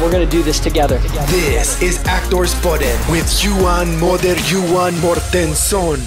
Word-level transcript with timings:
We're 0.00 0.12
going 0.12 0.30
to 0.30 0.36
do 0.36 0.42
this 0.42 0.60
together. 0.60 0.98
This 1.26 1.82
is 1.82 2.04
Actors 2.06 2.54
Podden 2.54 3.12
with 3.12 3.44
Johan 3.44 3.98
Moder 3.98 4.36
Johan 4.46 5.00
Mortensson. 5.00 5.98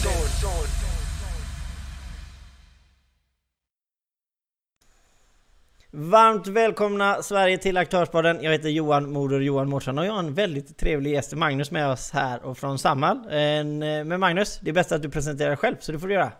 Varmt 5.92 6.48
välkomna 6.48 7.22
Sverige 7.22 7.58
till 7.58 7.78
Aktörspodden. 7.78 8.44
Jag 8.44 8.52
heter 8.52 8.70
Johan 8.70 9.12
Moder 9.12 9.40
Johan 9.40 9.70
Mårtsson 9.70 10.00
och 10.00 10.06
jag 10.06 10.12
har 10.14 10.20
en 10.20 10.34
väldigt 10.34 10.78
trevlig 10.78 11.12
gäst, 11.12 11.34
Magnus, 11.34 11.72
med 11.72 11.90
oss 11.90 12.12
här 12.12 12.46
och 12.46 12.58
från 12.58 12.80
Samhall. 12.80 13.20
Men 14.06 14.20
Magnus, 14.20 14.60
det 14.62 14.70
är 14.70 14.74
bäst 14.74 14.92
att 14.92 15.02
du 15.02 15.10
presenterar 15.10 15.50
dig 15.50 15.58
själv, 15.58 15.76
så 15.80 15.92
det 15.92 16.00
får 16.00 16.08
du 16.08 16.14
göra. 16.14 16.32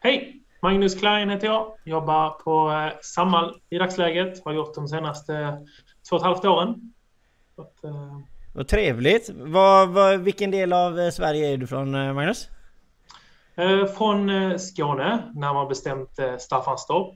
Hej! 0.00 0.42
Magnus 0.62 0.94
Klein 0.94 1.30
heter 1.30 1.46
jag. 1.46 1.72
Jobbar 1.84 2.30
på 2.30 2.70
eh, 2.70 2.98
Samhall 3.02 3.60
i 3.70 3.78
dagsläget. 3.78 4.44
Har 4.44 4.52
gjort 4.52 4.74
de 4.74 4.88
senaste 4.88 5.58
två 6.08 6.16
och 6.16 6.22
ett 6.22 6.26
halvt 6.26 6.44
åren. 6.44 6.94
Att, 7.58 7.84
uh... 7.84 8.20
Vad 8.54 8.68
trevligt! 8.68 9.30
Var, 9.30 9.86
var, 9.86 10.16
vilken 10.16 10.50
del 10.50 10.72
av 10.72 11.00
eh, 11.00 11.10
Sverige 11.10 11.52
är 11.52 11.56
du 11.56 11.66
från, 11.66 12.14
Magnus? 12.14 12.48
Eh, 13.58 13.86
från 13.86 14.30
eh, 14.30 14.56
Skåne, 14.56 15.32
närmare 15.34 15.68
bestämt 15.68 16.18
eh, 16.18 16.36
Staffanstorp. 16.36 17.14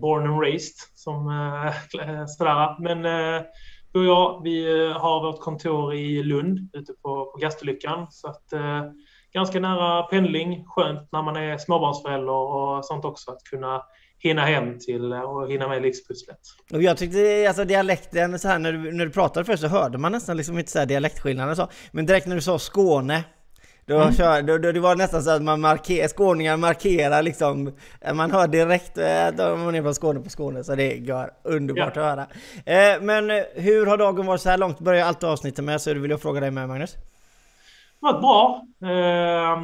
Born 0.00 0.26
and 0.26 0.40
raised, 0.40 0.76
som 0.94 1.24
sådär. 2.28 2.80
Men 2.80 3.02
du 3.92 4.00
och 4.00 4.06
jag, 4.06 4.42
vi 4.42 4.86
har 4.92 5.22
vårt 5.26 5.40
kontor 5.40 5.94
i 5.94 6.22
Lund, 6.22 6.70
ute 6.72 6.92
på, 6.92 7.24
på 7.24 7.38
Gastolyckan. 7.40 8.06
Så 8.10 8.28
att 8.28 8.44
ganska 9.32 9.60
nära 9.60 10.02
pendling. 10.02 10.64
Skönt 10.66 11.12
när 11.12 11.22
man 11.22 11.36
är 11.36 11.58
småbarnsförälder 11.58 12.32
och 12.32 12.84
sånt 12.84 13.04
också, 13.04 13.30
att 13.30 13.44
kunna 13.44 13.82
hinna 14.22 14.44
hem 14.44 14.78
till 14.78 15.12
och 15.12 15.50
hinna 15.50 15.68
med 15.68 15.82
livspusslet. 15.82 16.38
Och 16.72 16.82
jag 16.82 16.96
tyckte 16.96 17.44
alltså 17.48 17.64
dialekten 17.64 18.38
så 18.38 18.48
här 18.48 18.58
när 18.58 18.72
du, 18.72 18.92
när 18.92 19.06
du 19.06 19.10
pratade 19.10 19.44
först 19.44 19.62
så 19.62 19.68
hörde 19.68 19.98
man 19.98 20.12
nästan 20.12 20.36
liksom 20.36 20.58
inte 20.58 20.70
så 20.70 20.78
här 20.78 20.86
dialektskillnader 20.86 21.54
så. 21.54 21.68
Men 21.90 22.06
direkt 22.06 22.26
när 22.26 22.34
du 22.34 22.42
sa 22.42 22.58
Skåne 22.58 23.24
då, 23.86 23.98
mm. 23.98 24.14
kör, 24.14 24.42
då, 24.42 24.58
då, 24.58 24.72
det 24.72 24.80
var 24.80 24.96
nästan 24.96 25.22
så 25.22 25.30
att 25.30 25.42
man 25.42 25.60
markerar, 25.60 26.08
skåningar 26.08 26.56
markerar 26.56 27.22
liksom, 27.22 27.72
man 28.14 28.30
hör 28.30 28.48
direkt 28.48 28.98
att 28.98 29.38
eh, 29.38 29.46
de 29.46 29.74
är 29.74 29.82
från 29.82 29.94
Skåne 29.94 30.20
på 30.20 30.30
Skåne, 30.30 30.64
så 30.64 30.74
det 30.74 30.98
går 30.98 31.30
underbart 31.44 31.96
ja. 31.96 32.02
att 32.02 32.08
höra. 32.08 32.26
Eh, 32.66 33.00
men 33.00 33.30
eh, 33.30 33.42
hur 33.54 33.86
har 33.86 33.96
dagen 33.96 34.26
varit 34.26 34.40
så 34.40 34.50
här 34.50 34.58
långt? 34.58 34.78
Börjar 34.78 35.06
alltid 35.06 35.28
avsnittet 35.28 35.64
med, 35.64 35.80
så 35.80 35.94
det 35.94 36.00
vill 36.00 36.10
jag 36.10 36.22
fråga 36.22 36.40
dig 36.40 36.50
med 36.50 36.68
Magnus. 36.68 36.92
Det 36.92 38.06
har 38.06 38.12
varit 38.12 38.22
bra. 38.22 38.62
Eh, 38.90 39.58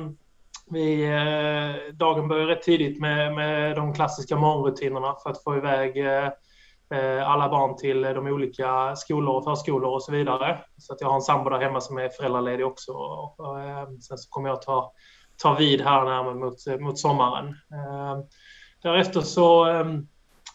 vi, 0.71 1.05
eh, 1.05 1.95
dagen 1.95 2.29
börjar 2.29 2.47
rätt 2.47 2.63
tidigt 2.63 3.01
med, 3.01 3.35
med 3.35 3.77
de 3.77 3.95
klassiska 3.95 4.37
morgonrutinerna 4.37 5.17
för 5.23 5.31
att 5.31 5.43
få 5.45 5.57
iväg 5.57 6.07
eh, 6.07 6.31
eh, 6.95 7.31
alla 7.31 7.49
barn 7.49 7.77
till 7.77 8.03
de 8.03 8.27
olika 8.27 8.97
skolor 8.97 9.35
och 9.37 9.45
förskolor 9.45 9.91
och 9.91 10.03
så 10.03 10.13
vidare. 10.13 10.59
Så 10.77 10.93
att 10.93 11.01
jag 11.01 11.09
har 11.09 11.15
en 11.15 11.23
sambo 11.23 11.51
där 11.51 11.61
hemma 11.61 11.81
som 11.81 11.99
är 11.99 12.09
föräldraledig 12.09 12.67
också. 12.67 12.93
Och, 12.93 13.61
eh, 13.61 13.89
sen 14.01 14.19
så 14.19 14.31
kommer 14.31 14.49
jag 14.49 14.63
ta, 14.63 14.93
ta 15.43 15.55
vid 15.55 15.81
här 15.81 16.05
närmare 16.05 16.35
mot, 16.35 16.81
mot 16.81 16.99
sommaren. 16.99 17.47
Eh, 17.49 18.19
därefter 18.83 19.21
så 19.21 19.69
eh, 19.69 19.87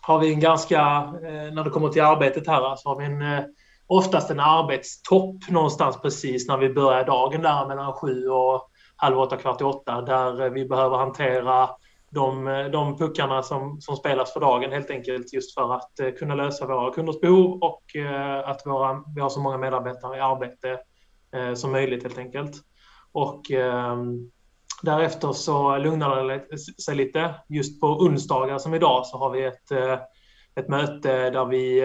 har 0.02 0.20
vi 0.20 0.34
en 0.34 0.40
ganska, 0.40 0.80
eh, 1.24 1.54
när 1.54 1.64
det 1.64 1.70
kommer 1.70 1.90
till 1.90 2.02
arbetet 2.02 2.48
här, 2.48 2.76
så 2.76 2.90
har 2.90 3.00
vi 3.00 3.06
en, 3.06 3.44
oftast 3.88 4.30
en 4.30 4.40
arbetstopp 4.40 5.50
någonstans 5.50 6.02
precis 6.02 6.48
när 6.48 6.58
vi 6.58 6.70
börjar 6.70 7.06
dagen 7.06 7.42
där 7.42 7.68
mellan 7.68 7.94
sju 7.94 8.28
och 8.30 8.70
halv 9.04 9.20
åtta, 9.20 9.38
kvart 9.38 9.62
i 9.62 9.64
åtta, 9.64 10.02
där 10.02 10.42
eh, 10.42 10.52
vi 10.52 10.66
behöver 10.66 10.98
hantera 10.98 11.70
de, 12.10 12.48
eh, 12.48 12.66
de 12.66 12.98
puckarna 12.98 13.44
som, 13.44 13.82
som 13.82 13.96
spelas 13.96 14.34
för 14.34 14.40
dagen 14.40 14.72
helt 14.72 14.90
enkelt 14.90 15.34
just 15.34 15.54
för 15.54 15.76
att 15.76 16.00
eh, 16.00 16.12
kunna 16.12 16.36
lösa 16.36 16.68
våra 16.68 16.94
kunders 16.94 17.20
behov 17.22 17.60
och 17.62 17.84
att 18.46 18.66
våra, 18.66 19.04
vi 19.16 19.22
har 19.22 19.30
så 19.30 19.40
många 19.40 19.58
medarbetare 19.58 20.18
i 20.18 20.20
arbete 20.20 20.80
som 21.56 21.72
möjligt 21.72 22.04
helt 22.04 22.18
enkelt. 22.18 22.52
Och 23.12 23.52
ehm, 23.52 24.32
därefter 24.82 25.32
så 25.32 25.78
lugnar 25.78 26.24
det 26.24 26.58
sig 26.84 26.96
lite. 26.96 27.36
Just 27.50 27.82
på 27.82 27.88
onsdagar 27.88 28.58
som 28.58 28.74
idag 28.74 29.06
så 29.06 29.18
har 29.18 29.30
vi 29.30 29.44
ett, 29.44 29.72
ett 30.56 30.70
möte 30.70 31.30
där 31.30 31.46
vi 31.46 31.82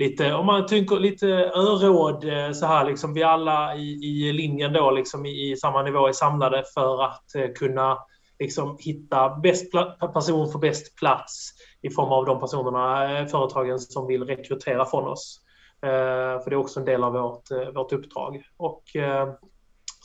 lite, 0.00 0.34
om 0.34 0.46
man 0.46 0.66
tänker 0.66 0.96
lite 0.96 1.26
öråd 1.54 2.24
eh, 2.24 2.52
så 2.52 2.66
här 2.66 2.86
liksom 2.86 3.14
vi 3.14 3.22
alla 3.22 3.76
i, 3.76 3.90
i 4.04 4.32
linjen 4.32 4.72
då 4.72 4.90
liksom 4.90 5.26
i, 5.26 5.50
i 5.50 5.56
samma 5.56 5.82
nivå 5.82 6.08
är 6.08 6.12
samlade 6.12 6.64
för 6.74 7.04
att 7.04 7.34
eh, 7.34 7.52
kunna 7.58 7.98
liksom 8.38 8.76
hitta 8.80 9.36
bäst 9.42 9.72
person 10.14 10.52
för 10.52 10.58
bäst 10.58 10.96
plats 10.96 11.50
i 11.82 11.90
form 11.90 12.08
av 12.08 12.24
de 12.26 12.40
personerna, 12.40 13.18
eh, 13.18 13.26
företagen 13.26 13.78
som 13.78 14.06
vill 14.06 14.24
rekrytera 14.24 14.84
från 14.84 15.08
oss. 15.08 15.40
För 15.82 16.50
det 16.50 16.54
är 16.54 16.60
också 16.60 16.80
en 16.80 16.86
del 16.86 17.04
av 17.04 17.12
vårt, 17.12 17.74
vårt 17.74 17.92
uppdrag. 17.92 18.42
Och 18.56 18.82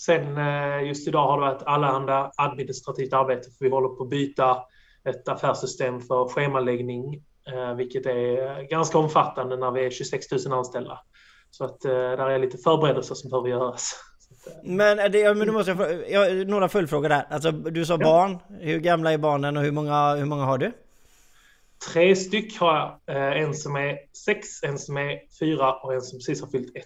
sen 0.06 0.38
just 0.86 1.08
idag 1.08 1.28
har 1.28 1.42
det 1.42 1.48
varit 1.48 1.64
allehanda 1.64 2.32
administrativt 2.38 3.14
arbete 3.14 3.50
för 3.52 3.66
vi 3.66 3.72
håller 3.72 3.90
på 3.90 4.04
att 4.04 4.10
byta 4.10 4.58
ett 5.10 5.28
affärssystem 5.28 6.02
för 6.02 6.28
schemaläggning, 6.30 7.24
vilket 7.78 8.06
är 8.06 8.64
ganska 8.64 8.98
omfattande 8.98 9.58
när 9.58 9.72
vi 9.72 9.86
är 9.86 9.90
26 9.90 10.32
000 10.32 10.54
anställda. 10.54 11.00
Så 11.52 11.66
att 11.66 11.82
där 11.82 12.30
är 12.30 12.40
lite 12.40 12.58
förberedelser 12.58 13.16
som 13.16 13.30
behöver 13.30 13.50
göras. 13.50 13.96
Men, 14.64 15.00
är 15.00 15.10
det, 15.10 15.34
men 15.34 15.48
du 15.48 15.54
måste 15.54 15.72
jag, 15.72 16.12
jag, 16.12 16.48
några 16.48 16.70
följdfrågor 16.70 17.10
där. 17.10 17.28
Alltså, 17.30 17.52
du 17.52 17.86
sa 17.86 17.94
ja. 17.94 17.98
barn. 17.98 18.38
Hur 18.60 18.80
gamla 18.80 19.12
är 19.12 19.18
barnen 19.18 19.58
och 19.58 19.64
hur 19.64 19.72
många, 19.72 20.16
hur 20.16 20.26
många 20.26 20.44
har 20.44 20.58
du? 20.58 20.72
Tre 21.94 22.16
styck 22.16 22.60
har 22.60 23.00
jag. 23.06 23.16
Eh, 23.16 23.42
en 23.42 23.54
som 23.54 23.76
är 23.76 23.98
sex, 24.26 24.64
en 24.64 24.80
som 24.80 24.98
är 24.98 25.20
fyra 25.40 25.74
och 25.74 25.94
en 25.94 26.02
som 26.02 26.20
precis 26.20 26.42
har 26.42 26.48
fyllt 26.48 26.76
ett. 26.76 26.86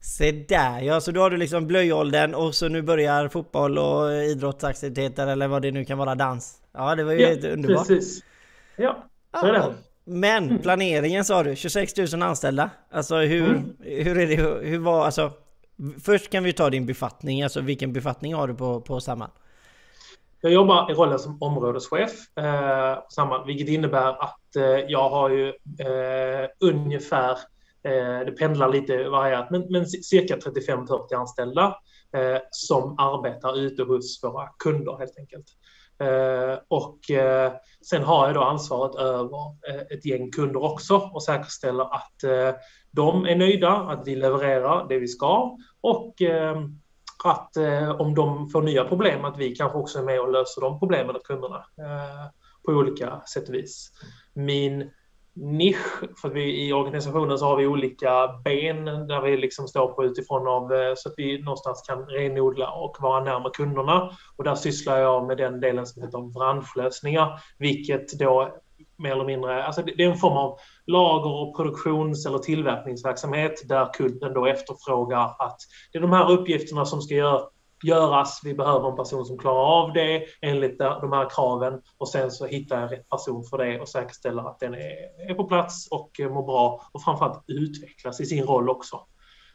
Se 0.00 0.32
där 0.32 0.80
ja, 0.80 1.00
så 1.00 1.10
då 1.10 1.20
har 1.20 1.30
du 1.30 1.36
liksom 1.36 1.66
blöjåldern 1.66 2.34
och 2.34 2.54
så 2.54 2.68
nu 2.68 2.82
börjar 2.82 3.28
fotboll 3.28 3.78
och 3.78 4.12
idrottsaktiviteter 4.12 5.26
eller 5.26 5.48
vad 5.48 5.62
det 5.62 5.70
nu 5.70 5.84
kan 5.84 5.98
vara, 5.98 6.14
dans. 6.14 6.58
Ja, 6.72 6.94
det 6.94 7.04
var 7.04 7.12
ju 7.12 7.20
ja, 7.20 7.50
underbart. 7.52 7.88
precis. 7.88 8.24
Ja, 8.76 9.04
så 9.40 9.46
är 9.46 9.52
det. 9.52 9.74
Men 10.04 10.58
planeringen 10.58 11.24
sa 11.24 11.42
du, 11.42 11.56
26 11.56 11.96
000 12.12 12.22
anställda. 12.22 12.70
Alltså 12.90 13.16
hur, 13.16 13.48
mm. 13.48 13.76
hur 13.80 14.18
är 14.18 14.26
det, 14.26 14.68
hur 14.68 14.78
var, 14.78 15.04
alltså 15.04 15.32
Först 16.04 16.30
kan 16.30 16.44
vi 16.44 16.52
ta 16.52 16.70
din 16.70 16.86
befattning, 16.86 17.42
alltså 17.42 17.60
vilken 17.60 17.92
befattning 17.92 18.34
har 18.34 18.48
du 18.48 18.54
på, 18.54 18.80
på 18.80 19.00
Samhall? 19.00 19.30
Jag 20.40 20.52
jobbar 20.52 20.90
i 20.90 20.94
rollen 20.94 21.18
som 21.18 21.42
områdeschef 21.42 22.38
eh, 22.38 22.94
på 22.94 23.06
Samhall, 23.08 23.46
vilket 23.46 23.68
innebär 23.68 24.22
att 24.22 24.56
eh, 24.56 24.62
jag 24.64 25.08
har 25.08 25.30
ju 25.30 25.48
eh, 25.48 26.48
ungefär, 26.60 27.30
eh, 27.82 28.26
det 28.26 28.34
pendlar 28.38 28.68
lite 28.68 29.08
varierat, 29.08 29.50
men, 29.50 29.66
men 29.70 29.86
cirka 29.86 30.36
35-40 30.36 31.14
anställda 31.14 31.76
eh, 32.16 32.38
som 32.50 32.98
arbetar 32.98 33.58
ute 33.58 33.82
hos 33.82 34.24
våra 34.24 34.48
kunder 34.58 34.98
helt 34.98 35.18
enkelt. 35.18 35.46
Eh, 35.98 36.58
och 36.68 37.10
eh, 37.10 37.52
sen 37.88 38.02
har 38.02 38.26
jag 38.26 38.34
då 38.34 38.42
ansvaret 38.42 38.94
över 38.94 39.46
eh, 39.68 39.80
ett 39.90 40.06
gäng 40.06 40.30
kunder 40.30 40.62
också 40.62 40.96
och 40.96 41.22
säkerställer 41.22 41.94
att 41.94 42.14
de 42.90 43.26
är 43.26 43.36
nöjda, 43.36 43.70
att 43.70 44.02
vi 44.06 44.16
levererar 44.16 44.88
det 44.88 44.98
vi 44.98 45.08
ska 45.08 45.56
och 45.80 46.14
att 47.24 47.56
om 47.98 48.14
de 48.14 48.48
får 48.48 48.62
nya 48.62 48.84
problem 48.84 49.24
att 49.24 49.38
vi 49.38 49.54
kanske 49.54 49.78
också 49.78 49.98
är 49.98 50.02
med 50.02 50.20
och 50.20 50.32
löser 50.32 50.60
de 50.60 50.78
problemen 50.78 51.16
åt 51.16 51.24
kunderna 51.24 51.64
på 52.66 52.72
olika 52.72 53.20
sätt 53.20 53.48
och 53.48 53.54
vis. 53.54 53.90
Min 54.34 54.90
nisch, 55.34 56.18
för 56.22 56.28
vi 56.28 56.66
i 56.66 56.72
organisationen 56.72 57.38
så 57.38 57.44
har 57.44 57.56
vi 57.56 57.66
olika 57.66 58.28
ben 58.44 58.84
där 58.84 59.20
vi 59.20 59.36
liksom 59.36 59.68
står 59.68 59.86
på 59.88 60.04
utifrån 60.04 60.48
av 60.48 60.72
eh, 60.72 60.94
så 60.96 61.08
att 61.08 61.14
vi 61.16 61.42
någonstans 61.42 61.82
kan 61.88 62.06
renodla 62.06 62.70
och 62.70 62.96
vara 63.00 63.24
närmare 63.24 63.52
kunderna. 63.54 64.10
Och 64.36 64.44
där 64.44 64.54
sysslar 64.54 64.98
jag 64.98 65.26
med 65.26 65.36
den 65.36 65.60
delen 65.60 65.86
som 65.86 66.02
heter 66.02 66.32
branschlösningar, 66.32 67.40
vilket 67.58 68.18
då 68.18 68.54
mer 68.98 69.12
eller 69.12 69.24
mindre, 69.24 69.64
alltså 69.64 69.82
det 69.82 70.04
är 70.04 70.10
en 70.10 70.16
form 70.16 70.36
av 70.36 70.58
lager 70.86 71.30
och 71.30 71.56
produktions 71.56 72.26
eller 72.26 72.38
tillverkningsverksamhet 72.38 73.68
där 73.68 73.92
kunden 73.92 74.34
då 74.34 74.46
efterfrågar 74.46 75.24
att 75.38 75.58
det 75.92 75.98
är 75.98 76.02
de 76.02 76.12
här 76.12 76.30
uppgifterna 76.30 76.84
som 76.84 77.02
ska 77.02 77.14
göra 77.14 77.40
göras. 77.84 78.40
Vi 78.44 78.54
behöver 78.54 78.90
en 78.90 78.96
person 78.96 79.24
som 79.24 79.38
klarar 79.38 79.82
av 79.82 79.92
det 79.92 80.24
enligt 80.42 80.78
de 80.78 81.12
här 81.12 81.30
kraven 81.30 81.82
och 81.98 82.08
sen 82.08 82.30
så 82.30 82.46
hittar 82.46 82.80
jag 82.80 82.92
rätt 82.92 83.08
person 83.08 83.44
för 83.44 83.58
det 83.58 83.80
och 83.80 83.88
säkerställer 83.88 84.48
att 84.48 84.60
den 84.60 84.74
är, 84.74 85.30
är 85.30 85.34
på 85.34 85.44
plats 85.44 85.88
och 85.90 86.20
eh, 86.20 86.30
mår 86.30 86.46
bra 86.46 86.82
och 86.92 87.02
framförallt 87.02 87.44
utvecklas 87.46 88.20
i 88.20 88.26
sin 88.26 88.44
roll 88.44 88.68
också. 88.68 89.00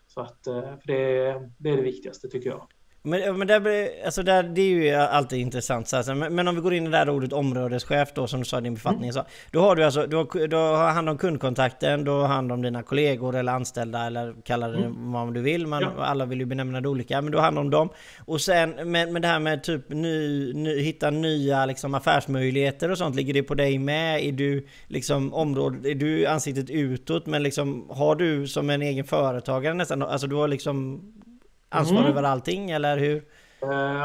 Så 0.07 0.21
att 0.21 0.47
eh, 0.47 0.73
det, 0.85 1.33
det 1.57 1.69
är 1.69 1.75
det 1.75 1.81
viktigaste 1.81 2.27
tycker 2.27 2.49
jag. 2.49 2.67
Men, 3.01 3.37
men 3.37 3.47
där, 3.47 3.59
blir- 3.59 4.05
alltså 4.05 4.23
där, 4.23 4.43
det 4.43 4.61
är 4.61 4.65
ju 4.65 4.89
alltid 4.95 5.39
intressant. 5.39 5.87
Så 5.87 5.95
här, 5.97 6.15
men, 6.15 6.35
men 6.35 6.47
om 6.47 6.55
vi 6.55 6.61
går 6.61 6.73
in 6.73 6.83
i 6.83 6.89
det 6.89 6.97
där 6.97 7.09
ordet 7.09 7.33
områdeschef 7.33 8.09
då 8.15 8.27
som 8.27 8.39
du 8.39 8.45
sa 8.45 8.57
i 8.57 8.61
din 8.61 8.73
befattning. 8.73 9.13
Så, 9.13 9.23
då 9.51 9.59
har 9.59 9.75
du 9.75 9.83
alltså 9.83 10.07
du 10.07 10.15
har, 10.15 10.47
du 10.47 10.55
har 10.55 10.89
hand 10.91 11.09
om 11.09 11.17
kundkontakten, 11.17 12.03
du 12.03 12.11
har 12.11 12.27
hand 12.27 12.51
om 12.51 12.61
dina 12.61 12.83
kollegor 12.83 13.35
eller 13.35 13.51
anställda 13.51 14.05
eller 14.05 14.35
kalla 14.45 14.67
det 14.67 14.91
vad 14.95 15.33
du 15.33 15.41
vill. 15.41 15.67
Man, 15.67 15.81
Ja. 15.81 16.03
Alla 16.03 16.25
vill 16.25 16.39
ju 16.39 16.45
benämna 16.45 16.81
det 16.81 16.87
olika. 16.89 17.21
Men 17.21 17.31
du 17.31 17.37
har 17.37 17.45
hand 17.45 17.59
om 17.59 17.69
dem. 17.69 17.89
Och 18.25 18.41
sen 18.41 18.69
men, 18.83 19.13
men 19.13 19.21
det 19.21 19.27
här 19.27 19.39
med 19.39 19.63
typ 19.63 19.89
ny, 19.89 20.53
ny, 20.53 20.79
hitta 20.81 21.09
nya 21.09 21.65
liksom, 21.65 21.93
affärsmöjligheter 21.93 22.91
och 22.91 22.97
sånt. 22.97 23.15
Ligger 23.15 23.33
det 23.33 23.43
på 23.43 23.55
dig 23.55 23.79
med? 23.79 24.23
Är 24.25 24.31
du 24.31 24.67
liksom 24.87 25.33
område, 25.33 25.91
är 25.91 25.95
du 25.95 26.25
ansiktet 26.25 26.69
utåt? 26.69 27.25
Men 27.25 27.43
liksom 27.43 27.89
har 27.89 28.15
du 28.15 28.47
som 28.47 28.69
en 28.69 28.81
egen 28.81 29.05
företagare 29.05 29.73
nästan, 29.73 30.01
alltså 30.03 30.27
du 30.27 30.35
har 30.35 30.47
liksom 30.47 31.01
ansvar 31.69 31.99
Mm. 31.99 32.11
över 32.11 32.23
allting 32.23 32.71
eller 32.71 32.97
hur? 32.97 33.15
Uh, 33.63 34.03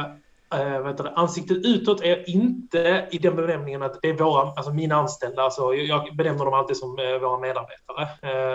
uh, 0.60 0.94
det, 0.96 1.12
ansiktet 1.16 1.56
utåt 1.56 2.02
är 2.02 2.30
inte 2.30 3.08
i 3.10 3.18
den 3.18 3.36
benämningen 3.36 3.82
att 3.82 4.02
det 4.02 4.08
är 4.08 4.14
våra, 4.14 4.40
alltså 4.42 4.72
mina 4.72 4.94
anställda. 4.94 5.42
Alltså, 5.42 5.74
jag- 5.74 6.16
benämner 6.16 6.44
dem 6.44 6.54
alltid 6.54 6.76
som 6.76 6.98
eh, 6.98 7.18
våra 7.18 7.38
medarbetare. 7.38 8.02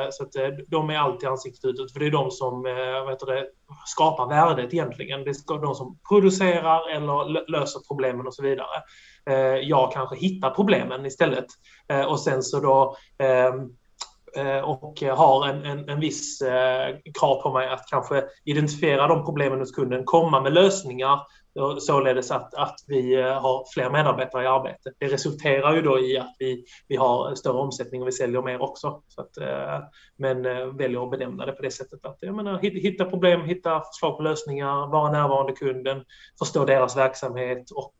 Eh, 0.03 0.07
så 0.11 0.23
att, 0.23 0.35
eh, 0.35 0.47
de 0.67 0.89
är 0.89 0.97
alltid 0.97 1.29
ansiktet 1.29 1.65
utåt, 1.65 1.91
för 1.93 1.99
det 1.99 2.05
är 2.05 2.11
de 2.11 2.31
som 2.31 2.65
uh, 2.65 3.07
vet 3.09 3.19
det, 3.19 3.45
skapar 3.85 4.27
värdet 4.27 4.73
egentligen. 4.73 5.23
Det 5.23 5.29
är 5.29 5.61
de 5.61 5.75
som 5.75 5.97
producerar 6.09 6.89
eller 6.95 7.13
lö- 7.13 7.47
löser 7.47 7.79
problemen 7.87 8.27
och 8.27 8.33
så 8.33 8.43
vidare. 8.43 8.67
Jag 9.61 9.91
kanske 9.93 10.15
hittar 10.15 10.49
problemen 10.49 11.05
istället. 11.05 11.45
Och 12.07 12.19
sen 12.19 12.43
så 12.43 12.59
då 12.59 12.95
ehm, 13.17 13.59
eh, 13.59 13.65
Eh, 14.35 14.59
och 14.59 15.01
har 15.01 15.47
en, 15.47 15.65
en, 15.65 15.89
en 15.89 15.99
viss 15.99 16.41
eh, 16.41 16.95
krav 17.19 17.41
på 17.41 17.53
mig 17.53 17.69
att 17.69 17.85
kanske 17.89 18.23
identifiera 18.45 19.07
de 19.07 19.25
problemen 19.25 19.59
hos 19.59 19.71
kunden, 19.71 20.05
komma 20.05 20.41
med 20.41 20.53
lösningar 20.53 21.19
således 21.79 22.31
att, 22.31 22.53
att 22.53 22.75
vi 22.87 23.15
eh, 23.15 23.41
har 23.41 23.65
fler 23.73 23.89
medarbetare 23.89 24.43
i 24.43 24.47
arbete. 24.47 24.91
Det 24.99 25.07
resulterar 25.07 25.75
ju 25.75 25.81
då 25.81 25.99
i 25.99 26.17
att 26.17 26.35
vi, 26.39 26.65
vi 26.87 26.95
har 26.95 27.35
större 27.35 27.57
omsättning 27.57 28.01
och 28.01 28.07
vi 28.07 28.11
säljer 28.11 28.41
mer 28.41 28.61
också. 28.61 29.01
Så 29.07 29.21
att, 29.21 29.37
men 30.17 30.43
väljer 30.77 31.03
att 31.03 31.11
benämna 31.11 31.45
det 31.45 31.51
på 31.51 31.61
det 31.61 31.71
sättet 31.71 32.05
att 32.05 32.17
jag 32.21 32.35
menar, 32.35 32.59
hitta 32.59 33.05
problem, 33.05 33.41
hitta 33.41 33.81
förslag 33.81 34.17
på 34.17 34.23
lösningar, 34.23 34.91
vara 34.91 35.11
närvarande 35.11 35.53
kunden, 35.53 36.03
förstå 36.39 36.65
deras 36.65 36.97
verksamhet 36.97 37.71
och 37.71 37.95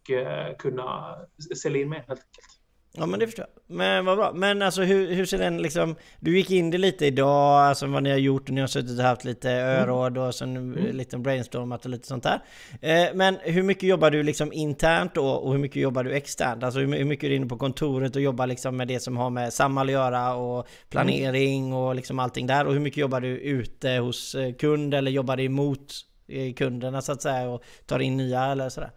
kunna 0.58 1.16
sälja 1.62 1.82
in 1.82 1.90
mer 1.90 2.04
helt 2.08 2.10
enkelt. 2.10 2.59
Ja 2.94 3.06
men 3.06 3.20
det 3.20 3.26
förstår 3.26 3.46
jag. 3.54 3.76
Men 3.76 4.06
vad 4.06 4.18
bra. 4.18 4.32
Men 4.34 4.62
alltså 4.62 4.82
hur, 4.82 5.14
hur 5.14 5.26
ser 5.26 5.38
den 5.38 5.62
liksom... 5.62 5.96
Du 6.20 6.38
gick 6.38 6.52
in 6.52 6.72
det 6.72 6.78
lite 6.78 7.06
idag, 7.06 7.62
alltså 7.62 7.88
vad 7.88 8.04
ni 8.04 8.10
har 8.10 8.18
gjort 8.18 8.50
och 8.50 8.56
ni 8.56 8.62
har 8.62 8.68
suttit 8.68 9.00
och 9.00 9.06
haft 9.06 9.24
lite 9.24 9.52
öråd 9.52 10.18
och 10.18 10.36
sen 10.36 10.58
mm. 10.58 10.96
lite 10.96 11.18
brainstormat 11.18 11.86
och 11.86 11.92
lite 11.92 12.08
sånt 12.08 12.24
där. 12.24 12.40
Eh, 12.82 13.14
men 13.14 13.38
hur 13.42 13.64
mycket 13.64 13.84
jobbar 13.84 14.12
du 14.12 14.24
liksom 14.24 14.54
internt 14.54 15.16
då 15.16 15.30
och 15.30 15.52
hur 15.52 15.60
mycket 15.60 15.82
jobbar 15.82 16.04
du 16.04 16.14
externt? 16.14 16.64
Alltså 16.64 16.80
hur 16.80 16.98
hur 16.98 17.06
mycket 17.06 17.24
är 17.24 17.30
du 17.30 17.36
inne 17.36 17.46
på 17.46 17.58
kontoret 17.58 18.16
och 18.16 18.22
jobbar 18.22 18.48
liksom 18.48 18.78
med 18.78 18.88
det 18.88 19.00
som 19.00 19.18
har 19.18 19.30
med 19.30 19.54
Samhall 19.54 19.88
att 19.88 19.94
göra 19.94 20.36
och 20.36 20.68
planering 20.90 21.74
och 21.74 21.96
liksom 21.96 22.20
allting 22.20 22.48
där? 22.48 22.66
Och 22.66 22.74
hur 22.74 22.80
mycket 22.80 22.98
jobbar 22.98 23.22
du 23.22 23.38
ute 23.38 23.90
hos 23.90 24.36
eh, 24.36 24.54
kund 24.54 24.94
eller 24.94 25.12
jobbar 25.12 25.38
du 25.38 25.44
emot 25.44 25.94
eh, 26.28 26.54
kunderna 26.54 27.02
så 27.02 27.12
att 27.12 27.22
säga 27.22 27.50
och 27.50 27.64
tar 27.86 28.00
in 28.00 28.18
nya 28.18 28.46
eller 28.46 28.70
sådär? 28.70 28.92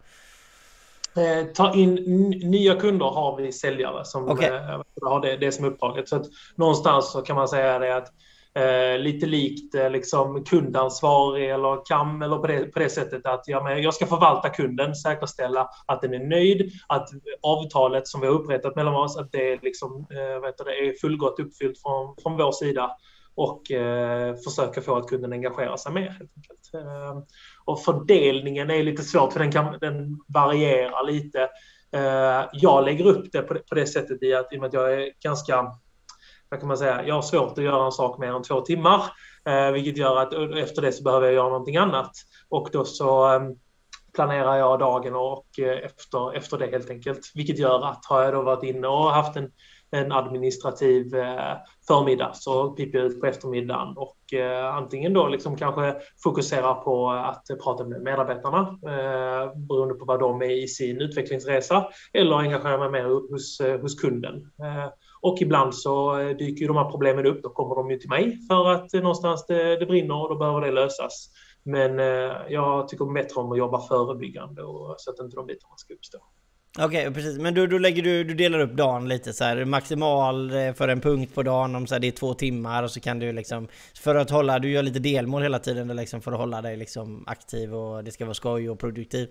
Eh, 1.15 1.45
ta 1.45 1.73
in 1.73 1.95
nya 2.43 2.75
kunder 2.75 3.05
har 3.05 3.37
vi 3.37 3.51
säljare 3.51 4.05
som 4.05 4.29
Okej. 4.29 4.49
eh, 4.49 4.81
har 5.01 5.21
det, 5.21 5.37
det 5.37 5.51
som 5.51 5.65
uppdraget. 5.65 6.09
Så 6.09 6.15
att 6.15 6.25
någonstans 6.55 7.11
så 7.11 7.21
kan 7.21 7.35
man 7.35 7.47
säga 7.47 7.79
det 7.79 7.95
att 7.95 8.07
eh, 8.55 8.99
lite 8.99 9.25
likt 9.25 9.75
eh, 9.75 9.89
liksom 9.89 10.43
kundansvarig 10.43 11.49
eller 11.49 11.85
KAM 11.85 12.21
eller 12.21 12.37
på 12.37 12.47
det, 12.47 12.65
på 12.65 12.79
det 12.79 12.89
sättet 12.89 13.25
att 13.25 13.43
ja, 13.47 13.63
men 13.63 13.81
jag 13.81 13.93
ska 13.93 14.05
förvalta 14.05 14.49
kunden, 14.49 14.95
säkerställa 14.95 15.69
att 15.85 16.01
den 16.01 16.13
är 16.13 16.19
nöjd, 16.19 16.71
att 16.87 17.09
avtalet 17.41 18.07
som 18.07 18.21
vi 18.21 18.27
har 18.27 18.33
upprättat 18.33 18.75
mellan 18.75 18.95
oss, 18.95 19.17
att 19.17 19.31
det, 19.31 19.51
är 19.51 19.59
liksom, 19.61 20.05
vet 20.41 20.57
du, 20.57 20.63
det 20.63 20.71
är 20.71 20.99
fullgott 21.01 21.39
uppfyllt 21.39 21.81
från, 21.81 22.15
från 22.23 22.37
vår 22.37 22.51
sida 22.51 22.97
och 23.35 23.61
försöka 24.43 24.81
få 24.81 24.95
att 24.95 25.07
kunden 25.07 25.33
engagerar 25.33 25.77
sig 25.77 25.91
mer. 25.91 26.09
Helt 26.09 26.31
enkelt. 26.37 26.85
Och 27.65 27.83
fördelningen 27.83 28.69
är 28.69 28.83
lite 28.83 29.03
svårt 29.03 29.33
för 29.33 29.39
den, 29.39 29.51
kan, 29.51 29.79
den 29.81 30.19
varierar 30.27 31.05
lite. 31.05 31.49
Eh, 31.95 32.49
jag 32.53 32.85
lägger 32.85 33.05
upp 33.05 33.31
det 33.31 33.41
på, 33.41 33.53
det 33.53 33.59
på 33.59 33.75
det 33.75 33.87
sättet 33.87 34.23
i 34.23 34.33
att, 34.33 34.53
i 34.53 34.57
och 34.57 34.61
med 34.61 34.67
att 34.67 34.73
jag 34.73 34.93
är 34.93 35.09
ganska, 35.23 35.71
vad 36.49 36.59
kan 36.59 36.67
man 36.67 36.77
säga, 36.77 37.07
jag 37.07 37.15
har 37.15 37.21
svårt 37.21 37.57
att 37.57 37.63
göra 37.63 37.85
en 37.85 37.91
sak 37.91 38.19
mer 38.19 38.35
än 38.35 38.43
två 38.43 38.61
timmar. 38.61 39.01
Eh, 39.45 39.71
vilket 39.71 39.97
gör 39.97 40.17
att 40.17 40.33
eh, 40.33 40.63
efter 40.63 40.81
det 40.81 40.91
så 40.91 41.03
behöver 41.03 41.25
jag 41.25 41.35
göra 41.35 41.49
någonting 41.49 41.77
annat. 41.77 42.11
Och 42.49 42.69
då 42.71 42.85
så 42.85 43.25
ehm, 43.27 43.55
planerar 44.15 44.57
jag 44.57 44.79
dagen 44.79 45.15
och 45.15 45.59
efter, 45.59 46.35
efter 46.35 46.57
det 46.57 46.67
helt 46.67 46.89
enkelt. 46.89 47.31
Vilket 47.35 47.59
gör 47.59 47.85
att 47.85 48.05
har 48.05 48.23
jag 48.23 48.33
då 48.33 48.41
varit 48.41 48.63
inne 48.63 48.87
och 48.87 49.11
haft 49.11 49.35
en, 49.35 49.51
en 49.93 50.11
administrativ 50.11 51.15
eh, 51.15 51.57
förmiddag 51.87 52.31
så 52.33 52.71
piper 52.71 52.97
jag 52.97 53.07
ut 53.07 53.21
på 53.21 53.27
eftermiddagen 53.27 53.97
och 53.97 54.33
eh, 54.33 54.75
antingen 54.75 55.13
då 55.13 55.27
liksom 55.27 55.57
kanske 55.57 55.95
fokusera 56.23 56.73
på 56.73 57.09
att 57.09 57.45
prata 57.63 57.83
med 57.83 58.01
medarbetarna 58.01 58.59
eh, 58.59 59.55
beroende 59.55 59.93
på 59.93 60.05
vad 60.05 60.19
de 60.19 60.41
är 60.41 60.63
i 60.63 60.67
sin 60.67 61.01
utvecklingsresa 61.01 61.87
eller 62.13 62.35
engagera 62.35 62.77
mig 62.77 62.89
mer 62.89 63.31
hos, 63.31 63.59
eh, 63.59 63.81
hos 63.81 64.01
kunden. 64.01 64.35
Eh, 64.35 64.91
och 65.21 65.41
ibland 65.41 65.75
så 65.75 66.19
eh, 66.19 66.37
dyker 66.37 66.61
ju 66.61 66.67
de 66.67 66.77
här 66.77 66.91
problemen 66.91 67.25
upp, 67.25 67.43
då 67.43 67.49
kommer 67.49 67.75
de 67.75 67.91
ju 67.91 67.97
till 67.97 68.09
mig 68.09 68.37
för 68.47 68.71
att 68.71 68.93
eh, 68.93 69.01
någonstans 69.01 69.45
det, 69.45 69.75
det 69.75 69.85
brinner 69.85 70.21
och 70.21 70.29
då 70.29 70.35
behöver 70.35 70.61
det 70.61 70.71
lösas. 70.71 71.29
Men 71.65 71.97
jag 72.49 72.87
tycker 72.87 73.13
bättre 73.13 73.41
om 73.41 73.51
att 73.51 73.57
jobba 73.57 73.81
förebyggande 73.81 74.63
och, 74.63 74.95
så 74.97 75.11
att 75.11 75.19
inte 75.19 75.35
de 75.35 75.45
bitarna 75.45 75.73
ska 75.77 75.93
uppstå. 75.93 76.17
Okej, 76.79 77.13
precis. 77.13 77.39
Men 77.39 77.53
då, 77.53 77.65
då 77.65 77.77
lägger 77.77 78.03
du, 78.03 78.23
du 78.23 78.33
delar 78.33 78.59
upp 78.59 78.73
dagen 78.73 79.07
lite 79.07 79.33
så 79.33 79.43
här 79.43 79.65
maximal 79.65 80.51
eh, 80.51 80.73
för 80.73 80.87
en 80.87 81.01
punkt 81.01 81.35
på 81.35 81.43
dagen 81.43 81.75
om 81.75 81.87
så 81.87 81.95
här, 81.95 81.99
det 81.99 82.07
är 82.07 82.11
två 82.11 82.33
timmar 82.33 82.83
och 82.83 82.91
så 82.91 82.99
kan 82.99 83.19
du 83.19 83.31
liksom 83.31 83.67
för 83.95 84.15
att 84.15 84.29
hålla, 84.29 84.59
du 84.59 84.71
gör 84.71 84.83
lite 84.83 84.99
delmål 84.99 85.41
hela 85.41 85.59
tiden 85.59 85.87
liksom 85.87 86.21
för 86.21 86.31
att 86.31 86.37
hålla 86.37 86.61
dig 86.61 86.77
liksom 86.77 87.23
aktiv 87.27 87.75
och 87.75 88.03
det 88.03 88.11
ska 88.11 88.25
vara 88.25 88.33
skoj 88.33 88.69
och 88.69 88.79
produktiv. 88.79 89.29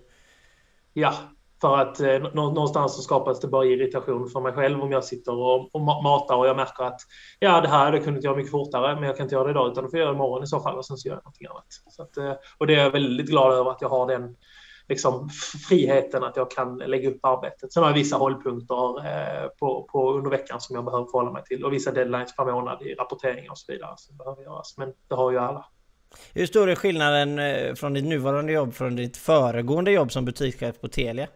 Ja, 0.93 1.13
för 1.61 1.77
att 1.77 1.99
eh, 1.99 2.33
någonstans 2.33 2.95
så 2.95 3.01
skapas 3.01 3.39
det 3.39 3.47
bara 3.47 3.65
irritation 3.65 4.29
för 4.29 4.41
mig 4.41 4.53
själv 4.53 4.81
om 4.81 4.91
jag 4.91 5.03
sitter 5.03 5.33
och, 5.33 5.75
och 5.75 5.81
matar 5.81 6.35
och 6.35 6.47
jag 6.47 6.55
märker 6.55 6.83
att 6.83 7.01
ja, 7.39 7.61
det 7.61 7.67
här 7.67 7.85
hade 7.85 7.99
kunde 7.99 8.19
jag 8.19 8.23
göra 8.23 8.35
mycket 8.35 8.51
fortare, 8.51 8.95
men 8.95 9.03
jag 9.03 9.17
kan 9.17 9.23
inte 9.23 9.35
göra 9.35 9.45
det 9.45 9.51
idag 9.51 9.71
utan 9.71 9.83
det 9.83 9.89
får 9.89 9.99
jag 9.99 10.05
göra 10.05 10.15
imorgon 10.15 10.43
i 10.43 10.47
så 10.47 10.59
fall 10.59 10.77
och 10.77 10.85
sen 10.85 10.97
så 10.97 11.07
gör 11.07 11.15
jag 11.15 11.23
någonting 11.23 11.47
annat. 11.47 11.65
Så 11.89 12.03
att, 12.03 12.17
eh, 12.17 12.33
och 12.57 12.67
det 12.67 12.75
är 12.75 12.83
jag 12.83 12.91
väldigt 12.91 13.29
glad 13.29 13.53
över 13.53 13.71
att 13.71 13.81
jag 13.81 13.89
har 13.89 14.07
den 14.07 14.35
liksom, 14.89 15.29
friheten 15.69 16.23
att 16.23 16.35
jag 16.35 16.51
kan 16.51 16.77
lägga 16.77 17.09
upp 17.09 17.19
arbetet. 17.25 17.73
Sen 17.73 17.83
har 17.83 17.89
jag 17.89 17.95
vissa 17.95 18.17
hållpunkter 18.17 19.05
eh, 19.05 19.47
på, 19.59 19.87
på 19.91 20.13
under 20.13 20.29
veckan 20.29 20.61
som 20.61 20.75
jag 20.75 20.85
behöver 20.85 21.05
förhålla 21.05 21.31
mig 21.31 21.43
till 21.43 21.65
och 21.65 21.73
vissa 21.73 21.91
deadlines 21.91 22.35
per 22.35 22.45
månad 22.45 22.81
i 22.81 22.93
rapporteringar 22.93 23.51
och 23.51 23.57
så 23.57 23.71
vidare 23.71 23.93
som 23.97 24.17
behöver 24.17 24.43
göras. 24.43 24.77
Men 24.77 24.93
det 25.07 25.15
har 25.15 25.31
ju 25.31 25.37
alla. 25.37 25.65
Hur 26.33 26.45
stor 26.45 26.69
är 26.69 26.75
skillnaden 26.75 27.39
eh, 27.39 27.73
från 27.73 27.93
ditt 27.93 28.05
nuvarande 28.05 28.53
jobb 28.53 28.73
från 28.73 28.95
ditt 28.95 29.17
föregående 29.17 29.91
jobb 29.91 30.11
som 30.11 30.25
butikschef 30.25 30.81
på 30.81 30.87
Telia? 30.87 31.27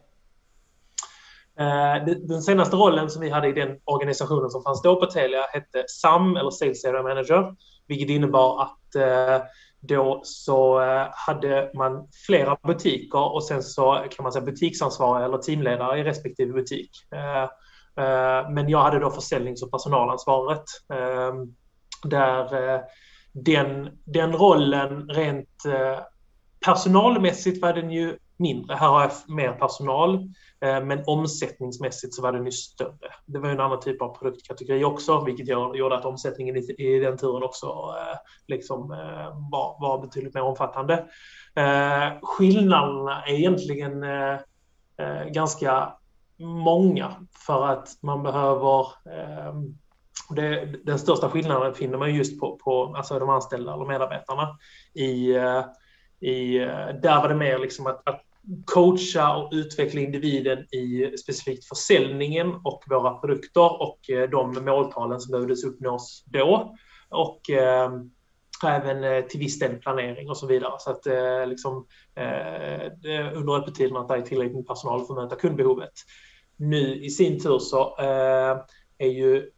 Eh, 1.60 2.06
Den 2.06 2.42
senaste 2.42 2.76
rollen 2.76 3.10
som 3.10 3.22
vi 3.22 3.30
hade 3.30 3.48
i 3.48 3.52
den 3.52 3.80
organisationen 3.86 4.50
som 4.50 4.64
fanns 4.64 4.82
då 4.82 5.00
på 5.00 5.06
Telia 5.06 5.42
hette 5.42 5.84
SAM, 5.88 6.38
eller 6.38 6.52
Sales 6.52 6.86
Area 6.86 7.04
Manager, 7.04 7.56
vilket 7.88 8.10
innebar 8.10 8.62
att 8.62 8.96
då 9.80 10.22
så 10.24 10.82
eh, 10.82 11.08
hade 11.12 11.72
man 11.74 12.08
flera 12.26 12.58
butiker 12.64 13.34
och 13.34 13.44
sen 13.44 13.64
så 13.64 14.06
kan 14.12 14.24
man 14.24 14.32
säga 14.32 14.46
butiksansvarig 14.46 15.26
eller 15.26 15.38
teamledare 15.38 16.00
i 16.00 16.04
respektive 16.04 16.54
butik. 16.54 16.92
Eh, 17.12 17.44
eh, 18.06 18.50
men 18.50 18.70
jag 18.70 18.82
hade 18.82 19.00
då 19.00 19.12
försäljnings 19.12 19.64
och 19.64 19.72
personalansvaret. 19.72 20.64
Ehm, 20.94 21.56
där 22.04 22.82
den, 23.34 23.90
den 24.06 24.34
rollen 24.34 25.10
rent 25.10 25.50
personalmässigt 26.66 27.62
var 27.62 27.74
den 27.74 27.92
ju 27.92 28.18
mindre. 28.38 28.76
Här 28.76 28.88
har 28.88 29.02
jag 29.02 29.12
mer 29.36 29.52
personal. 29.52 30.30
Eh, 30.62 30.84
men 30.84 31.04
omsättningsmässigt 31.06 32.14
så 32.14 32.22
var 32.22 32.32
den 32.32 32.46
ju 32.46 32.52
större. 32.52 33.14
Det 33.26 33.40
var 33.40 33.48
ju 33.48 33.54
en 33.54 33.60
annan 33.60 33.80
typ 33.80 34.02
av 34.02 34.18
produktkategori 34.18 34.84
också, 34.84 35.24
vilket 35.24 35.48
gjorde 35.48 35.98
att 35.98 36.06
omsättningen 36.06 36.58
i, 36.58 37.00
den 37.00 37.18
turen 37.18 37.44
också 37.44 37.68
eh, 37.68 38.18
liksom, 38.48 38.92
eh, 38.92 39.50
var, 39.52 39.82
var 39.82 40.02
betydligt 40.02 40.34
mer 40.34 40.42
omfattande. 40.42 41.06
Skillnaderna 42.22 43.24
är 43.24 43.34
egentligen 43.34 44.06
ganska 45.32 45.94
många 46.40 47.16
för 47.46 47.68
att 47.68 47.90
man 48.02 48.24
behöver 48.24 48.86
ehm, 49.12 49.78
det, 50.30 50.66
den 50.84 51.00
största 51.00 51.30
skillnaden 51.30 51.74
finner 51.74 51.98
man 51.98 52.16
just 52.16 52.40
på, 52.40 52.58
på 52.58 52.94
alltså 52.98 53.20
de 53.20 53.30
anställda 53.30 53.74
eller 53.74 53.86
medarbetarna. 53.86 54.58
I, 54.94 55.32
i, 56.30 56.58
där 57.02 57.22
var 57.22 57.30
det 57.30 57.36
mer 57.36 57.60
liksom 57.60 57.88
att, 57.88 58.08
att 58.08 58.27
coacha 58.66 59.36
och 59.38 59.50
utveckla 59.54 60.02
individen 60.02 60.60
i 60.60 61.18
specifikt 61.18 61.68
försäljningen 61.68 62.54
och 62.64 62.84
våra 62.90 63.14
produkter 63.14 63.82
och 63.82 64.10
eh, 64.10 64.30
de 64.30 64.66
måltalen 64.66 65.20
som 65.20 65.32
behövdes 65.32 65.64
uppnås 65.64 66.24
då. 66.26 66.76
Och 67.10 67.50
eh, 67.50 67.92
även 68.66 69.04
eh, 69.04 69.26
till 69.26 69.40
viss 69.40 69.60
del 69.60 69.76
planering 69.76 70.30
och 70.30 70.38
så 70.38 70.48
vidare. 70.48 70.74
Så 70.80 70.92
att 70.92 71.08
eh, 71.08 71.48
liksom, 71.48 71.86
under 73.34 73.54
öppettiderna 73.54 74.00
att 74.00 74.08
det 74.08 74.16
är 74.16 74.22
tillräckligt 74.22 74.56
med 74.56 74.68
personal 74.68 75.06
för 75.06 75.14
att 75.14 75.24
möta 75.24 75.36
kundbehovet. 75.36 75.94
Nu 76.58 76.96
i 77.06 77.10
sin 77.10 77.40
tur 77.40 77.60
så 77.60 77.96
är 78.98 79.08
ju, 79.08 79.52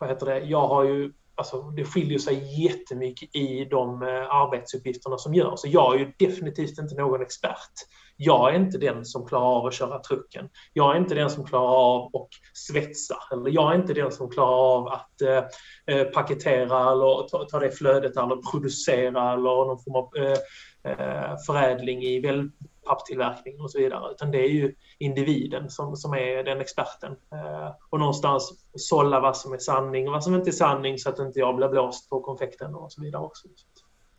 vad 0.00 0.08
heter 0.08 0.26
det, 0.26 0.40
jag 0.40 0.68
har 0.68 0.84
ju 0.84 1.12
Alltså, 1.38 1.62
det 1.62 1.84
skiljer 1.84 2.18
sig 2.18 2.64
jättemycket 2.64 3.36
i 3.36 3.64
de 3.64 4.02
eh, 4.02 4.08
arbetsuppgifterna 4.08 5.18
som 5.18 5.34
görs. 5.34 5.60
Så 5.60 5.68
jag 5.68 5.94
är 5.94 5.98
ju 5.98 6.12
definitivt 6.18 6.78
inte 6.78 6.94
någon 6.94 7.22
expert. 7.22 7.72
Jag 8.16 8.54
är 8.54 8.58
inte 8.58 8.78
den 8.78 9.04
som 9.04 9.26
klarar 9.26 9.44
av 9.44 9.66
att 9.66 9.74
köra 9.74 9.98
trucken. 9.98 10.48
Jag 10.72 10.96
är 10.96 11.00
inte 11.00 11.14
den 11.14 11.30
som 11.30 11.46
klarar 11.46 11.94
av 11.94 12.06
att 12.16 12.28
svetsa. 12.54 13.16
Eller 13.32 13.50
jag 13.50 13.72
är 13.72 13.76
inte 13.76 13.94
den 13.94 14.12
som 14.12 14.30
klarar 14.30 14.76
av 14.76 14.88
att 14.88 15.22
eh, 15.22 15.44
eh 15.96 16.04
paketera 16.04 16.92
eller 16.92 17.28
ta, 17.28 17.44
ta, 17.44 17.58
det 17.58 17.70
flödet 17.70 18.16
eller 18.16 18.50
producera 18.50 19.32
eller 19.32 19.66
någon 19.66 19.78
form 19.78 19.96
av 19.96 20.10
eh, 20.16 20.38
eh 20.92 21.36
förädling 21.46 22.02
i 22.02 22.20
papptillverkning 22.86 23.60
och 23.60 23.70
så 23.70 23.78
vidare. 23.78 24.12
Utan 24.12 24.30
det 24.30 24.38
är 24.38 24.48
ju 24.48 24.74
individen 24.98 25.70
som, 25.70 25.96
som 25.96 26.14
är 26.14 26.44
den 26.44 26.60
experten. 26.60 27.12
Eh, 27.12 27.70
och 27.90 27.98
någonstans 27.98 28.52
sålla 28.74 29.20
vad 29.20 29.36
som 29.36 29.52
är 29.52 29.58
sanning 29.58 30.06
och 30.06 30.12
vad 30.12 30.24
som 30.24 30.34
inte 30.34 30.50
är 30.50 30.52
sanning 30.52 30.98
så 30.98 31.08
att 31.08 31.18
inte 31.18 31.38
jag 31.38 31.56
blir 31.56 31.68
blåst 31.68 32.10
på 32.10 32.20
konfekten 32.20 32.74
och 32.74 32.92
så 32.92 33.02
vidare 33.02 33.22
också. 33.22 33.48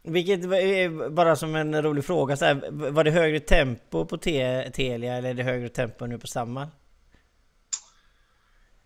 Vilket, 0.04 0.46
eh, 0.46 0.60
eh, 0.60 1.10
bara 1.10 1.36
som 1.36 1.56
en 1.56 1.82
rolig 1.82 2.06
fråga, 2.06 2.38
så 2.38 2.46
här, 2.46 2.92
var 2.92 3.04
det 3.04 3.12
högre 3.12 3.40
tempo 3.40 4.06
på 4.06 4.18
Telia 4.18 5.18
eller 5.18 5.30
är 5.30 5.34
det 5.34 5.44
högre 5.44 5.70
tempo 5.70 6.06
nu 6.06 6.18
på 6.18 6.28
Samhall? 6.28 6.68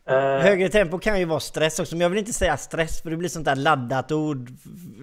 Uh, 0.10 0.16
högre 0.18 0.70
tempo 0.70 1.00
kan 1.00 1.20
ju 1.20 1.26
vara 1.26 1.40
stress 1.40 1.80
också, 1.80 1.96
men 1.96 2.02
jag 2.02 2.10
vill 2.10 2.20
inte 2.20 2.34
säga 2.34 2.58
stress 2.58 3.02
för 3.02 3.10
det 3.10 3.18
blir 3.18 3.30
sånt 3.30 3.46
där 3.46 3.56
laddat 3.56 4.12
ord. 4.12 4.50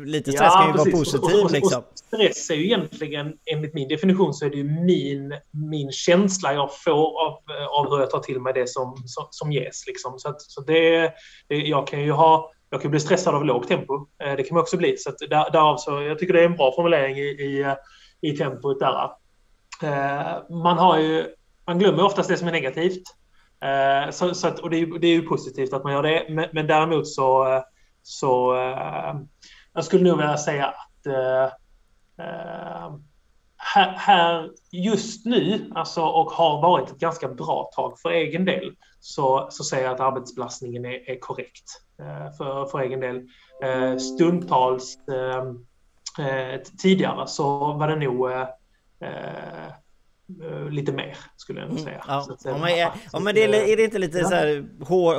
Lite 0.04 0.32
stress 0.32 0.52
ja, 0.54 0.60
kan 0.60 0.66
ju 0.66 0.72
precis. 0.72 0.92
vara 0.92 1.00
positiv 1.00 1.44
och, 1.44 1.50
liksom. 1.50 1.78
Och 1.78 1.98
stress 1.98 2.50
är 2.50 2.54
ju 2.54 2.64
egentligen, 2.64 3.32
enligt 3.54 3.74
min 3.74 3.88
definition, 3.88 4.34
så 4.34 4.46
är 4.46 4.50
det 4.50 4.56
ju 4.56 4.64
min, 4.64 5.34
min 5.70 5.92
känsla 5.92 6.54
jag 6.54 6.70
får 6.84 7.26
av, 7.26 7.38
av 7.70 7.90
hur 7.90 7.98
jag 8.00 8.10
tar 8.10 8.20
till 8.20 8.40
mig 8.40 8.52
det 8.52 8.68
som, 8.68 8.96
som, 9.06 9.26
som 9.30 9.52
ges. 9.52 9.86
Liksom. 9.86 10.18
Så, 10.18 10.28
att, 10.28 10.42
så 10.42 10.60
det, 10.60 11.12
det, 11.48 11.56
jag 11.56 11.86
kan 11.86 12.00
ju 12.00 12.12
ha 12.12 12.50
jag 12.70 12.82
kan 12.82 12.90
bli 12.90 13.00
stressad 13.00 13.34
av 13.34 13.44
lågt 13.44 13.68
tempo. 13.68 14.06
Eh, 14.24 14.36
det 14.36 14.42
kan 14.42 14.54
man 14.54 14.62
också 14.62 14.76
bli. 14.76 14.96
Så 14.96 15.10
där, 15.10 15.50
därav 15.50 15.76
så, 15.76 16.02
jag 16.02 16.18
tycker 16.18 16.34
det 16.34 16.40
är 16.40 16.46
en 16.46 16.56
bra 16.56 16.72
formulering 16.76 17.16
i, 17.16 17.22
i, 17.22 17.74
i 18.20 18.36
tempot 18.36 18.80
där. 18.80 19.10
Eh, 19.82 20.56
man, 20.62 20.78
har 20.78 20.98
ju, 20.98 21.26
man 21.66 21.78
glömmer 21.78 22.04
oftast 22.04 22.28
det 22.28 22.36
som 22.36 22.48
är 22.48 22.52
negativt. 22.52 23.02
Eh, 23.60 24.10
så, 24.10 24.34
så 24.34 24.48
att, 24.48 24.58
och 24.58 24.70
det 24.70 24.76
är, 24.76 24.98
det 24.98 25.06
är 25.06 25.12
ju 25.12 25.22
positivt 25.22 25.72
att 25.72 25.84
man 25.84 25.92
gör 25.92 26.02
det. 26.02 26.26
Men, 26.28 26.48
men 26.52 26.66
däremot 26.66 27.08
så, 27.08 27.54
eh, 27.54 27.62
så 28.02 28.54
eh, 28.56 29.14
jag 29.72 29.84
skulle 29.84 30.04
nog 30.04 30.18
vilja 30.18 30.36
säga 30.36 30.66
att 30.66 30.84
här, 33.56 33.88
här, 33.96 34.50
just 34.72 35.26
nu, 35.26 35.72
alltså, 35.74 36.02
och 36.02 36.30
har 36.30 36.62
varit 36.62 36.90
ett 36.90 36.98
ganska 36.98 37.28
bra 37.28 37.70
tag 37.74 37.98
för 38.00 38.10
egen 38.10 38.44
del, 38.44 38.76
så, 39.00 39.48
så 39.50 39.64
säger 39.64 39.84
jag 39.84 39.94
att 39.94 40.00
arbetsbelastningen 40.00 40.84
är, 40.84 41.10
är 41.10 41.20
korrekt 41.20 41.64
för, 42.38 42.66
för 42.66 42.78
egen 42.80 43.00
del. 43.00 43.28
Stundtals 44.00 44.98
tidigare 46.82 47.26
så 47.26 47.72
var 47.72 47.88
det 47.88 47.96
nog 47.96 48.30
lite 50.70 50.92
mer 50.92 51.16
skulle 51.36 51.60
jag 51.60 51.68
nog 51.68 51.78
mm, 51.78 51.84
säga. 51.84 52.04
Mm, 52.08 52.08
ja. 52.08 52.36
ja, 52.44 52.58
men, 52.58 52.68
är, 52.68 52.90
ja, 53.12 53.18
men 53.18 53.34
det 53.34 53.44
är, 53.44 53.54
är, 53.72 53.76
det 53.76 53.84
inte 53.84 53.98
lite 53.98 54.18
ja. 54.18 54.28
så 54.28 54.34
här 54.34 54.64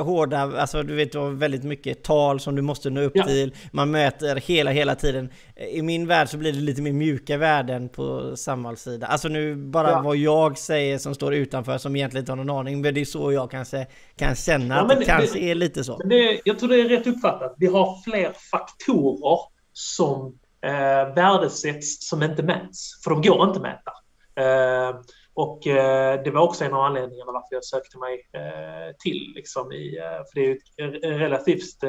hårda, 0.02 0.38
alltså 0.38 0.82
du 0.82 0.94
vet 0.94 1.14
väldigt 1.14 1.64
mycket 1.64 2.02
tal 2.02 2.40
som 2.40 2.56
du 2.56 2.62
måste 2.62 2.90
nå 2.90 3.00
upp 3.00 3.12
ja. 3.14 3.26
till. 3.26 3.54
Man 3.72 3.90
möter 3.90 4.36
hela, 4.36 4.70
hela 4.70 4.94
tiden. 4.94 5.30
I 5.72 5.82
min 5.82 6.06
värld 6.06 6.28
så 6.28 6.36
blir 6.36 6.52
det 6.52 6.60
lite 6.60 6.82
mer 6.82 6.92
mjuka 6.92 7.36
värden 7.36 7.88
på 7.88 8.36
Samhalls 8.36 8.82
sida. 8.82 9.06
Alltså 9.06 9.28
nu 9.28 9.56
bara 9.56 9.90
ja. 9.90 10.02
vad 10.02 10.16
jag 10.16 10.58
säger 10.58 10.98
som 10.98 11.14
står 11.14 11.34
utanför 11.34 11.78
som 11.78 11.96
egentligen 11.96 12.22
inte 12.22 12.32
har 12.32 12.36
någon 12.36 12.58
aning. 12.58 12.80
Men 12.80 12.94
det 12.94 13.00
är 13.00 13.04
så 13.04 13.32
jag 13.32 13.50
kanske 13.50 13.86
kan 14.16 14.34
känna 14.34 14.80
att 14.80 14.88
det, 14.88 14.94
det 14.94 15.04
kanske 15.04 15.38
är 15.38 15.54
lite 15.54 15.84
så. 15.84 15.98
Det, 15.98 16.40
jag 16.44 16.58
tror 16.58 16.68
det 16.68 16.80
är 16.80 16.88
rätt 16.88 17.06
uppfattat. 17.06 17.54
Vi 17.58 17.66
har 17.66 18.02
fler 18.04 18.32
faktorer 18.50 19.38
som 19.72 20.38
eh, 20.66 21.14
värdesätts 21.14 22.08
som 22.08 22.22
inte 22.22 22.42
mäts. 22.42 23.04
För 23.04 23.10
de 23.10 23.22
går 23.22 23.44
inte 23.44 23.56
att 23.56 23.62
mäta. 23.62 23.92
Eh, 24.40 25.00
och 25.34 25.66
eh, 25.66 26.22
det 26.22 26.30
var 26.30 26.40
också 26.40 26.64
en 26.64 26.74
av 26.74 26.80
anledningarna 26.80 27.32
varför 27.32 27.54
jag 27.54 27.64
sökte 27.64 27.98
mig 27.98 28.28
eh, 28.32 28.96
till. 28.98 29.32
Liksom, 29.34 29.72
i, 29.72 29.98
för 30.00 30.34
det 30.34 30.40
är 30.40 30.48
ju 30.48 30.54
ett 30.54 31.20
relativt 31.20 31.84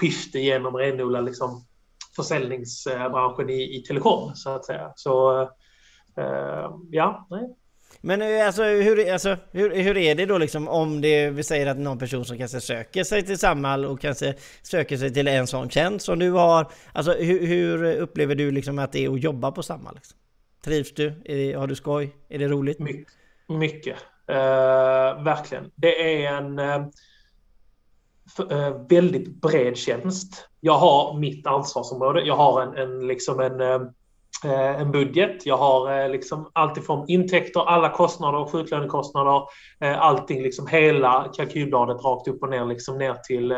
skifte 0.00 0.38
genom 0.38 0.76
renodlad 0.76 1.24
liksom, 1.24 1.64
försäljningsbranschen 2.16 3.50
i, 3.50 3.76
i 3.76 3.82
telekom, 3.82 4.34
så 4.34 4.50
att 4.50 4.64
säga. 4.64 4.92
Så 4.96 5.48
ja, 6.90 7.26
nej. 7.30 7.54
Men 8.00 8.46
alltså 8.46 8.62
hur, 8.62 9.12
alltså, 9.12 9.36
hur, 9.50 9.74
hur 9.74 9.96
är 9.96 10.14
det 10.14 10.26
då 10.26 10.38
liksom 10.38 10.68
om 10.68 11.00
det, 11.00 11.30
vi 11.30 11.42
säger 11.42 11.66
att 11.66 11.78
någon 11.78 11.98
person 11.98 12.24
som 12.24 12.38
kanske 12.38 12.60
söker 12.60 13.04
sig 13.04 13.22
till 13.22 13.38
Samhall 13.38 13.84
och 13.84 14.00
kanske 14.00 14.34
söker 14.62 14.96
sig 14.96 15.14
till 15.14 15.28
en 15.28 15.46
sån 15.46 15.70
tjänst 15.70 16.06
som 16.06 16.18
du 16.18 16.30
har. 16.30 16.72
Alltså 16.92 17.12
hur, 17.12 17.46
hur 17.46 17.96
upplever 17.96 18.34
du 18.34 18.50
liksom 18.50 18.78
att 18.78 18.92
det 18.92 19.04
är 19.04 19.12
att 19.12 19.22
jobba 19.22 19.52
på 19.52 19.62
Samhall? 19.62 19.94
Liksom? 19.94 20.18
Trivs 20.64 20.94
du? 20.94 21.22
Det, 21.24 21.52
har 21.52 21.66
du 21.66 21.74
skoj? 21.74 22.16
Är 22.28 22.38
det 22.38 22.48
roligt? 22.48 22.78
My 22.78 23.04
mycket. 23.48 23.96
Uh, 24.30 25.24
verkligen. 25.24 25.70
Det 25.74 26.24
är 26.24 26.32
en 26.32 26.58
uh, 26.58 26.86
väldigt 28.88 29.40
bred 29.40 29.76
tjänst. 29.76 30.48
Jag 30.60 30.78
har 30.78 31.18
mitt 31.18 31.46
ansvarsområde. 31.46 32.22
Jag 32.22 32.36
har 32.36 32.62
en, 32.62 32.74
en, 32.74 33.06
liksom 33.06 33.40
en, 33.40 33.60
uh, 33.60 33.80
en 34.80 34.92
budget. 34.92 35.46
Jag 35.46 35.56
har 35.56 36.08
liksom 36.08 36.50
alltifrån 36.52 37.04
intäkter, 37.08 37.60
alla 37.60 37.88
kostnader, 37.88 38.38
och 38.38 38.50
sjuklönekostnader, 38.50 39.42
allting, 39.80 40.42
liksom 40.42 40.66
hela 40.66 41.32
kalkylbladet 41.36 42.04
rakt 42.04 42.28
upp 42.28 42.42
och 42.42 42.50
ner, 42.50 42.64
liksom 42.64 42.98
ner 42.98 43.14
till 43.14 43.52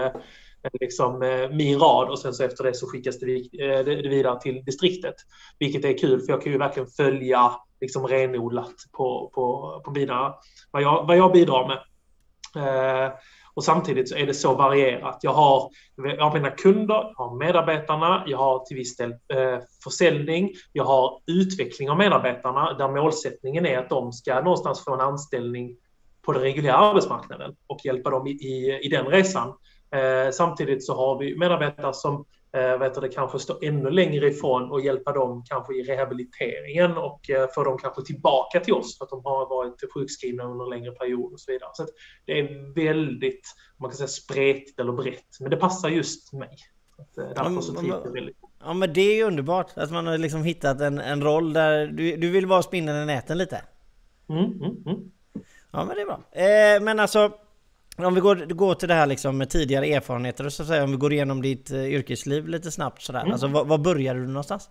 liksom, 0.73 1.23
eh, 1.23 1.50
min 1.50 1.78
rad 1.78 2.08
och 2.08 2.18
sen 2.18 2.35
så 2.35 2.44
efter 2.44 2.64
det 2.64 2.75
så 2.75 2.87
skickas 2.87 3.23
eh, 3.23 3.28
det, 3.58 3.82
det 3.82 4.08
vidare 4.08 4.40
till 4.40 4.64
distriktet. 4.64 5.14
Vilket 5.58 5.85
är 5.85 5.99
kul 5.99 6.20
för 6.20 6.32
jag 6.32 6.42
kan 6.42 6.52
ju 6.52 6.58
verkligen 6.58 6.88
följa 6.88 7.52
liksom 7.80 8.06
renodlat 8.06 8.75
på, 8.92 9.30
på, 9.35 9.80
på 9.85 9.90
mina 9.90 10.35
vad, 10.70 10.82
jag, 10.82 11.06
vad 11.06 11.16
jag 11.16 11.32
bidrar 11.32 11.68
med. 11.68 11.78
Eh, 12.56 13.12
och 13.54 13.64
samtidigt 13.64 14.08
så 14.08 14.16
är 14.16 14.26
det 14.26 14.35
så 14.35 14.54
varierat. 14.54 15.18
Jag 15.23 15.32
har, 15.32 15.70
jag 15.96 16.25
har 16.25 16.35
mina 16.35 16.50
kunder, 16.50 16.94
jag 16.94 17.14
har 17.25 17.38
medarbetarna, 17.38 18.25
jag 18.26 18.38
har 18.38 18.64
till 18.64 18.76
viss 18.76 18.96
del 18.96 19.11
eh, 19.11 19.58
försäljning, 19.85 20.50
jag 20.73 20.85
har 20.85 21.20
utveckling 21.26 21.90
av 21.90 21.99
medarbetarna 21.99 22.73
där 22.73 22.88
målsättningen 22.88 23.66
är 23.66 23.78
att 23.78 23.90
de 23.90 24.12
ska 24.12 24.40
någonstans 24.40 24.85
få 24.85 24.94
en 24.94 25.00
anställning 25.00 25.76
på 26.23 26.32
den 26.32 26.42
reguljära 26.42 26.76
arbetsmarknaden 26.76 27.56
och 27.66 27.85
hjälpa 27.85 28.11
dem 28.11 28.26
i, 28.26 28.30
i, 28.30 28.80
i 28.82 28.88
den 28.88 29.06
resan. 29.06 29.54
Eh, 29.90 30.31
samtidigt 30.31 30.87
så 30.87 30.95
har 30.95 31.19
vi 31.19 31.38
medarbetare 31.38 31.95
som 31.95 32.25
eh, 32.52 32.78
vet 32.78 33.00
det, 33.00 33.09
kanske 33.09 33.38
står 33.38 33.64
ännu 33.64 33.90
längre 33.90 34.26
ifrån 34.26 34.71
och 34.71 34.81
hjälpa 34.81 35.12
dem 35.12 35.45
kanske 35.49 35.75
i 35.75 35.83
rehabiliteringen 35.83 36.97
och 36.97 37.31
eh, 37.31 37.49
få 37.55 37.64
dem 37.64 37.78
kanske 37.78 38.02
tillbaka 38.02 38.61
till 38.61 38.75
oss 38.75 38.99
för 38.99 39.05
att 39.05 39.11
de 39.11 39.25
har 39.25 39.49
varit 39.49 39.93
sjukskrivna 39.95 40.45
under 40.45 40.64
en 40.64 40.71
längre 40.71 40.93
period 40.93 41.33
och 41.33 41.40
så 41.40 41.52
vidare. 41.52 41.71
Så 41.73 41.87
det 42.25 42.40
är 42.40 42.75
väldigt, 42.75 43.55
man 43.81 43.90
kan 43.90 43.97
säga 43.97 44.09
spretigt 44.09 44.81
eller 44.81 44.93
brett, 44.93 45.40
men 45.40 45.50
det 45.50 45.57
passar 45.57 45.88
just 45.88 46.33
mig. 46.33 46.57
Att, 46.99 47.19
eh, 47.19 47.25
därför 47.35 47.61
så 47.61 47.73
trivs 47.73 47.95
jag 48.05 48.12
väldigt 48.12 48.37
Ja 48.64 48.73
men 48.73 48.93
det 48.93 49.00
är 49.00 49.16
ju 49.16 49.23
underbart 49.23 49.73
att 49.75 49.90
man 49.90 50.07
har 50.07 50.19
liksom 50.19 50.45
hittat 50.45 50.81
en, 50.81 50.99
en 50.99 51.23
roll 51.23 51.52
där 51.52 51.87
du, 51.87 52.16
du 52.16 52.31
vill 52.31 52.47
vara 52.47 52.62
spindeln 52.62 53.02
i 53.02 53.07
näten 53.07 53.38
lite. 53.38 53.62
Mm, 54.28 54.45
mm, 54.45 54.76
mm. 54.87 55.11
Ja 55.71 55.85
men 55.85 55.97
det 55.97 56.02
är 56.02 56.07
bra. 56.07 56.21
Eh, 56.33 56.83
men 56.83 57.00
alltså 57.00 57.31
om 58.05 58.15
vi 58.15 58.21
går, 58.21 58.37
går 58.37 58.75
till 58.75 58.88
det 58.88 58.95
här 58.95 59.07
liksom 59.07 59.38
med 59.38 59.50
tidigare 59.50 59.87
erfarenheter, 59.87 60.49
så 60.49 60.62
att 60.62 60.69
säga, 60.69 60.85
om 60.85 60.91
vi 60.91 60.97
går 60.97 61.12
igenom 61.12 61.43
ditt 61.43 61.71
uh, 61.71 61.93
yrkesliv 61.93 62.49
lite 62.49 62.71
snabbt 62.71 63.03
sådär. 63.03 63.21
Mm. 63.21 63.33
Alltså 63.33 63.47
var, 63.47 63.79
började 63.79 64.21
du 64.21 64.26
någonstans? 64.26 64.71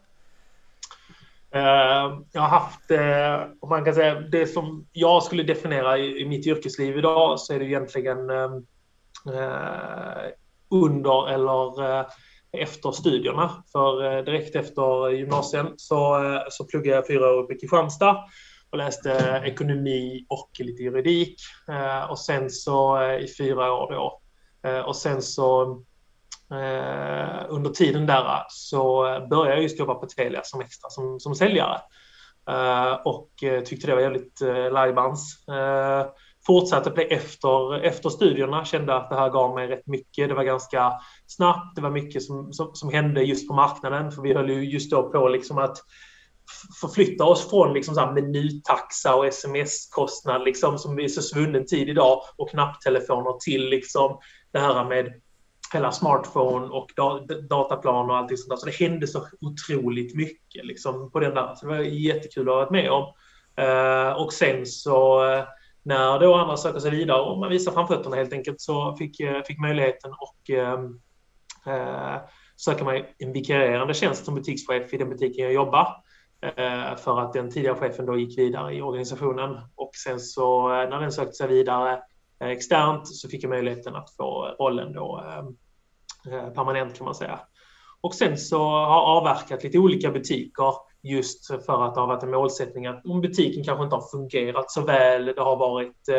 Uh, 1.55 1.61
jag 2.31 2.41
har 2.41 2.47
haft, 2.47 2.91
uh, 2.91 3.53
om 3.59 3.69
man 3.69 3.85
kan 3.85 3.93
säga, 3.93 4.19
det 4.19 4.47
som 4.47 4.87
jag 4.91 5.23
skulle 5.23 5.43
definiera 5.43 5.97
i, 5.97 6.25
mitt 6.25 6.47
yrkesliv 6.47 6.97
idag 6.97 7.39
så 7.39 7.53
är 7.53 7.59
det 7.59 7.65
egentligen 7.65 8.17
under 10.69 11.29
eller 11.29 12.05
efter 12.51 12.91
studierna. 12.91 13.63
För 13.71 14.21
direkt 14.21 14.55
efter 14.55 15.09
gymnasien 15.09 15.73
så, 15.77 16.19
så 16.49 16.65
pluggade 16.65 16.95
jag 16.95 17.07
fyra 17.07 17.33
år 17.33 17.53
i 17.53 17.59
Kristianstad 17.59 18.17
och 18.69 18.77
läste 18.77 19.41
ekonomi 19.45 20.25
och 20.29 20.49
lite 20.59 20.83
juridik. 20.83 21.35
Eh, 21.69 22.11
och 22.11 22.19
sen 22.19 22.49
så 22.49 23.01
eh, 23.01 23.19
i 23.19 23.27
fyra 23.37 23.73
år 23.73 23.91
då. 23.91 24.21
Eh, 24.69 24.79
och 24.79 24.95
sen 24.95 25.21
så 25.21 25.61
eh, 26.51 27.45
under 27.49 27.69
tiden 27.69 28.05
där 28.05 28.43
så 28.49 29.03
började 29.29 29.55
jag 29.55 29.63
just 29.63 29.79
jobba 29.79 29.95
på 29.95 30.05
Telia 30.05 30.41
som 30.43 30.61
extra 30.61 30.89
som, 30.89 31.19
som 31.19 31.35
säljare. 31.35 31.81
Eh, 32.49 32.93
och 32.93 33.43
eh, 33.43 33.63
tyckte 33.63 33.87
det 33.87 33.95
var 33.95 34.01
jävligt 34.01 34.41
lajbans. 34.71 35.45
fortsatte 36.47 36.89
på 36.89 36.95
det 36.95 37.13
efter, 37.13 37.83
efter 37.83 38.09
studierna. 38.09 38.65
Kände 38.65 38.95
att 38.95 39.09
det 39.09 39.15
här 39.15 39.29
gav 39.29 39.55
mig 39.55 39.67
rätt 39.67 39.87
mycket. 39.87 40.29
Det 40.29 40.35
var 40.35 40.43
ganska 40.43 40.93
snabbt. 41.27 41.75
Det 41.75 41.81
var 41.81 41.89
mycket 41.91 42.23
som, 42.23 42.53
som, 42.53 42.75
som 42.75 42.93
hände 42.93 43.23
just 43.23 43.47
på 43.47 43.53
marknaden. 43.53 44.11
För 44.11 44.21
vi 44.21 44.33
höll 44.33 44.49
ju 44.49 44.69
just 44.69 44.91
då 44.91 45.09
på 45.09 45.27
liksom 45.27 45.57
att 45.57 45.77
förflytta 46.81 47.25
oss 47.25 47.49
från 47.49 47.73
liksom 47.73 47.95
så 47.95 48.11
menytaxa 48.11 49.15
och 49.15 49.25
sms-kostnad 49.25 50.43
liksom, 50.43 50.77
som 50.77 50.99
är 50.99 51.07
så 51.07 51.21
svunnen 51.21 51.65
tid 51.65 51.89
idag 51.89 52.21
och 52.37 52.49
knapptelefoner 52.49 53.39
till 53.39 53.69
liksom 53.69 54.19
det 54.51 54.59
här 54.59 54.85
med 54.85 55.13
hela 55.73 55.91
smartphone 55.91 56.67
och 56.67 56.89
dataplan 57.49 58.09
och 58.09 58.17
allting 58.17 58.37
sånt 58.37 58.49
där. 58.49 58.57
Så 58.57 58.65
det 58.65 58.85
hände 58.85 59.07
så 59.07 59.27
otroligt 59.41 60.15
mycket 60.15 60.65
liksom, 60.65 61.11
på 61.11 61.19
den 61.19 61.33
där. 61.35 61.55
Så 61.55 61.67
det 61.67 61.77
var 61.77 61.83
jättekul 61.83 62.49
att 62.49 62.55
ha 62.55 62.59
varit 62.59 62.71
med 62.71 62.91
om. 62.91 63.13
Uh, 63.61 64.21
och 64.21 64.33
sen 64.33 64.65
så 64.65 65.25
eh, 65.31 65.43
när 65.83 66.19
då 66.19 66.35
andra 66.35 66.57
söker 66.57 66.79
sig 66.79 66.91
vidare 66.91 67.21
och 67.21 67.37
man 67.39 67.49
visar 67.49 67.71
framfötterna 67.71 68.15
helt 68.15 68.33
enkelt 68.33 68.61
så 68.61 68.95
fick, 68.95 69.19
jag 69.19 69.45
fick 69.47 69.59
möjligheten 69.59 70.11
och 70.11 70.49
ehm, 70.49 70.99
söka 72.55 72.83
mig 72.83 73.15
en 73.17 73.33
vikarierande 73.33 73.93
tjänst 73.93 74.25
som 74.25 74.35
butikschef 74.35 74.93
i 74.93 74.97
den 74.97 75.09
butiken 75.09 75.43
jag 75.43 75.53
jobbar. 75.53 75.87
Eh, 76.41 76.95
för 76.95 77.19
att 77.19 77.33
den 77.33 77.51
tidigare 77.51 77.75
chefen 77.75 78.05
då 78.05 78.17
gick 78.17 78.39
vidare 78.39 78.75
i 78.75 78.81
organisationen 78.81 79.57
och 79.75 79.91
sen 79.95 80.19
så 80.19 80.71
eh, 80.73 80.89
när 80.89 80.99
den 80.99 81.11
sökte 81.11 81.33
sig 81.33 81.47
vidare 81.47 82.01
eh, 82.39 82.47
externt 82.47 83.07
så 83.07 83.29
fick 83.29 83.43
jag 83.43 83.49
möjligheten 83.49 83.95
att 83.95 84.15
få 84.15 84.55
rollen 84.59 84.93
då 84.93 85.23
Eh, 86.31 86.49
permanent 86.49 86.97
kan 86.97 87.05
man 87.05 87.15
säga. 87.15 87.39
Och 88.01 88.15
sen 88.15 88.37
så 88.37 88.57
har 88.67 89.01
avverkat 89.01 89.63
lite 89.63 89.77
olika 89.77 90.11
butiker 90.11 90.73
just 91.01 91.47
för 91.47 91.85
att 91.85 91.95
det 91.95 92.01
har 92.01 92.07
varit 92.07 92.23
en 92.23 92.31
målsättning 92.31 92.85
att 92.85 93.05
om 93.05 93.21
butiken 93.21 93.63
kanske 93.63 93.83
inte 93.83 93.95
har 93.95 94.11
fungerat 94.11 94.71
så 94.71 94.81
väl, 94.81 95.25
det 95.25 95.41
har 95.41 95.55
varit, 95.55 96.09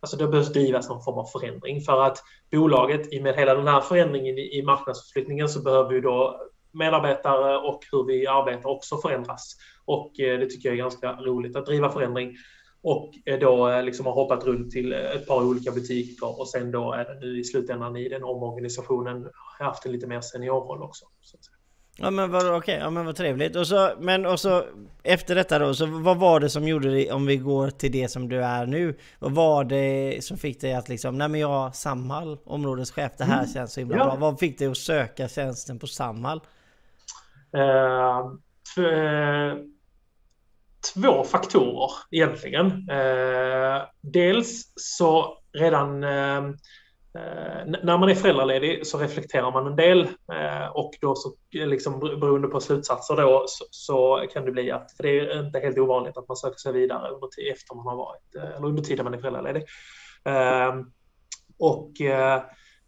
alltså 0.00 0.16
det 0.16 0.26
behövs 0.26 0.52
drivas 0.52 0.88
någon 0.88 1.02
form 1.02 1.18
av 1.18 1.24
förändring 1.24 1.80
för 1.80 2.02
att 2.02 2.18
bolaget, 2.50 3.12
i 3.12 3.18
och 3.18 3.22
med 3.22 3.34
hela 3.34 3.54
den 3.54 3.68
här 3.68 3.80
förändringen 3.80 4.38
i 4.38 4.62
marknadsförflyttningen 4.66 5.48
så 5.48 5.62
behöver 5.62 5.92
ju 5.92 6.00
då 6.00 6.40
medarbetare 6.72 7.56
och 7.56 7.80
hur 7.92 8.04
vi 8.04 8.26
arbetar 8.26 8.68
också 8.68 8.96
förändras. 8.96 9.56
Och 9.84 10.20
eh, 10.20 10.38
det 10.38 10.46
tycker 10.46 10.68
jag 10.68 10.74
är 10.74 10.82
ganska 10.82 11.12
roligt 11.12 11.56
att 11.56 11.66
driva 11.66 11.92
förändring 11.92 12.36
och 12.82 13.14
då 13.40 13.68
eh, 13.68 13.82
liksom 13.82 14.06
har 14.06 14.12
hoppat 14.12 14.44
runt 14.44 14.70
till 14.70 14.92
ett 14.92 15.26
par 15.26 15.44
olika 15.44 15.70
butiker 15.70 16.40
och 16.40 16.48
sen 16.48 16.70
då 16.70 16.92
är 16.92 17.04
det 17.04 17.20
nu 17.20 17.40
i 17.40 17.44
slutändan 17.44 17.96
i 17.96 18.08
den 18.08 18.24
omorganisationen 18.24 19.28
haft 19.58 19.86
en 19.86 19.92
lite 19.92 20.06
mer 20.06 20.20
seniorroll 20.20 20.82
också. 20.82 21.04
Ja 21.96 22.10
men 22.10 22.30
vad 22.30 22.42
okej, 22.42 22.56
okay, 22.56 22.74
ja 22.74 22.90
men 22.90 23.06
vad 23.06 23.16
trevligt. 23.16 23.56
Och 23.56 23.66
så, 23.66 23.90
men 24.00 24.26
och 24.26 24.40
så 24.40 24.64
efter 25.02 25.34
detta 25.34 25.58
då, 25.58 25.74
så 25.74 25.86
vad 25.86 26.16
var 26.16 26.40
det 26.40 26.50
som 26.50 26.68
gjorde 26.68 26.90
det, 26.90 27.12
om 27.12 27.26
vi 27.26 27.36
går 27.36 27.70
till 27.70 27.92
det 27.92 28.08
som 28.08 28.28
du 28.28 28.44
är 28.44 28.66
nu, 28.66 28.98
vad 29.18 29.32
var 29.32 29.64
det 29.64 30.24
som 30.24 30.38
fick 30.38 30.60
dig 30.60 30.74
att 30.74 30.88
liksom, 30.88 31.18
nej 31.18 31.28
men 31.28 31.40
jag 31.40 31.74
Samhall, 31.74 32.38
områdeschef, 32.44 33.12
det 33.18 33.24
här 33.24 33.38
mm. 33.38 33.52
känns 33.52 33.72
så 33.72 33.80
himla 33.80 33.96
ja. 33.96 34.04
bra. 34.04 34.16
Vad 34.16 34.38
fick 34.38 34.58
dig 34.58 34.68
att 34.68 34.76
söka 34.76 35.28
tjänsten 35.28 35.78
på 35.78 35.86
Samhall? 35.86 36.40
Eh, 37.56 38.32
två 40.94 41.24
faktorer 41.24 41.90
egentligen. 42.10 42.66
Eh, 42.90 43.82
dels 44.00 44.72
så 44.76 45.38
redan 45.52 46.04
eh, 46.04 46.42
när 47.82 47.98
man 47.98 48.08
är 48.08 48.14
föräldraledig 48.14 48.86
så 48.86 48.98
reflekterar 48.98 49.52
man 49.52 49.66
en 49.66 49.76
del 49.76 50.00
eh, 50.32 50.66
och 50.74 50.90
då 51.00 51.14
så 51.14 51.34
liksom 51.52 52.00
beroende 52.00 52.48
på 52.48 52.60
slutsatser 52.60 53.16
då 53.16 53.44
så, 53.48 53.64
så, 53.70 54.26
kan 54.32 54.44
det 54.44 54.52
bli 54.52 54.70
att, 54.70 54.92
för 54.96 55.02
det 55.02 55.20
är 55.20 55.46
inte 55.46 55.58
helt 55.58 55.78
ovanligt 55.78 56.16
att 56.16 56.28
man 56.28 56.36
söker 56.36 56.58
sig 56.58 56.72
vidare 56.72 57.10
under, 57.10 57.28
efter 57.52 57.74
man 57.74 57.86
har 57.86 57.96
varit, 57.96 58.34
eh, 58.36 58.56
eller 58.56 58.66
under 58.66 58.82
tiden 58.82 59.04
man 59.04 59.14
är 59.14 59.18
föräldraledig. 59.18 59.64
Eh, 60.24 60.74
och 61.58 62.00
Eh, 62.00 62.42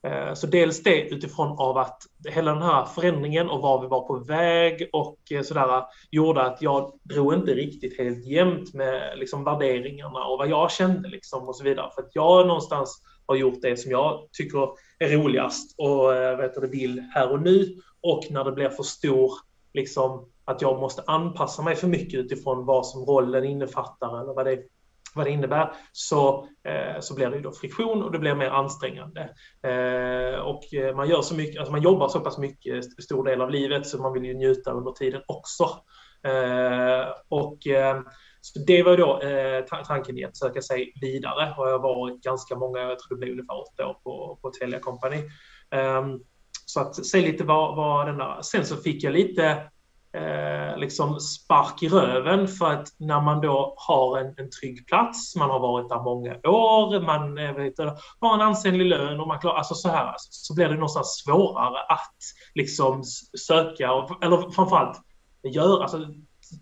Eh, 0.05 0.35
så 0.35 0.47
dels 0.47 0.83
det 0.83 1.09
utifrån 1.09 1.59
av 1.59 1.79
att 1.79 2.03
hela 2.29 2.53
den 2.53 2.63
här 2.63 2.85
förändringen 2.85 3.51
och 3.51 3.61
var 3.61 3.83
vi 3.83 3.89
var 3.89 4.07
på 4.07 4.19
väg 4.19 4.89
och 4.93 5.19
eh, 5.31 5.43
sådär 5.43 5.85
gjorde 6.11 6.43
att 6.43 6.63
jag 6.63 6.93
drog 7.03 7.35
inte 7.35 7.55
riktigt 7.55 7.99
helt 7.99 8.27
jämnt 8.27 8.75
med 8.75 9.19
liksom 9.19 9.45
värderingarna 9.45 10.25
och 10.25 10.39
vad 10.39 10.49
jag 10.49 10.71
kände 10.71 11.09
liksom 11.09 11.49
och 11.49 11.57
så 11.57 11.65
vidare. 11.65 11.91
För 11.95 12.03
att 12.03 12.11
jag 12.15 12.47
någonstans 12.47 13.03
har 13.27 13.37
gjort 13.37 13.63
det 13.63 13.77
som 13.77 13.91
jag 13.91 14.29
tycker 14.33 14.69
är 14.99 15.09
roligast 15.09 15.75
och 15.79 16.15
eh, 16.15 16.37
vet 16.37 16.55
du, 16.55 16.69
vill 16.69 17.01
här 17.15 17.33
och 17.33 17.43
nu. 17.43 17.77
Och 18.01 18.25
när 18.31 18.45
det 18.45 18.53
blir 18.53 18.69
för 18.69 18.83
stor, 18.83 19.33
liksom 19.75 20.29
att 20.45 20.63
jag 20.63 20.81
måste 20.81 21.03
anpassa 21.07 21.63
mig 21.63 21.77
för 21.77 21.87
mycket 21.87 22.21
utifrån 22.21 22.65
vad 22.65 22.87
som 22.87 23.05
rollen 23.05 23.45
innefattar 23.45 24.21
eller 24.21 24.35
vad 24.35 24.47
det 24.47 24.63
vad 25.15 25.27
det 25.27 25.31
innebär, 25.31 25.73
så, 25.93 26.49
eh, 26.65 27.01
så 27.01 27.15
blir 27.15 27.31
det 27.31 27.37
ju 27.37 27.43
då 27.43 27.53
friktion 27.53 28.03
och 28.03 28.13
det 28.13 28.19
blir 28.19 28.35
mer 28.35 28.51
ansträngande. 28.51 29.21
Eh, 29.63 30.41
och 30.41 30.75
eh, 30.75 30.97
man 30.97 31.09
gör 31.09 31.23
så 31.23 31.35
mycket, 31.35 31.59
alltså 31.59 31.73
man 31.73 31.83
jobbar 31.83 32.09
så 32.09 32.21
pass 32.21 32.39
mycket 32.39 33.03
stor 33.03 33.25
del 33.25 33.41
av 33.41 33.51
livet 33.51 33.87
så 33.87 34.03
man 34.03 34.13
vill 34.13 34.25
ju 34.25 34.35
njuta 34.35 34.73
under 34.73 34.93
tiden 34.93 35.23
också. 35.27 35.65
Och 37.29 37.59
så 38.41 38.59
det 38.67 38.83
var 38.83 38.97
då 38.97 39.21
eh, 39.21 39.85
tanken 39.85 40.19
i 40.19 40.25
att 40.25 40.37
söka 40.37 40.63
sig 40.63 40.93
vidare 41.01 41.55
och 41.59 41.69
jag 41.69 41.79
var 41.79 41.95
varit 41.95 42.23
ganska 42.23 42.57
många, 42.57 42.79
jag 42.79 42.99
tror 42.99 43.17
det 43.17 43.21
blev 43.21 43.33
ungefär 43.33 43.61
åtta 43.61 43.87
år 43.87 43.95
på, 43.95 44.39
på 44.43 44.51
Telia 44.51 44.81
Company. 44.81 45.17
Ehm, 45.71 46.21
så 46.67 46.81
att 46.81 47.07
se 47.07 47.21
lite 47.21 47.45
vad, 47.45 47.77
vad 47.77 48.07
den 48.07 48.19
där, 48.19 48.43
sen 48.43 48.67
så 48.67 48.77
fick 48.77 49.03
jag 49.03 49.13
lite 49.13 49.71
eh, 50.15 50.79
liksom 50.79 51.21
spark 51.21 51.83
i 51.83 51.89
röven 51.89 52.49
för 52.49 52.71
att 52.71 52.89
när 52.99 53.21
man 53.21 53.41
då 53.41 53.75
har 53.77 54.19
en, 54.19 54.35
en 54.37 54.51
trygg 54.51 54.87
plats, 54.87 55.37
man 55.37 55.51
har 55.51 55.61
varit 55.61 55.89
där 55.89 56.03
många 56.03 56.35
år, 56.35 57.01
man 57.01 57.39
eh, 57.39 57.53
vet, 57.55 57.79
har 58.21 58.35
en 58.35 58.41
ansenlig 58.41 58.87
lön 58.87 59.21
och 59.21 59.29
man 59.29 59.39
klarar, 59.39 59.57
alltså 59.57 59.75
så 59.75 59.89
här, 59.89 60.07
alltså, 60.07 60.29
så 60.31 60.55
blir 60.55 60.69
det 60.69 60.75
någonstans 60.75 61.23
svårare 61.25 61.79
att 61.89 62.17
liksom 62.55 63.05
söka, 63.47 63.91
eller 64.23 64.51
framförallt 64.51 65.01
göra, 65.43 65.83
alltså, 65.83 65.99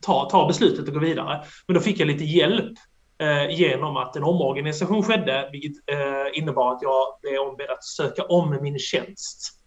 ta, 0.01 0.29
ta 0.31 0.47
beslutet 0.47 0.89
och 0.89 0.95
gå 0.95 1.01
vidare. 1.01 1.45
Men 1.67 1.75
då 1.75 1.81
fick 1.81 2.01
jag 2.01 2.07
lite 2.07 2.25
hjälp 2.25 2.73
eh, 3.19 3.51
genom 3.51 3.97
att 3.97 4.17
en 4.17 4.25
omorganisation 4.25 5.03
skedde, 5.03 5.49
vilket 5.53 5.89
eh, 5.91 6.39
innebar 6.39 6.73
att 6.73 6.83
jag 6.83 7.05
blev 7.23 7.41
ombedd 7.41 7.71
att 7.71 7.85
söka 7.85 8.25
om 8.25 8.59
min 8.63 8.79
tjänst. 8.79 9.62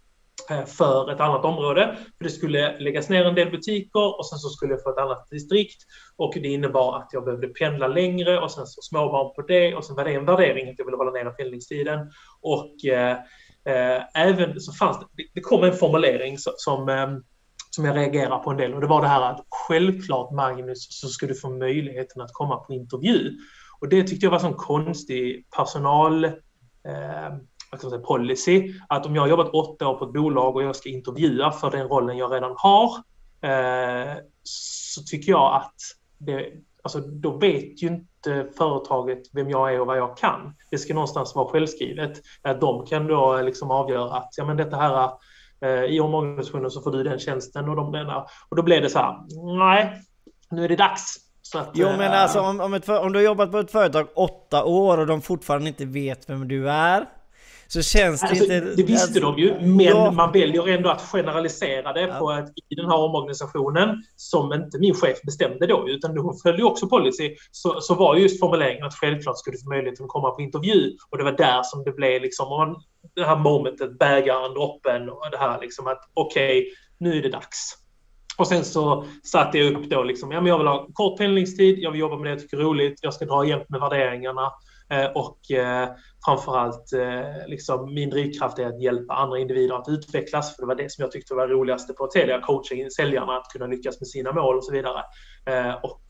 För 0.68 1.12
ett 1.12 1.20
annat 1.20 1.46
område. 1.46 1.98
För 2.18 2.24
det 2.24 2.30
skulle 2.30 2.80
läggas 2.80 3.10
ner 3.10 3.26
en 3.26 3.36
del 3.36 3.52
butiker 3.52 4.20
och 4.20 4.28
sen 4.28 4.40
så 4.40 4.50
skulle 4.50 4.74
jag 4.74 4.84
få 4.84 4.90
ett 4.90 4.98
annat 4.98 5.28
distrikt. 5.30 5.84
Och 6.16 6.34
det 6.36 6.48
innebar 6.48 6.98
att 6.98 7.10
jag 7.12 7.26
behövde 7.26 7.48
pendla 7.48 7.88
längre 7.88 8.40
och 8.40 8.52
sen 8.52 8.68
så 8.68 8.82
småbarn 8.82 9.36
på 9.36 9.42
det. 9.42 9.76
Och 9.76 9.86
sen 9.86 9.96
var 9.96 10.04
det 10.04 10.14
en 10.14 10.26
värdering 10.26 10.70
att 10.70 10.80
jag 10.80 10.86
ville 10.86 10.98
hålla 10.98 11.12
ner 11.12 11.26
pendlingstiden. 11.26 12.12
Och 12.42 12.86
eh, 12.86 13.18
eh, 13.66 14.04
även 14.16 14.60
så 14.60 14.72
fanns 14.72 15.00
det, 15.00 15.24
det 15.34 15.42
kom 15.42 15.64
en 15.64 15.74
formulering 15.74 16.38
som, 16.38 16.54
som 16.58 16.90
eh, 16.90 17.08
som 17.76 17.86
jag 17.86 17.98
reagerar 17.98 18.40
på 18.40 18.52
en 18.52 18.58
del 18.58 18.74
och 18.74 18.82
det 18.82 18.88
var 18.88 19.02
det 19.02 19.08
här 19.08 19.22
att 19.22 19.46
självklart 19.50 20.32
Magnus 20.32 20.88
så 20.90 21.08
ska 21.08 21.28
du 21.28 21.36
få 21.36 21.50
möjligheten 21.50 22.22
att 22.22 22.34
komma 22.34 22.58
på 22.58 22.74
intervju. 22.74 23.32
Och 23.80 23.90
det 23.90 24.04
tyckte 24.04 24.26
jag 24.26 24.32
var 24.32 24.46
en 24.46 24.54
konstig 24.54 25.46
personal 25.58 26.26
eh, 26.26 26.32
säga, 27.82 28.00
policy. 28.00 28.74
Att 28.90 29.06
om 29.06 29.16
jag 29.16 29.22
har 29.22 29.30
jobbat 29.30 29.50
åtta 29.50 29.88
år 29.88 29.94
på 29.94 30.06
ett 30.06 30.14
bolag 30.14 30.56
och 30.56 30.64
jag 30.64 30.76
ska 30.76 30.90
intervjua 30.90 31.52
för 31.52 31.72
den 31.72 31.88
rollen 31.88 32.18
jag 32.18 32.34
redan 32.34 32.56
har 32.58 32.90
eh, 33.42 34.16
så 34.44 35.04
tycker 35.04 35.32
jag 35.32 35.56
att 35.56 35.76
det, 36.18 36.46
alltså, 36.84 37.00
då 37.00 37.38
vet 37.38 37.84
ju 37.84 37.88
inte 37.88 38.48
företaget 38.58 39.20
vem 39.34 39.50
jag 39.50 39.74
är 39.74 39.82
och 39.82 39.88
vad 39.88 39.98
jag 39.98 40.18
kan. 40.18 40.56
Det 40.72 40.78
ska 40.78 40.94
någonstans 40.94 41.36
vara 41.36 41.48
självskrivet. 41.48 42.22
Att 42.42 42.62
de 42.62 42.86
kan 42.86 43.08
då 43.08 43.42
liksom 43.42 43.72
avgöra 43.72 44.14
att 44.14 44.30
ja, 44.38 44.46
men 44.46 44.58
detta 44.58 44.78
här 44.78 45.10
eh, 45.62 45.84
i 45.84 46.00
omorganisationen 46.00 46.72
så 46.72 46.82
får 46.82 46.92
du 46.92 47.04
den 47.04 47.20
tjänsten 47.20 47.70
och 47.70 47.76
de 47.76 47.92
denna. 47.92 48.26
Och 48.50 48.56
då 48.56 48.64
blev 48.64 48.82
det 48.82 48.90
så 48.90 49.00
här, 49.00 49.16
nej, 49.58 50.02
nu 50.50 50.64
är 50.64 50.70
det 50.70 50.76
dags. 50.76 51.22
Att, 51.56 51.72
jo 51.74 51.88
men 51.98 52.12
alltså 52.12 52.40
om, 52.40 52.60
om, 52.62 52.74
ett, 52.74 52.90
om 52.90 53.12
du 53.12 53.20
har 53.20 53.24
jobbat 53.24 53.52
på 53.52 53.58
ett 53.58 53.72
företag 53.72 54.08
åtta 54.16 54.64
år 54.64 54.98
och 54.98 55.08
de 55.08 55.22
fortfarande 55.22 55.68
inte 55.68 55.86
vet 55.86 56.30
vem 56.30 56.48
du 56.48 56.70
är 56.70 57.06
så 57.68 57.82
känns 57.82 58.22
det 58.22 58.28
alltså, 58.28 58.44
inte... 58.44 58.60
Det 58.60 58.84
visste 58.84 59.20
de 59.20 59.38
ju, 59.38 59.60
men 59.60 59.86
ja. 59.86 60.12
man 60.12 60.32
väljer 60.32 60.68
ändå 60.68 60.90
att 60.90 61.02
generalisera 61.02 61.94
det 61.94 62.02
ja. 62.02 62.20
på 62.20 62.30
att 62.30 62.50
i 62.70 62.76
den 62.76 62.86
här 62.86 62.98
omorganisationen, 62.98 64.04
som 64.16 64.54
inte 64.54 64.80
min 64.80 64.94
chef 64.94 65.22
bestämde 65.22 65.68
då, 65.68 65.90
utan 65.90 66.18
hon 66.18 66.38
följde 66.38 66.64
också 66.64 66.88
policy, 66.88 67.36
så, 67.52 67.82
så 67.82 67.96
var 67.96 68.16
just 68.16 68.40
formuleringen 68.40 68.86
att 68.86 68.96
självklart 68.96 69.38
skulle 69.38 69.58
du 69.58 69.64
få 69.64 69.70
möjlighet 69.70 70.02
att 70.02 70.08
komma 70.08 70.32
på 70.32 70.42
intervju. 70.42 70.96
Och 71.10 71.18
det 71.18 71.24
var 71.24 71.32
där 71.32 71.64
som 71.64 71.84
det 71.84 71.92
blev 71.92 72.22
liksom, 72.22 72.50
man, 72.50 72.76
det 73.16 73.26
här 73.26 73.36
momentet, 73.36 74.00
bägaren, 74.00 74.54
droppen 74.54 75.10
och 75.10 75.28
det 75.32 75.38
här 75.38 75.62
liksom 75.62 75.88
att 75.88 76.10
okej, 76.14 76.60
okay, 76.60 76.72
nu 76.98 77.18
är 77.18 77.22
det 77.22 77.30
dags. 77.30 77.78
Och 78.38 78.48
sen 78.48 78.66
så 78.66 79.06
satte 79.24 79.58
jag 79.58 79.74
upp 79.74 79.90
då 79.90 80.04
liksom, 80.04 80.32
ja 80.32 80.42
men 80.42 80.50
jag 80.50 80.58
vill 80.58 80.68
ha 80.68 80.88
kort 80.94 81.18
pendlingstid, 81.18 81.80
jag 81.80 81.92
vill 81.92 82.00
jobba 82.00 82.16
med 82.16 82.26
det 82.26 82.30
jag 82.30 82.40
tycker 82.40 82.58
är 82.58 82.62
roligt, 82.62 83.00
jag 83.02 83.14
ska 83.14 83.26
dra 83.26 83.48
jämt 83.48 83.70
med 83.70 83.80
värderingarna. 83.80 84.52
Eh, 84.90 85.06
och 85.06 85.52
eh, 85.52 85.90
framförallt 86.26 86.94
eh, 86.94 87.48
liksom 87.48 87.94
min 87.94 88.10
drivkraft 88.10 88.60
är 88.60 88.66
att 88.66 88.82
hjälpa 88.82 89.14
andra 89.14 89.40
individer 89.40 89.76
att 89.76 89.90
utvecklas. 89.90 90.56
För 90.56 90.62
det 90.62 90.68
var 90.68 90.76
det 90.76 90.92
som 90.92 91.02
jag 91.02 91.12
tyckte 91.12 91.34
var 91.34 91.48
roligaste 91.48 91.94
på 91.94 92.08
Telia, 92.08 92.42
coacha 92.42 92.76
säljarna 92.96 93.38
att 93.38 93.48
kunna 93.54 93.68
lyckas 93.68 94.00
med 94.00 94.08
sina 94.08 94.32
mål 94.32 94.58
och 94.58 94.64
så 94.64 94.72
vidare. 94.72 95.04
Och 95.84 96.02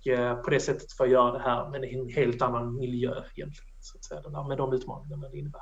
på 0.43 0.49
det 0.49 0.59
sättet 0.59 0.93
får 0.97 1.07
jag 1.07 1.13
göra 1.13 1.31
det 1.31 1.43
här 1.43 1.69
med 1.69 1.83
en 1.83 2.09
helt 2.09 2.41
annan 2.41 2.75
miljö 2.75 3.09
egentligen. 3.09 3.75
Så 3.79 3.97
att 3.97 4.03
säga, 4.03 4.43
med 4.43 4.57
de 4.57 4.73
utmaningarna 4.73 5.29
det 5.29 5.37
innebär. 5.37 5.61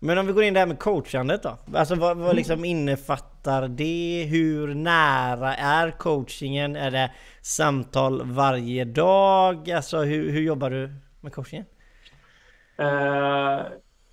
Men 0.00 0.18
om 0.18 0.26
vi 0.26 0.32
går 0.32 0.42
in 0.42 0.54
där 0.54 0.66
med 0.66 0.78
coachandet 0.78 1.42
då? 1.42 1.58
Alltså 1.74 1.94
vad, 1.94 2.16
vad 2.16 2.26
mm. 2.26 2.36
liksom 2.36 2.64
innefattar 2.64 3.68
det? 3.68 4.26
Hur 4.30 4.74
nära 4.74 5.54
är 5.54 5.90
coachingen? 5.90 6.76
Är 6.76 6.90
det 6.90 7.12
samtal 7.42 8.32
varje 8.32 8.84
dag? 8.84 9.70
Alltså 9.70 9.98
hur, 9.98 10.30
hur 10.30 10.40
jobbar 10.40 10.70
du 10.70 10.94
med 11.20 11.32
coachingen? 11.32 11.66
Eh, 12.78 13.66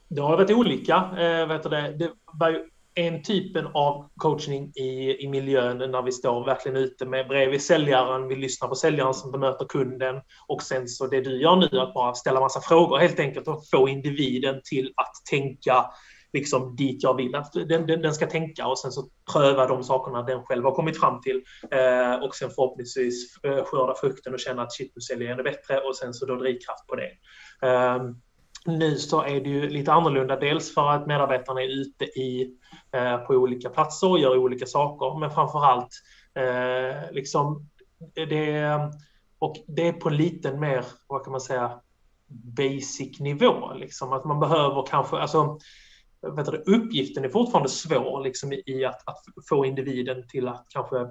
det 0.10 0.22
har 0.22 0.38
varit 0.38 0.52
olika. 0.52 0.96
Eh, 1.18 1.48
vet 1.48 1.64
du 1.64 1.70
det? 1.70 1.96
det 2.00 2.12
var 2.40 2.50
ju 2.50 2.64
en 2.96 3.24
typen 3.24 3.68
av 3.74 4.10
coachning 4.16 4.72
i, 4.76 5.24
i 5.24 5.28
miljön 5.28 5.78
när 5.78 6.02
vi 6.02 6.12
står 6.12 6.46
verkligen 6.46 6.78
ute 6.78 7.06
med 7.06 7.28
bredvid 7.28 7.62
säljaren, 7.62 8.28
vi 8.28 8.36
lyssnar 8.36 8.68
på 8.68 8.76
säljaren 8.76 9.14
som 9.14 9.32
bemöter 9.32 9.66
kunden 9.66 10.22
och 10.48 10.62
sen 10.62 10.88
så 10.88 11.08
det 11.08 11.22
du 11.22 11.42
gör 11.42 11.56
nu 11.56 11.80
att 11.80 11.94
bara 11.94 12.14
ställa 12.14 12.40
massa 12.40 12.62
frågor 12.62 12.98
helt 12.98 13.20
enkelt 13.20 13.48
och 13.48 13.64
få 13.72 13.90
individen 13.90 14.62
till 14.64 14.94
att 14.96 15.12
tänka 15.30 15.86
liksom 16.34 16.76
dit 16.76 17.04
jag 17.04 17.18
vill 17.18 17.36
att 17.36 17.54
den, 17.54 17.88
den, 17.88 18.02
den, 18.02 18.14
ska 18.14 18.28
tänka 18.28 18.68
och 18.68 18.80
sen 18.80 18.92
så 18.92 19.08
pröva 19.34 19.68
de 19.68 19.84
sakerna 19.84 20.24
den 20.24 20.44
själv 20.44 20.64
har 20.64 20.76
kommit 20.76 21.00
fram 21.00 21.22
till 21.22 21.44
eh, 21.72 22.24
och 22.24 22.36
sen 22.36 22.50
förhoppningsvis 22.50 23.44
eh, 23.44 23.64
skörda 23.64 23.96
frukten 23.96 24.34
och 24.34 24.40
känna 24.40 24.62
att 24.62 24.74
shit 24.74 24.92
nu 24.96 25.02
säljer 25.02 25.28
jag 25.28 25.34
ännu 25.34 25.44
bättre 25.44 25.80
och 25.80 25.96
sen 25.96 26.14
så 26.14 26.26
då 26.26 26.36
drivkraft 26.36 26.88
på 26.88 26.96
det. 26.96 27.12
Eh, 27.68 28.04
nu 28.66 28.96
så 28.96 29.22
är 29.22 29.42
det 29.42 29.50
ju 29.50 29.70
lite 29.70 29.94
annorlunda, 29.94 30.36
dels 30.40 30.74
för 30.74 30.90
att 30.90 31.08
medarbetarna 31.08 31.62
är 31.62 31.82
ute 31.82 32.06
i, 32.06 32.58
eh, 32.92 33.18
på 33.18 33.34
olika 33.34 33.70
platser 33.70 34.10
och 34.10 34.20
gör 34.20 34.38
olika 34.38 34.66
saker, 34.66 35.20
men 35.20 35.32
framför 35.32 35.66
allt 35.66 35.90
eh, 36.36 37.12
liksom 37.12 37.70
det, 38.16 38.80
och 39.40 39.56
det 39.68 39.88
är 39.88 39.94
på 39.94 40.10
en 40.10 40.18
liten 40.18 40.60
mer, 40.60 40.86
vad 41.08 41.24
kan 41.24 41.32
man 41.32 41.42
säga, 41.42 41.80
basic 42.28 43.20
nivå. 43.20 43.74
Liksom. 43.74 44.14
Att 44.14 44.26
man 44.26 44.40
behöver 44.40 44.86
kanske, 44.90 45.18
alltså, 45.18 45.60
vet 46.36 46.46
du, 46.46 46.58
uppgiften 46.58 47.26
är 47.26 47.30
fortfarande 47.30 47.70
svår 47.70 48.24
liksom, 48.24 48.54
i 48.54 48.86
att, 48.86 49.08
att 49.10 49.24
få 49.50 49.66
individen 49.66 50.28
till 50.28 50.48
att 50.48 50.66
kanske 50.70 51.08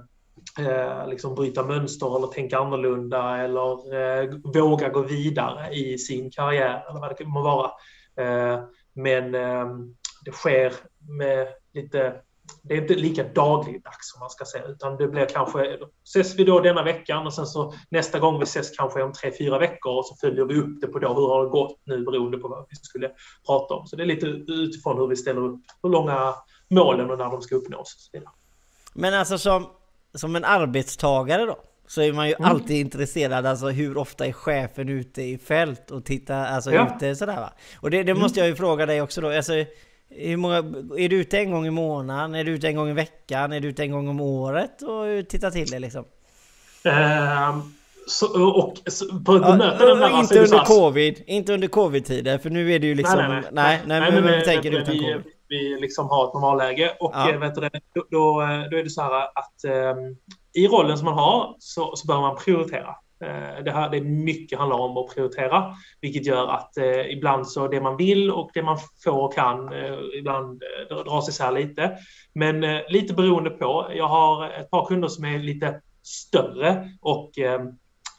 eh, 0.59 1.09
liksom 1.09 1.35
bryta 1.35 1.63
mönster 1.63 2.17
eller 2.17 2.27
tänka 2.27 2.59
annorlunda 2.59 3.39
eller 3.39 3.95
eh, 3.95 4.31
våga 4.45 4.89
gå 4.89 5.03
vidare 5.03 5.75
i 5.75 5.99
sin 5.99 6.31
karriär 6.31 6.85
eller 6.91 7.01
vad 7.01 7.19
det 7.19 7.25
må 7.25 7.43
vara. 7.43 7.71
Eh, 8.17 8.65
men 8.93 9.35
eh, 9.35 9.67
det 10.25 10.33
sker 10.33 10.73
med 11.19 11.49
lite 11.75 12.15
det 12.63 12.75
är 12.75 12.81
inte 12.81 12.95
lika 12.95 13.25
dagligdags 13.25 14.13
som 14.13 14.21
man 14.21 14.31
ska 14.31 14.45
säga, 14.45 14.65
utan 14.65 14.97
det 14.97 15.09
blir 15.09 15.27
kanske, 15.27 15.79
ses 16.05 16.35
vi 16.35 16.45
då 16.45 16.61
denna 16.61 16.83
veckan 16.83 17.27
och 17.27 17.35
sen 17.35 17.47
så 17.47 17.75
nästa 17.89 18.19
gång 18.19 18.39
vi 18.39 18.43
ses 18.43 18.77
kanske 18.77 19.03
om 19.03 19.13
tre, 19.13 19.33
fyra 19.39 19.59
veckor 19.59 19.99
och 19.99 20.07
så 20.07 20.17
följer 20.17 20.45
vi 20.45 20.55
upp 20.55 20.81
det 20.81 20.87
på 20.87 20.99
då, 20.99 21.09
hur 21.09 21.29
har 21.29 21.45
det 21.45 21.51
gått 21.51 21.81
nu 21.85 22.05
beroende 22.05 22.39
på 22.39 22.49
vad 22.49 22.67
vi 22.71 22.77
skulle 22.77 23.11
prata 23.47 23.75
om. 23.75 23.87
Så 23.87 23.97
det 23.97 24.03
är 24.03 24.07
lite 24.07 24.27
utifrån 24.27 24.99
hur 24.99 25.07
vi 25.07 25.17
ställer 25.17 25.41
upp, 25.41 25.61
hur 25.83 25.91
långa 25.91 26.35
målen 26.71 27.11
och 27.11 27.19
när 27.19 27.31
de 27.31 27.43
ska 27.43 27.55
uppnås. 27.55 28.11
Men 28.95 29.15
alltså 29.15 29.39
som, 29.39 29.67
som 30.15 30.37
en 30.37 30.45
arbetstagare 30.45 31.47
då? 31.47 31.59
Så 31.87 32.03
är 32.03 32.13
man 32.13 32.29
ju 32.29 32.35
mm. 32.35 32.51
alltid 32.51 32.77
intresserad, 32.77 33.47
alltså 33.47 33.69
hur 33.69 33.97
ofta 33.97 34.27
är 34.27 34.33
chefen 34.33 34.89
ute 34.89 35.23
i 35.23 35.39
fält 35.39 35.91
och 35.91 36.05
tittar, 36.05 36.47
alltså 36.47 36.73
ja. 36.73 36.97
ute 36.97 37.17
sådär 37.17 37.37
va? 37.37 37.53
Och 37.77 37.91
det, 37.91 38.03
det 38.03 38.11
mm. 38.11 38.23
måste 38.23 38.41
jag 38.41 38.49
ju 38.49 38.57
fråga 38.57 38.87
dig 38.87 39.03
också 39.03 39.21
då, 39.21 39.31
alltså 39.31 39.53
hur 40.09 40.37
många, 40.37 40.57
är 40.99 41.09
du 41.09 41.17
ute 41.17 41.39
en 41.39 41.51
gång 41.51 41.67
i 41.67 41.71
månaden? 41.71 42.35
Är 42.35 42.45
du 42.45 42.53
ute 42.53 42.69
en 42.69 42.77
gång 42.77 42.89
i 42.89 42.93
veckan? 42.93 43.53
Är 43.53 43.61
du 43.61 43.69
ute 43.69 43.83
en 43.83 43.91
gång 43.91 44.09
om 44.09 44.21
året 44.21 44.83
och 44.83 45.29
tittar 45.29 45.51
till 45.51 45.71
det 45.71 45.79
liksom? 45.79 46.05
Uh, 46.87 47.59
så, 48.07 48.51
och 48.51 48.75
så, 48.87 49.19
på 49.19 49.35
ja, 49.35 49.39
bemötande 49.39 49.95
där, 49.95 50.21
Inte 50.21 50.39
under 50.39 50.65
covid, 50.65 51.23
inte 51.27 51.55
under 51.55 51.69
covid-tider 51.69 52.39
för 52.39 52.51
nu 52.51 52.73
är 52.73 52.79
det 52.79 52.87
ju 52.87 52.95
liksom... 52.95 53.19
Nej, 53.19 53.29
nej, 53.29 53.43
nej. 53.43 53.53
nej, 53.53 53.81
nej, 53.87 54.01
nej 54.01 54.13
men, 54.13 54.25
men 54.25 54.39
vi 54.39 54.45
tänker 54.45 54.71
utan 54.71 54.95
vi, 54.95 54.99
covid. 54.99 55.23
Vi 55.53 55.81
liksom 55.81 56.09
har 56.09 56.29
ett 56.29 56.35
normalläge 56.35 56.97
och 57.01 57.11
ja. 57.15 57.31
Eh, 57.31 57.39
vet 57.39 57.55
du, 57.55 57.71
då, 57.95 58.05
då, 58.11 58.41
är 58.77 58.85
det 58.85 58.91
så 58.91 59.03
här 59.03 59.23
att 59.23 59.97
um, 59.97 60.17
i 60.55 60.69
rollen 60.69 60.99
som 60.99 61.05
man 61.05 61.15
har 61.15 61.57
så, 61.59 61.97
så 61.97 62.07
bör 62.07 62.21
man 62.21 62.37
prioritera. 62.37 62.95
Eh, 63.25 63.65
det, 63.65 63.71
här, 63.71 63.91
det 63.91 63.97
är 63.97 64.05
mycket 64.05 64.59
handlar 64.59 64.79
om 64.79 64.97
att 64.97 65.15
prioritera, 65.15 65.75
vilket 66.01 66.27
gör 66.27 66.49
att 66.49 66.77
eh, 66.77 67.13
ibland 67.13 67.49
så 67.49 67.69
det 67.69 67.81
man 67.81 67.97
vill 67.97 68.31
och 68.31 68.51
det 68.55 68.63
man 68.63 68.79
får 69.05 69.25
och 69.25 69.35
kan 69.35 69.73
eh, 69.73 69.99
ibland 70.19 70.63
eh, 70.91 70.97
dras 70.97 71.29
isär 71.29 71.53
lite. 71.53 71.99
Men 72.33 72.65
eh, 72.65 72.81
lite 72.89 73.15
beroende 73.15 73.51
på. 73.51 73.87
Jag 73.95 74.09
har 74.09 74.49
ett 74.49 74.71
par 74.71 74.87
kunder 74.87 75.09
som 75.09 75.25
är 75.25 75.39
lite 75.39 75.81
större 76.03 76.89
och 77.01 77.39
eh, 77.39 77.61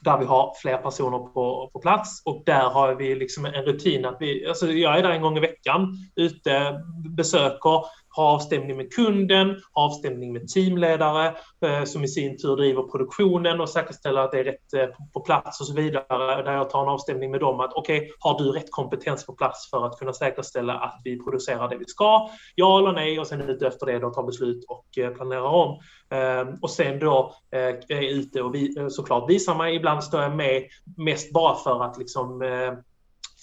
där 0.03 0.17
vi 0.17 0.25
har 0.25 0.53
fler 0.61 0.77
personer 0.77 1.17
på, 1.17 1.69
på 1.73 1.79
plats. 1.79 2.21
Och 2.25 2.43
där 2.45 2.69
har 2.69 2.95
vi 2.95 3.15
liksom 3.15 3.45
en 3.45 3.63
rutin 3.63 4.05
att 4.05 4.17
vi, 4.19 4.47
alltså 4.47 4.67
jag 4.71 4.97
är 4.97 5.03
där 5.03 5.11
en 5.11 5.21
gång 5.21 5.37
i 5.37 5.39
veckan, 5.39 5.97
ute, 6.15 6.81
besöker, 7.17 7.81
ha 8.15 8.23
avstämning 8.23 8.78
med 8.78 8.93
kunden, 8.93 9.49
ha 9.73 9.86
avstämning 9.86 10.34
med 10.34 10.47
teamledare 10.47 11.36
eh, 11.65 11.84
som 11.84 12.04
i 12.04 12.08
sin 12.08 12.38
tur 12.38 12.56
driver 12.56 12.84
produktionen 12.84 13.62
och 13.62 13.69
säkerställer 13.69 14.21
att 14.21 14.32
det 14.32 14.39
är 14.39 14.43
rätt 14.43 14.73
eh, 14.73 14.86
på 15.13 15.19
plats 15.19 15.62
och 15.62 15.67
så 15.67 15.73
vidare. 15.73 16.43
Där 16.43 16.54
jag 16.54 16.69
tar 16.69 16.84
en 16.84 16.89
avstämning 16.89 17.32
med 17.32 17.39
dem 17.39 17.60
att 17.60 17.73
okej, 17.73 17.97
okay, 17.97 18.12
har 18.19 18.39
du 18.39 18.52
rätt 18.52 18.71
kompetens 18.71 19.26
på 19.26 19.34
plats 19.34 19.69
för 19.69 19.86
att 19.86 19.99
kunna 19.99 20.13
säkerställa 20.13 20.73
att 20.73 21.02
vi 21.04 21.23
producerar 21.23 21.69
det 21.69 21.78
vi 21.78 21.86
ska? 21.86 22.30
Ja 22.56 22.80
eller 22.80 22.91
nej? 22.91 23.19
Och 23.19 23.28
sen 23.28 23.41
ut 23.41 23.62
efter 23.62 23.86
det 23.86 23.99
då 23.99 24.10
ta 24.10 24.23
beslut 24.23 24.65
och 24.67 24.97
eh, 24.97 25.10
planera 25.10 25.49
om. 25.49 25.80
Ehm, 26.10 26.47
och 26.62 26.69
sen 26.69 26.99
då 26.99 27.36
eh, 27.52 27.60
är 27.60 27.84
jag 27.88 28.04
ute 28.04 28.41
och 28.41 28.56
vi, 28.56 28.80
eh, 28.80 28.88
såklart 28.88 29.30
visar 29.30 29.56
mig. 29.56 29.76
Ibland 29.76 30.04
står 30.04 30.21
jag 30.21 30.36
med 30.36 30.63
mest 30.97 31.34
bara 31.34 31.56
för 31.56 31.84
att 31.84 31.97
liksom 31.97 32.41
eh, 32.41 32.73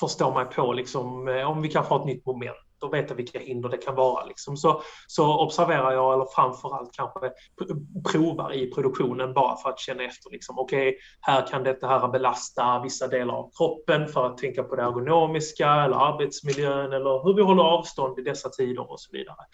förstå 0.01 0.35
mig 0.35 0.45
på 0.45 0.73
liksom, 0.73 1.29
om 1.47 1.63
vi 1.63 1.69
kan 1.69 1.85
få 1.85 1.97
ett 1.97 2.07
nytt 2.07 2.27
moment 2.27 2.57
då 2.81 2.89
vet 2.89 3.11
jag 3.11 3.17
vilka 3.17 3.39
hinder 3.39 3.69
det 3.69 3.77
kan 3.77 3.95
vara. 3.95 4.25
Liksom. 4.25 4.57
Så, 4.57 4.83
så 5.07 5.39
observerar 5.39 5.93
jag, 5.93 6.15
eller 6.15 6.27
framförallt 6.35 6.93
kanske 6.93 7.33
provar 8.13 8.53
i 8.53 8.71
produktionen 8.71 9.35
bara 9.35 9.57
för 9.57 9.69
att 9.69 9.79
känna 9.79 10.03
efter. 10.03 10.31
Liksom, 10.31 10.59
Okej, 10.59 10.89
okay, 10.89 11.01
här 11.21 11.47
kan 11.47 11.65
detta 11.65 11.87
här 11.87 12.09
belasta 12.09 12.81
vissa 12.83 13.09
delar 13.09 13.35
av 13.35 13.51
kroppen 13.57 14.09
för 14.09 14.27
att 14.27 14.39
tänka 14.39 14.63
på 14.63 14.77
det 14.77 14.83
ergonomiska 14.83 15.71
eller 15.71 15.97
arbetsmiljön 15.97 16.93
eller 16.93 17.25
hur 17.25 17.35
vi 17.35 17.43
håller 17.43 17.63
avstånd 17.63 18.19
i 18.19 18.23
dessa 18.23 18.49
tider 18.49 18.91
och 18.91 19.01
så 19.01 19.11
vidare. 19.13 19.45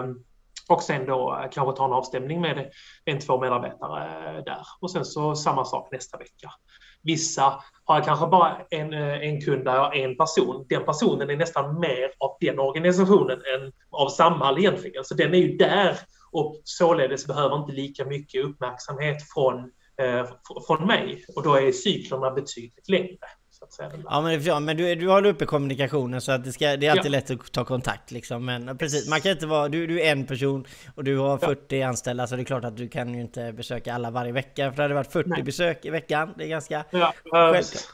Um, 0.00 0.24
och 0.68 0.82
sen 0.82 1.06
då 1.06 1.38
eh, 1.38 1.50
kanske 1.50 1.76
ta 1.76 1.84
en 1.84 1.92
avstämning 1.92 2.40
med 2.40 2.70
en, 3.04 3.20
två 3.20 3.40
medarbetare 3.40 4.36
eh, 4.36 4.44
där. 4.44 4.66
Och 4.80 4.90
sen 4.90 5.04
så 5.04 5.34
samma 5.34 5.64
sak 5.64 5.88
nästa 5.92 6.18
vecka. 6.18 6.50
Vissa 7.02 7.62
har 7.84 7.96
jag 7.96 8.04
kanske 8.04 8.26
bara 8.26 8.56
en, 8.70 8.92
eh, 8.92 9.28
en 9.28 9.40
kund 9.40 9.64
där 9.64 9.74
jag 9.74 9.84
har 9.84 9.94
en 9.94 10.16
person. 10.16 10.66
Den 10.68 10.84
personen 10.84 11.30
är 11.30 11.36
nästan 11.36 11.80
mer 11.80 12.12
av 12.18 12.36
den 12.40 12.58
organisationen 12.58 13.38
än 13.54 13.72
av 13.90 14.08
Samhall 14.08 14.58
egentligen. 14.58 15.04
Så 15.04 15.14
den 15.14 15.34
är 15.34 15.38
ju 15.38 15.56
där 15.56 15.98
och 16.32 16.60
således 16.64 17.26
behöver 17.26 17.56
inte 17.56 17.72
lika 17.72 18.04
mycket 18.04 18.44
uppmärksamhet 18.44 19.16
från, 19.34 19.58
eh, 20.02 20.26
från 20.66 20.86
mig. 20.86 21.24
Och 21.36 21.42
då 21.42 21.54
är 21.54 21.72
cyklerna 21.72 22.30
betydligt 22.30 22.88
längre 22.88 23.18
att 23.62 23.72
säga. 23.72 23.90
Ja 24.04 24.20
men, 24.20 24.42
ja, 24.42 24.60
men 24.60 24.76
du, 24.76 24.94
du 24.94 25.08
håller 25.08 25.28
uppe 25.28 25.46
kommunikationen 25.46 26.20
så 26.20 26.32
att 26.32 26.44
det, 26.44 26.52
ska, 26.52 26.76
det 26.76 26.86
är 26.86 26.90
alltid 26.90 27.06
ja. 27.06 27.10
lätt 27.10 27.30
att 27.30 27.52
ta 27.52 27.64
kontakt 27.64 28.10
liksom. 28.10 28.44
Men 28.44 28.78
precis, 28.78 29.08
man 29.08 29.20
kan 29.20 29.32
inte 29.32 29.46
vara, 29.46 29.68
du, 29.68 29.86
du 29.86 30.00
är 30.00 30.12
en 30.12 30.26
person 30.26 30.66
och 30.94 31.04
du 31.04 31.18
har 31.18 31.38
40 31.38 31.78
ja. 31.78 31.88
anställda 31.88 32.26
så 32.26 32.36
det 32.36 32.42
är 32.42 32.44
klart 32.44 32.64
att 32.64 32.76
du 32.76 32.88
kan 32.88 33.14
ju 33.14 33.20
inte 33.20 33.52
besöka 33.52 33.94
alla 33.94 34.10
varje 34.10 34.32
vecka. 34.32 34.70
För 34.70 34.76
det 34.76 34.82
hade 34.82 34.94
varit 34.94 35.12
40 35.12 35.28
Nej. 35.28 35.42
besök 35.42 35.84
i 35.84 35.90
veckan. 35.90 36.34
Det 36.36 36.44
är 36.44 36.48
ganska 36.48 36.84
ja, 36.90 37.14
självklart. 37.24 37.84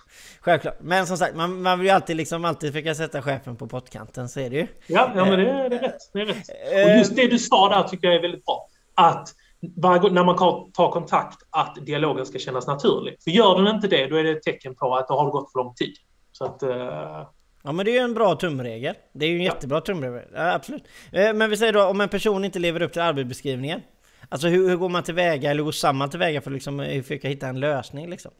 självklart. 0.40 0.76
Men 0.80 1.06
som 1.06 1.16
sagt, 1.16 1.36
man, 1.36 1.62
man 1.62 1.78
vill 1.78 1.86
ju 1.86 1.94
alltid 1.94 2.16
liksom 2.16 2.44
alltid 2.44 2.72
försöka 2.72 2.94
sätta 2.94 3.22
chefen 3.22 3.56
på 3.56 3.66
pottkanten, 3.66 4.28
så 4.28 4.40
är 4.40 4.50
det 4.50 4.56
ju. 4.56 4.66
Ja, 4.86 5.12
ja 5.16 5.24
men 5.24 5.38
det 5.38 5.50
är, 5.50 5.70
det 5.70 5.76
är 5.76 5.80
rätt. 5.80 6.10
Det 6.12 6.20
är 6.20 6.26
rätt. 6.26 6.48
Och 6.90 6.98
just 6.98 7.16
det 7.16 7.26
du 7.26 7.38
sa 7.38 7.68
där 7.68 7.88
tycker 7.88 8.06
jag 8.06 8.16
är 8.16 8.22
väldigt 8.22 8.44
bra. 8.44 8.68
Att 8.94 9.34
varje, 9.76 10.10
när 10.10 10.24
man 10.24 10.36
tar 10.72 10.90
kontakt 10.90 11.38
att 11.50 11.78
dialogen 11.86 12.26
ska 12.26 12.38
kännas 12.38 12.66
naturlig. 12.66 13.16
För 13.24 13.30
gör 13.30 13.62
den 13.62 13.74
inte 13.74 13.88
det, 13.88 14.06
då 14.06 14.16
är 14.16 14.24
det 14.24 14.30
ett 14.30 14.42
tecken 14.42 14.74
på 14.74 14.96
att 14.96 15.08
det 15.08 15.14
har 15.14 15.30
gått 15.30 15.52
för 15.52 15.58
lång 15.58 15.74
tid. 15.74 15.94
Så 16.32 16.44
att, 16.44 16.62
uh... 16.62 17.26
Ja 17.62 17.72
men 17.72 17.84
det 17.84 17.90
är 17.90 17.92
ju 17.92 17.98
en 17.98 18.14
bra 18.14 18.34
tumregel. 18.34 18.94
Det 19.12 19.26
är 19.26 19.30
ju 19.30 19.36
en 19.36 19.44
ja. 19.44 19.52
jättebra 19.52 19.80
tumregel. 19.80 20.28
Ja, 20.34 20.52
absolut. 20.52 20.84
Eh, 21.12 21.34
men 21.34 21.50
vi 21.50 21.56
säger 21.56 21.72
då 21.72 21.84
om 21.84 22.00
en 22.00 22.08
person 22.08 22.44
inte 22.44 22.58
lever 22.58 22.82
upp 22.82 22.92
till 22.92 23.02
arbetsbeskrivningen. 23.02 23.80
Alltså 24.28 24.48
hur, 24.48 24.68
hur 24.68 24.76
går 24.76 24.88
man 24.88 25.02
tillväga 25.02 25.50
eller 25.50 25.62
går 25.62 25.72
samman 25.72 26.10
tillväga 26.10 26.40
för 26.40 26.50
att 26.50 26.54
liksom 26.54 26.80
eh, 26.80 27.02
försöka 27.02 27.28
hitta 27.28 27.46
en 27.46 27.60
lösning 27.60 28.10
liksom? 28.10 28.30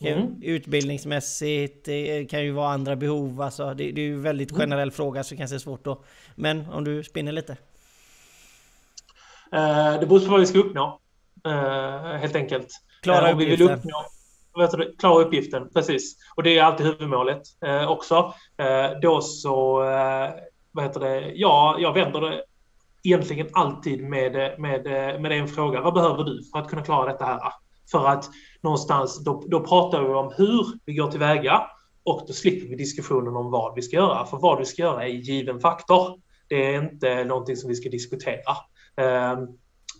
Mm. 0.00 0.42
Utbildningsmässigt, 0.42 1.84
det 1.84 2.24
kan 2.24 2.44
ju 2.44 2.52
vara 2.52 2.68
andra 2.68 2.96
behov, 2.96 3.40
alltså 3.40 3.74
det, 3.74 3.92
det 3.92 4.00
är 4.00 4.06
ju 4.06 4.14
en 4.14 4.22
väldigt 4.22 4.50
mm. 4.50 4.60
generell 4.60 4.88
mm. 4.88 4.92
fråga 4.92 5.24
så 5.24 5.34
det 5.34 5.38
kanske 5.38 5.56
är 5.56 5.58
svårt 5.58 5.84
då. 5.84 6.02
Men 6.34 6.68
om 6.70 6.84
du 6.84 7.04
spinner 7.04 7.32
lite? 7.32 7.56
Eh, 9.54 10.00
det 10.00 10.06
beror 10.06 10.20
på 10.20 10.30
vad 10.30 10.40
vi 10.40 10.46
ska 10.46 10.58
uppnå, 10.58 11.00
eh, 11.46 12.18
helt 12.20 12.36
enkelt. 12.36 12.68
Klara 13.02 13.30
eh, 13.30 13.36
vi 13.36 13.44
vill 13.44 13.62
uppnå 13.62 14.04
klara 14.98 15.24
uppgiften, 15.24 15.68
precis. 15.74 16.16
Och 16.36 16.42
det 16.42 16.58
är 16.58 16.62
alltid 16.62 16.86
huvudmålet 16.86 17.42
också. 17.88 18.34
Då 19.02 19.20
så, 19.20 19.78
vad 20.72 20.84
heter 20.84 21.00
det, 21.00 21.32
ja, 21.34 21.76
jag 21.78 21.92
vänder 21.92 22.20
det 22.20 22.44
egentligen 23.02 23.48
alltid 23.52 24.02
med, 24.02 24.60
med, 24.60 24.84
med 25.20 25.32
en 25.32 25.48
fråga. 25.48 25.80
Vad 25.80 25.94
behöver 25.94 26.24
du 26.24 26.44
för 26.52 26.58
att 26.58 26.68
kunna 26.68 26.82
klara 26.82 27.12
detta 27.12 27.24
här? 27.24 27.40
För 27.90 28.06
att 28.06 28.30
någonstans, 28.60 29.24
då, 29.24 29.44
då 29.46 29.60
pratar 29.60 30.02
vi 30.02 30.14
om 30.14 30.32
hur 30.36 30.66
vi 30.84 30.94
går 30.94 31.10
tillväga 31.10 31.62
och 32.04 32.24
då 32.26 32.32
slipper 32.32 32.68
vi 32.68 32.76
diskussionen 32.76 33.36
om 33.36 33.50
vad 33.50 33.74
vi 33.74 33.82
ska 33.82 33.96
göra. 33.96 34.26
För 34.26 34.36
vad 34.36 34.58
vi 34.58 34.64
ska 34.64 34.82
göra 34.82 35.04
är 35.04 35.10
en 35.10 35.20
given 35.20 35.60
faktor. 35.60 36.20
Det 36.48 36.74
är 36.74 36.82
inte 36.82 37.24
någonting 37.24 37.56
som 37.56 37.68
vi 37.68 37.74
ska 37.74 37.88
diskutera. 37.88 38.56
Ehm, 38.96 39.48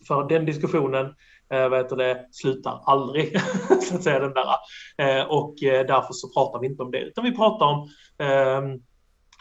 för 0.08 0.28
den 0.28 0.44
diskussionen 0.44 1.06
eh, 1.52 1.68
vad 1.68 1.78
heter 1.78 1.96
det, 1.96 2.26
slutar 2.32 2.80
aldrig, 2.84 3.40
så 3.88 3.94
att 3.94 4.02
säga, 4.02 4.18
den 4.18 4.34
där. 4.34 4.54
Eh, 4.98 5.26
och 5.26 5.62
eh, 5.62 5.86
därför 5.86 6.12
så 6.12 6.28
pratar 6.28 6.58
vi 6.58 6.66
inte 6.66 6.82
om 6.82 6.90
det, 6.90 7.00
utan 7.00 7.24
vi 7.24 7.36
pratar 7.36 7.66
om 7.66 7.88
ehm, 8.18 8.72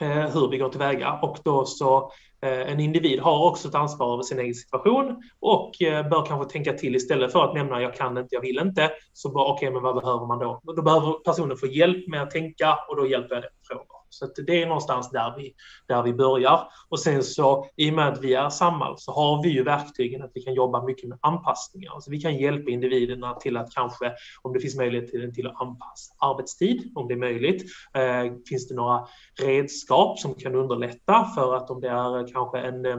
eh, 0.02 0.34
hur 0.34 0.50
vi 0.50 0.58
går 0.58 0.70
tillväga. 0.70 1.20
Och 1.22 1.38
då 1.44 1.66
så 1.66 2.12
Eh, 2.44 2.72
en 2.72 2.80
individ 2.80 3.20
har 3.20 3.46
också 3.46 3.68
ett 3.68 3.76
ansvar 3.76 4.14
över 4.14 4.24
sin 4.24 4.40
egen 4.40 4.56
situation 4.56 5.24
och 5.40 5.82
eh, 5.82 6.10
bör 6.10 6.26
kanske 6.26 6.52
tänka 6.52 6.74
till 6.74 6.96
istället 6.96 7.32
för 7.32 7.44
att 7.44 7.54
nämna 7.54 7.82
jag 7.82 7.96
kan 7.96 8.18
inte, 8.18 8.36
jag 8.36 8.42
vill 8.42 8.60
inte. 8.60 8.92
Så 9.14 9.30
okej, 9.30 9.54
okay, 9.54 9.72
men 9.72 9.82
vad 9.82 9.96
behöver 9.96 10.26
man 10.26 10.40
då? 10.40 10.62
Då 10.64 10.82
behöver 10.82 11.14
personen 11.14 11.58
få 11.58 11.68
hjälp 11.68 12.08
med 12.08 12.22
att 12.22 12.32
tänka 12.32 12.78
och 12.90 12.96
då 12.96 13.08
hjälper 13.08 13.36
jag 13.36 13.44
den 13.44 13.52
frågor. 13.68 14.03
Så 14.14 14.42
det 14.42 14.62
är 14.62 14.68
någonstans 14.68 15.10
där 15.10 15.34
vi, 15.38 15.54
där 15.88 16.04
vi 16.04 16.14
börjar. 16.14 16.68
Och 16.90 17.00
sen 17.00 17.24
så 17.24 17.68
i 17.76 17.90
och 17.90 17.94
med 17.94 18.08
att 18.08 18.24
vi 18.24 18.34
är 18.34 18.50
Samhall 18.50 18.96
så 18.98 19.12
har 19.12 19.44
vi 19.44 19.50
ju 19.50 19.64
verktygen 19.64 20.24
att 20.24 20.32
vi 20.34 20.42
kan 20.42 20.54
jobba 20.54 20.84
mycket 20.84 21.10
med 21.10 21.20
anpassningar. 21.22 21.92
Alltså 21.94 22.12
vi 22.12 22.22
kan 22.22 22.38
hjälpa 22.38 22.72
individerna 22.72 23.34
till 23.34 23.58
att 23.58 23.72
kanske, 23.72 24.14
om 24.42 24.54
det 24.54 24.60
finns 24.60 24.76
möjlighet 24.76 25.12
till, 25.12 25.34
till 25.34 25.48
att 25.48 25.62
anpassa 25.62 26.14
arbetstid, 26.18 26.92
om 26.96 27.08
det 27.08 27.14
är 27.14 27.18
möjligt. 27.18 27.64
Eh, 27.94 28.34
finns 28.50 28.68
det 28.68 28.76
några 28.76 29.08
redskap 29.42 30.20
som 30.20 30.36
kan 30.36 30.56
underlätta 30.56 31.26
för 31.36 31.56
att 31.56 31.70
om 31.70 31.82
det 31.82 31.90
är 31.90 32.34
kanske 32.34 32.60
en 32.60 32.86
eh, 32.86 32.98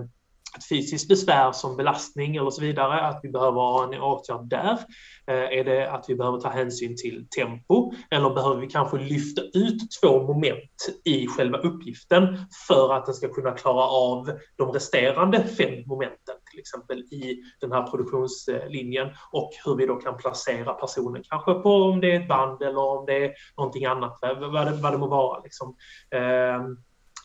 ett 0.56 0.68
fysiskt 0.68 1.08
besvär 1.08 1.52
som 1.52 1.76
belastning 1.76 2.36
eller 2.36 2.50
så 2.50 2.60
vidare, 2.60 3.00
att 3.00 3.20
vi 3.22 3.28
behöver 3.28 3.60
ha 3.60 3.84
en 3.84 4.00
åtgärd 4.00 4.48
där. 4.48 4.78
Eh, 5.26 5.58
är 5.58 5.64
det 5.64 5.90
att 5.92 6.04
vi 6.08 6.14
behöver 6.14 6.38
ta 6.38 6.48
hänsyn 6.48 6.96
till 6.96 7.26
tempo 7.36 7.92
eller 8.10 8.30
behöver 8.30 8.60
vi 8.60 8.66
kanske 8.66 8.98
lyfta 8.98 9.42
ut 9.42 9.82
två 10.02 10.22
moment 10.22 10.88
i 11.04 11.26
själva 11.26 11.58
uppgiften 11.58 12.38
för 12.68 12.94
att 12.94 13.06
den 13.06 13.14
ska 13.14 13.28
kunna 13.28 13.50
klara 13.50 13.84
av 13.84 14.30
de 14.56 14.72
resterande 14.72 15.42
fem 15.42 15.82
momenten, 15.86 16.34
till 16.50 16.60
exempel 16.60 16.98
i 16.98 17.42
den 17.60 17.72
här 17.72 17.82
produktionslinjen 17.82 19.08
och 19.32 19.50
hur 19.64 19.76
vi 19.76 19.86
då 19.86 19.96
kan 19.96 20.16
placera 20.16 20.72
personen, 20.72 21.22
kanske 21.28 21.54
på 21.54 21.70
om 21.70 22.00
det 22.00 22.12
är 22.12 22.20
ett 22.20 22.28
band 22.28 22.62
eller 22.62 22.98
om 22.98 23.06
det 23.06 23.24
är 23.24 23.32
någonting 23.56 23.84
annat, 23.84 24.18
vad 24.20 24.66
det, 24.66 24.72
vad 24.72 24.92
det 24.92 24.98
må 24.98 25.06
vara. 25.06 25.42
Liksom. 25.42 25.76
Ehm, 26.10 26.76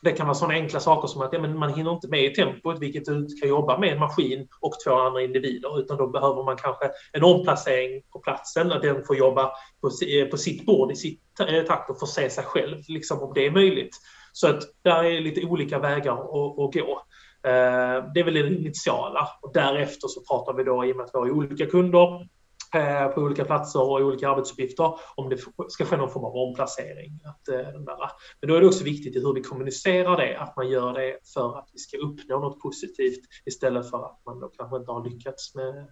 det 0.01 0.11
kan 0.11 0.27
vara 0.27 0.35
sådana 0.35 0.53
enkla 0.53 0.79
saker 0.79 1.07
som 1.07 1.21
att 1.21 1.33
ja, 1.33 1.39
men 1.39 1.57
man 1.57 1.73
hinner 1.73 1.91
inte 1.91 2.07
med 2.07 2.23
i 2.23 2.33
tempot, 2.33 2.79
vilket 2.79 3.05
du 3.05 3.27
kan 3.41 3.49
jobba 3.49 3.77
med 3.77 3.93
en 3.93 3.99
maskin 3.99 4.47
och 4.59 4.73
två 4.85 4.93
andra 4.93 5.21
individer, 5.21 5.79
utan 5.79 5.97
då 5.97 6.07
behöver 6.07 6.43
man 6.43 6.57
kanske 6.57 6.89
en 7.13 7.23
omplacering 7.23 8.01
på 8.13 8.19
platsen, 8.19 8.71
att 8.71 8.81
den 8.81 9.05
får 9.05 9.15
jobba 9.15 9.51
på, 9.81 9.91
eh, 10.07 10.25
på 10.25 10.37
sitt 10.37 10.65
bord 10.65 10.91
i 10.91 10.95
sitt 10.95 11.21
eh, 11.39 11.63
takt 11.63 11.89
och 11.89 11.99
får 11.99 12.07
se 12.07 12.29
sig 12.29 12.43
själv, 12.43 12.77
liksom, 12.87 13.19
om 13.19 13.33
det 13.33 13.45
är 13.45 13.51
möjligt. 13.51 13.95
Så 14.33 14.47
att 14.47 14.63
där 14.81 15.03
är 15.03 15.21
lite 15.21 15.45
olika 15.45 15.79
vägar 15.79 16.13
att, 16.13 16.59
att 16.59 16.73
gå. 16.73 17.01
Eh, 17.43 18.11
det 18.13 18.19
är 18.19 18.23
väl 18.23 18.33
det 18.33 18.47
initiala 18.47 19.29
och 19.41 19.53
därefter 19.53 20.07
så 20.07 20.21
pratar 20.21 20.53
vi 20.53 20.63
då 20.63 20.85
i 20.85 20.91
och 20.91 20.95
med 20.95 21.05
att 21.05 21.11
vi 21.13 21.19
har 21.19 21.31
olika 21.31 21.65
kunder 21.65 22.27
Eh, 22.75 23.07
på 23.07 23.21
olika 23.21 23.45
platser 23.45 23.81
och 23.81 24.01
olika 24.01 24.29
arbetsuppgifter 24.29 24.93
om 25.15 25.29
det 25.29 25.37
ska 25.69 25.85
ske 25.85 25.97
någon 25.97 26.09
form 26.09 26.23
av 26.23 26.35
omplacering. 26.35 27.19
Att, 27.25 27.47
eh, 27.47 27.55
den 27.55 27.85
där. 27.85 27.97
Men 28.41 28.49
då 28.49 28.55
är 28.55 28.61
det 28.61 28.67
också 28.67 28.83
viktigt 28.83 29.15
i 29.15 29.19
hur 29.19 29.33
vi 29.33 29.41
kommunicerar 29.41 30.17
det, 30.17 30.37
att 30.37 30.55
man 30.55 30.69
gör 30.69 30.93
det 30.93 31.17
för 31.33 31.57
att 31.59 31.69
vi 31.73 31.79
ska 31.79 31.97
uppnå 31.97 32.39
något 32.39 32.59
positivt 32.59 33.19
istället 33.45 33.89
för 33.89 34.05
att 34.05 34.21
man 34.25 34.39
då 34.39 34.47
kanske 34.47 34.77
inte 34.77 34.91
har 34.91 35.09
lyckats 35.09 35.55
med, 35.55 35.87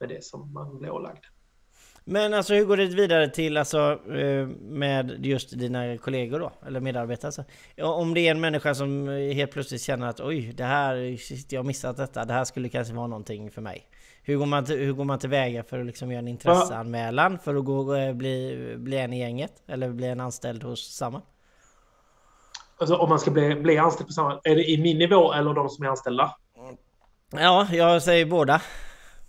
med 0.00 0.08
det 0.08 0.24
som 0.24 0.52
man 0.52 0.78
blir 0.78 0.90
ålagd. 0.90 1.24
Men 2.04 2.34
alltså 2.34 2.54
hur 2.54 2.64
går 2.64 2.76
det 2.76 2.86
vidare 2.86 3.28
till 3.28 3.56
alltså 3.56 4.00
eh, 4.12 4.46
med 4.60 5.26
just 5.26 5.58
dina 5.58 5.98
kollegor 5.98 6.40
då? 6.40 6.52
Eller 6.66 6.80
medarbetare? 6.80 7.26
Alltså, 7.26 7.44
om 7.76 8.14
det 8.14 8.20
är 8.20 8.30
en 8.30 8.40
människa 8.40 8.74
som 8.74 9.08
helt 9.08 9.50
plötsligt 9.50 9.82
känner 9.82 10.08
att 10.08 10.20
oj, 10.20 10.52
det 10.56 10.64
här, 10.64 10.94
jag 11.48 11.60
har 11.60 11.64
missat 11.64 11.96
detta, 11.96 12.24
det 12.24 12.32
här 12.32 12.44
skulle 12.44 12.68
kanske 12.68 12.94
vara 12.94 13.06
någonting 13.06 13.50
för 13.50 13.62
mig. 13.62 13.86
Hur 14.28 14.36
går 14.36 14.46
man, 14.46 14.64
till, 14.64 14.78
hur 14.78 14.92
går 14.92 15.04
man 15.04 15.18
tillväga 15.18 15.64
för 15.64 15.80
att 15.80 15.86
liksom 15.86 16.10
göra 16.10 16.18
en 16.18 16.28
intresseanmälan 16.28 17.38
för 17.38 17.54
att 17.54 17.64
gå, 17.64 17.94
eh, 17.94 18.12
bli, 18.12 18.74
bli 18.78 18.98
en 18.98 19.12
i 19.12 19.18
gänget? 19.18 19.52
Eller 19.66 19.88
bli 19.88 20.06
en 20.06 20.20
anställd 20.20 20.62
hos 20.62 20.94
Samhall? 20.94 21.22
Alltså 22.80 22.96
om 22.96 23.08
man 23.08 23.18
ska 23.18 23.30
bli, 23.30 23.54
bli 23.54 23.78
anställd 23.78 24.06
på 24.06 24.12
Samhall, 24.12 24.40
är 24.44 24.54
det 24.54 24.70
i 24.70 24.82
min 24.82 24.98
nivå 24.98 25.32
eller 25.32 25.54
de 25.54 25.68
som 25.68 25.84
är 25.84 25.88
anställda? 25.88 26.36
Ja, 27.30 27.68
jag 27.72 28.02
säger 28.02 28.26
båda. 28.26 28.60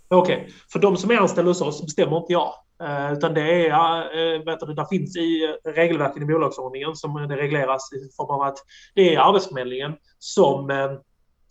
Okej, 0.08 0.36
okay. 0.36 0.52
för 0.72 0.78
de 0.78 0.96
som 0.96 1.10
är 1.10 1.16
anställda 1.16 1.50
hos 1.50 1.60
oss 1.60 1.82
bestämmer 1.82 2.16
inte 2.16 2.32
jag. 2.32 2.54
Uh, 2.82 3.12
utan 3.12 3.34
det 3.34 3.66
är, 3.66 4.36
uh, 4.36 4.44
vet 4.44 4.60
du, 4.60 4.74
där 4.74 4.84
finns 4.84 5.16
i 5.16 5.56
regelverket 5.64 6.22
i 6.22 6.26
bolagsordningen 6.26 6.96
som 6.96 7.28
det 7.28 7.36
regleras 7.36 7.92
i 7.92 8.16
form 8.16 8.30
av 8.30 8.42
att 8.42 8.58
det 8.94 9.14
är 9.14 9.20
Arbetsförmedlingen 9.20 9.92
som 10.18 10.70
uh, 10.70 10.92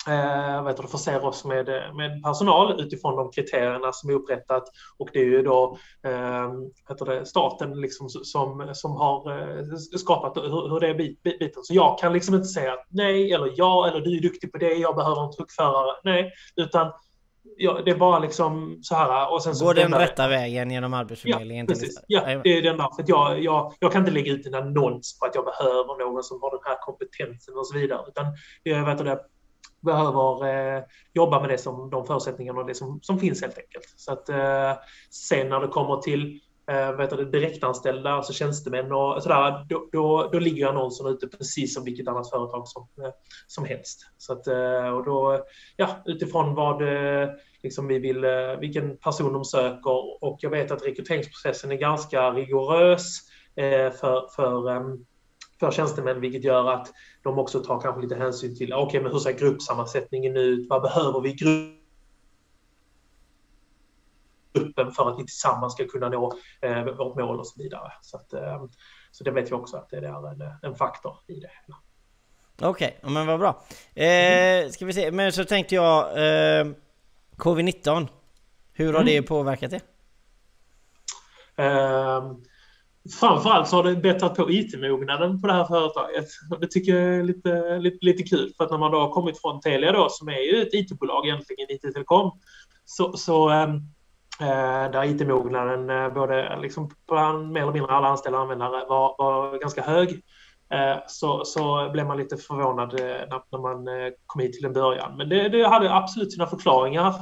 eh, 0.07 0.63
vet 0.63 0.77
du, 0.77 0.87
förser 0.87 1.25
oss 1.25 1.45
med, 1.45 1.65
med 1.95 2.23
personal 2.23 2.81
utifrån 2.81 3.15
de 3.15 3.31
kriterierna 3.31 3.91
som 3.91 4.09
är 4.09 4.13
upprättat. 4.13 4.63
Och 4.97 5.09
det 5.13 5.19
är 5.19 5.25
ju 5.25 5.41
då 5.41 5.77
eh, 6.03 6.51
vet 6.89 6.97
du, 6.97 7.25
staten 7.25 7.81
liksom 7.81 8.09
som, 8.09 8.69
som 8.73 8.91
har 8.91 9.31
eh, 9.31 9.75
skapat 9.97 10.37
hur, 10.37 10.69
hur 10.69 10.79
det 10.79 10.87
är 10.87 10.93
bit, 10.93 11.23
biten. 11.23 11.63
Så 11.63 11.73
jag 11.73 11.99
kan 11.99 12.13
liksom 12.13 12.35
inte 12.35 12.47
säga 12.47 12.75
nej 12.89 13.33
eller 13.33 13.53
ja 13.55 13.87
eller 13.87 14.01
du 14.01 14.17
är 14.17 14.21
duktig 14.21 14.51
på 14.51 14.57
det, 14.57 14.73
jag 14.73 14.95
behöver 14.95 15.23
en 15.23 15.31
truckförare. 15.31 15.95
Nej, 16.03 16.31
utan 16.55 16.91
Ja, 17.57 17.81
det 17.85 17.91
är 17.91 17.95
bara 17.95 18.19
liksom 18.19 18.79
så 18.81 18.95
här. 18.95 19.33
Och 19.33 19.43
sen 19.43 19.55
så 19.55 19.65
Går 19.65 19.73
den 19.73 19.93
rätta 19.93 20.27
vägen 20.27 20.71
genom 20.71 20.93
Arbetsförmedlingen? 20.93 21.65
Ja, 21.65 21.73
precis. 21.73 22.03
Ja, 22.07 22.41
det 22.43 22.57
är 22.57 22.61
den 22.61 22.77
där. 22.77 22.95
För 22.95 23.03
jag, 23.07 23.43
jag, 23.43 23.73
jag 23.79 23.91
kan 23.91 24.01
inte 24.01 24.11
lägga 24.11 24.31
ut 24.31 24.45
en 24.45 24.55
annons 24.55 25.19
på 25.19 25.25
att 25.25 25.35
jag 25.35 25.45
behöver 25.45 26.05
någon 26.05 26.23
som 26.23 26.41
har 26.41 26.51
den 26.51 26.59
här 26.63 26.77
kompetensen 26.81 27.57
och 27.57 27.67
så 27.67 27.77
vidare. 27.77 28.05
Utan 28.07 28.25
jag 28.63 28.85
vet 28.85 28.97
det, 28.97 29.19
behöver 29.81 30.47
eh, 30.77 30.83
jobba 31.13 31.39
med 31.39 31.49
det 31.49 31.57
som, 31.57 31.89
de 31.89 32.05
förutsättningarna 32.05 32.59
och 32.59 32.67
det 32.67 32.75
som, 32.75 32.99
som 33.01 33.19
finns 33.19 33.41
helt 33.41 33.57
enkelt. 33.57 33.93
Så 33.95 34.11
att 34.11 34.29
eh, 34.29 34.73
sen 35.09 35.49
när 35.49 35.59
det 35.59 35.67
kommer 35.67 35.97
till 35.97 36.39
eh, 36.69 36.91
vet 36.91 37.09
du, 37.09 37.25
direktanställda, 37.25 38.09
alltså 38.09 38.33
tjänstemän 38.33 38.91
och 38.91 39.23
sådär, 39.23 39.65
då, 39.69 39.89
då, 39.91 40.29
då 40.31 40.39
ligger 40.39 40.67
annonsen 40.67 41.07
ute 41.07 41.27
precis 41.27 41.73
som 41.73 41.83
vilket 41.83 42.07
annat 42.07 42.29
företag 42.29 42.67
som, 42.67 42.87
eh, 43.03 43.11
som 43.47 43.65
helst. 43.65 43.99
Så 44.17 44.33
att, 44.33 44.47
eh, 44.47 44.89
och 44.89 45.05
då, 45.05 45.45
ja, 45.75 45.89
utifrån 46.05 46.55
vad 46.55 46.81
eh, 46.81 47.29
liksom 47.63 47.87
vi 47.87 47.99
vill, 47.99 48.23
eh, 48.23 48.59
vilken 48.59 48.97
person 48.97 49.33
de 49.33 49.45
söker 49.45 50.23
och 50.23 50.37
jag 50.41 50.49
vet 50.49 50.71
att 50.71 50.85
rekryteringsprocessen 50.85 51.71
är 51.71 51.75
ganska 51.75 52.31
rigorös 52.31 53.19
eh, 53.55 53.91
för, 53.91 54.35
för 54.35 54.69
ehm, 54.69 55.05
för 55.59 55.71
tjänstemän, 55.71 56.21
vilket 56.21 56.43
gör 56.43 56.71
att 56.71 56.93
de 57.23 57.39
också 57.39 57.63
tar 57.63 57.81
kanske 57.81 58.01
lite 58.01 58.15
hänsyn 58.15 58.57
till, 58.57 58.73
okej, 58.73 58.85
okay, 58.85 59.01
men 59.01 59.11
hur 59.11 59.19
ser 59.19 59.31
gruppsammansättningen 59.31 60.37
ut? 60.37 60.69
Vad 60.69 60.81
behöver 60.81 61.21
vi 61.21 61.29
i 61.29 61.33
gruppen 64.53 64.91
för 64.91 65.11
att 65.11 65.19
vi 65.19 65.25
tillsammans 65.25 65.73
ska 65.73 65.87
kunna 65.87 66.09
nå 66.09 66.33
eh, 66.61 66.83
vårt 66.83 67.15
mål 67.15 67.39
och 67.39 67.47
så 67.47 67.63
vidare. 67.63 67.91
Så, 68.01 68.17
att, 68.17 68.33
eh, 68.33 68.63
så 69.11 69.23
det 69.23 69.31
vet 69.31 69.51
vi 69.51 69.55
också 69.55 69.77
att 69.77 69.89
det 69.89 69.97
är 69.97 70.31
en, 70.31 70.53
en 70.61 70.75
faktor 70.75 71.17
i 71.27 71.33
det 71.33 71.49
hela. 71.65 71.77
Okej, 72.61 72.97
okay, 72.99 73.11
men 73.13 73.27
vad 73.27 73.39
bra. 73.39 73.63
Eh, 74.03 74.69
ska 74.69 74.85
vi 74.85 74.93
se, 74.93 75.11
men 75.11 75.31
så 75.31 75.45
tänkte 75.45 75.75
jag 75.75 76.07
eh, 76.17 76.67
Covid-19. 77.35 78.07
Hur 78.73 78.93
har 78.93 79.01
mm. 79.01 79.05
det 79.05 79.21
påverkat 79.21 79.71
det? 79.71 79.81
Eh, 81.63 82.31
framförallt 83.19 83.67
så 83.67 83.75
har 83.75 83.83
det 83.83 83.95
bättrat 83.95 84.35
på 84.35 84.51
IT-mognaden 84.51 85.41
på 85.41 85.47
det 85.47 85.53
här 85.53 85.65
företaget. 85.65 86.25
Det 86.61 86.67
tycker 86.67 86.95
jag 86.95 87.15
är 87.15 87.23
lite, 87.23 87.79
lite, 87.79 88.05
lite 88.05 88.23
kul 88.23 88.53
för 88.57 88.63
att 88.63 88.71
när 88.71 88.77
man 88.77 88.91
då 88.91 88.99
har 88.99 89.09
kommit 89.09 89.41
från 89.41 89.61
Telia 89.61 89.91
då 89.91 90.09
som 90.09 90.27
är 90.29 90.53
ju 90.53 90.61
ett 90.61 90.73
IT-bolag 90.73 91.25
egentligen, 91.25 91.67
IT-telekom, 91.69 92.31
så, 92.85 93.17
så 93.17 93.49
äh, 94.41 94.91
där 94.91 95.03
IT-mognaden 95.03 95.89
eh, 95.89 96.13
både 96.13 96.59
liksom 96.61 96.91
bland 97.07 97.51
mer 97.51 97.61
eller 97.61 97.73
mindre 97.73 97.91
alla 97.91 98.07
anställda 98.07 98.39
användare 98.39 98.85
var, 98.89 99.15
var 99.17 99.59
ganska 99.59 99.81
hög. 99.81 100.09
Eh, 100.73 100.97
så, 101.07 101.45
så 101.45 101.89
blev 101.93 102.05
man 102.05 102.17
lite 102.17 102.37
förvånad 102.37 102.93
när, 102.93 103.41
när 103.51 103.59
man 103.59 103.87
kom 104.25 104.41
hit 104.41 104.53
till 104.53 104.65
en 104.65 104.73
början. 104.73 105.17
Men 105.17 105.29
det, 105.29 105.49
det 105.49 105.67
hade 105.67 105.95
absolut 105.95 106.33
sina 106.33 106.47
förklaringar 106.47 107.15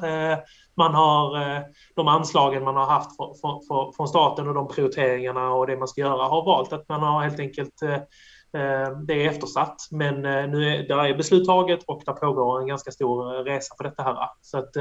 man 0.78 0.96
har 0.96 1.42
eh, 1.42 1.62
de 1.96 2.08
anslagen 2.08 2.64
man 2.64 2.76
har 2.76 2.86
haft 2.86 3.18
från, 3.18 3.62
från, 3.68 3.94
från 3.94 4.08
staten 4.08 4.48
och 4.48 4.54
de 4.54 4.68
prioriteringarna 4.68 5.54
och 5.54 5.68
det 5.68 5.78
man 5.78 5.88
ska 5.88 6.02
göra 6.02 6.24
har 6.24 6.46
valt 6.46 6.74
att 6.74 6.90
man 6.90 7.04
har 7.04 7.24
helt 7.24 7.40
enkelt 7.40 7.82
eh, 7.82 7.94
eh, 8.62 9.00
det 9.08 9.14
är 9.14 9.30
eftersatt, 9.30 9.78
men 9.92 10.22
nu 10.52 10.68
är, 10.68 10.88
där 10.88 11.06
är 11.06 11.18
beslut 11.18 11.46
taget 11.46 11.84
och 11.88 12.02
det 12.06 12.12
pågår 12.14 12.62
en 12.62 12.68
ganska 12.68 12.92
stor 12.92 13.44
resa 13.44 13.76
på 13.76 13.84
detta 13.84 14.04
här. 14.04 14.18
Så 14.42 14.58
att 14.58 14.74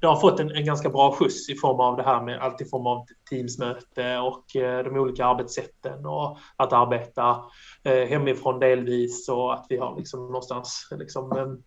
det 0.00 0.06
har 0.06 0.16
fått 0.16 0.40
en, 0.40 0.50
en 0.50 0.64
ganska 0.64 0.88
bra 0.88 1.12
skjuts 1.12 1.48
i 1.50 1.54
form 1.54 1.80
av 1.80 1.96
det 1.96 2.02
här 2.02 2.22
med 2.22 2.38
allt 2.38 2.60
i 2.60 2.64
form 2.64 2.86
av 2.86 3.06
Teamsmöte 3.30 4.18
och 4.18 4.44
de 4.54 4.96
olika 4.96 5.26
arbetssätten 5.26 6.06
och 6.06 6.38
att 6.56 6.72
arbeta 6.72 7.36
hemifrån 7.84 8.60
delvis 8.60 9.28
och 9.28 9.54
att 9.54 9.66
vi 9.68 9.76
har 9.76 9.96
liksom 9.96 10.26
någonstans 10.26 10.88
liksom, 10.98 11.62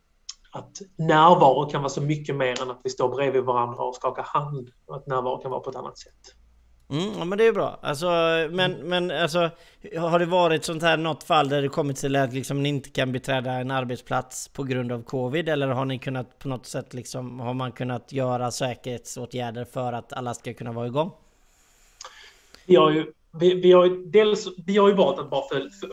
att 0.57 0.81
närvaro 0.95 1.69
kan 1.69 1.81
vara 1.81 1.89
så 1.89 2.01
mycket 2.01 2.35
mer 2.35 2.61
än 2.61 2.71
att 2.71 2.81
vi 2.83 2.89
står 2.89 3.15
bredvid 3.15 3.43
varandra 3.43 3.83
och 3.83 3.95
skakar 3.95 4.23
hand. 4.23 4.69
Och 4.85 4.95
att 4.95 5.07
närvaro 5.07 5.41
kan 5.41 5.51
vara 5.51 5.61
på 5.61 5.69
ett 5.69 5.75
annat 5.75 5.97
sätt. 5.97 6.35
Mm, 6.89 7.11
ja 7.17 7.25
men 7.25 7.37
det 7.37 7.47
är 7.47 7.53
bra. 7.53 7.79
Alltså, 7.81 8.05
men, 8.51 8.75
mm. 8.75 8.87
men 8.87 9.11
alltså, 9.11 9.49
har 9.97 10.19
det 10.19 10.25
varit 10.25 10.65
sånt 10.65 10.83
här 10.83 10.97
något 10.97 11.23
fall 11.23 11.49
där 11.49 11.61
det 11.61 11.69
kommit 11.69 11.97
till 11.97 12.15
att 12.15 12.33
liksom, 12.33 12.63
ni 12.63 12.69
inte 12.69 12.89
kan 12.89 13.11
beträda 13.11 13.51
en 13.51 13.71
arbetsplats 13.71 14.47
på 14.47 14.63
grund 14.63 14.91
av 14.91 15.03
covid? 15.03 15.49
Eller 15.49 15.67
har 15.67 15.85
ni 15.85 15.99
kunnat 15.99 16.39
på 16.39 16.47
något 16.47 16.65
sätt 16.65 16.93
liksom, 16.93 17.39
har 17.39 17.53
man 17.53 17.71
kunnat 17.71 18.11
göra 18.11 18.51
säkerhetsåtgärder 18.51 19.65
för 19.65 19.93
att 19.93 20.13
alla 20.13 20.33
ska 20.33 20.53
kunna 20.53 20.71
vara 20.71 20.87
igång? 20.87 21.11
Vi 22.65 22.75
har 22.75 22.91
ju 22.91 23.11
vi, 23.39 23.53
vi, 23.53 23.71
har 23.71 23.85
ju, 23.85 24.05
dels, 24.05 24.47
vi 24.65 24.77
har 24.77 24.87
ju 24.87 24.93
valt 24.93 25.19
att 25.19 25.29
bara 25.29 25.43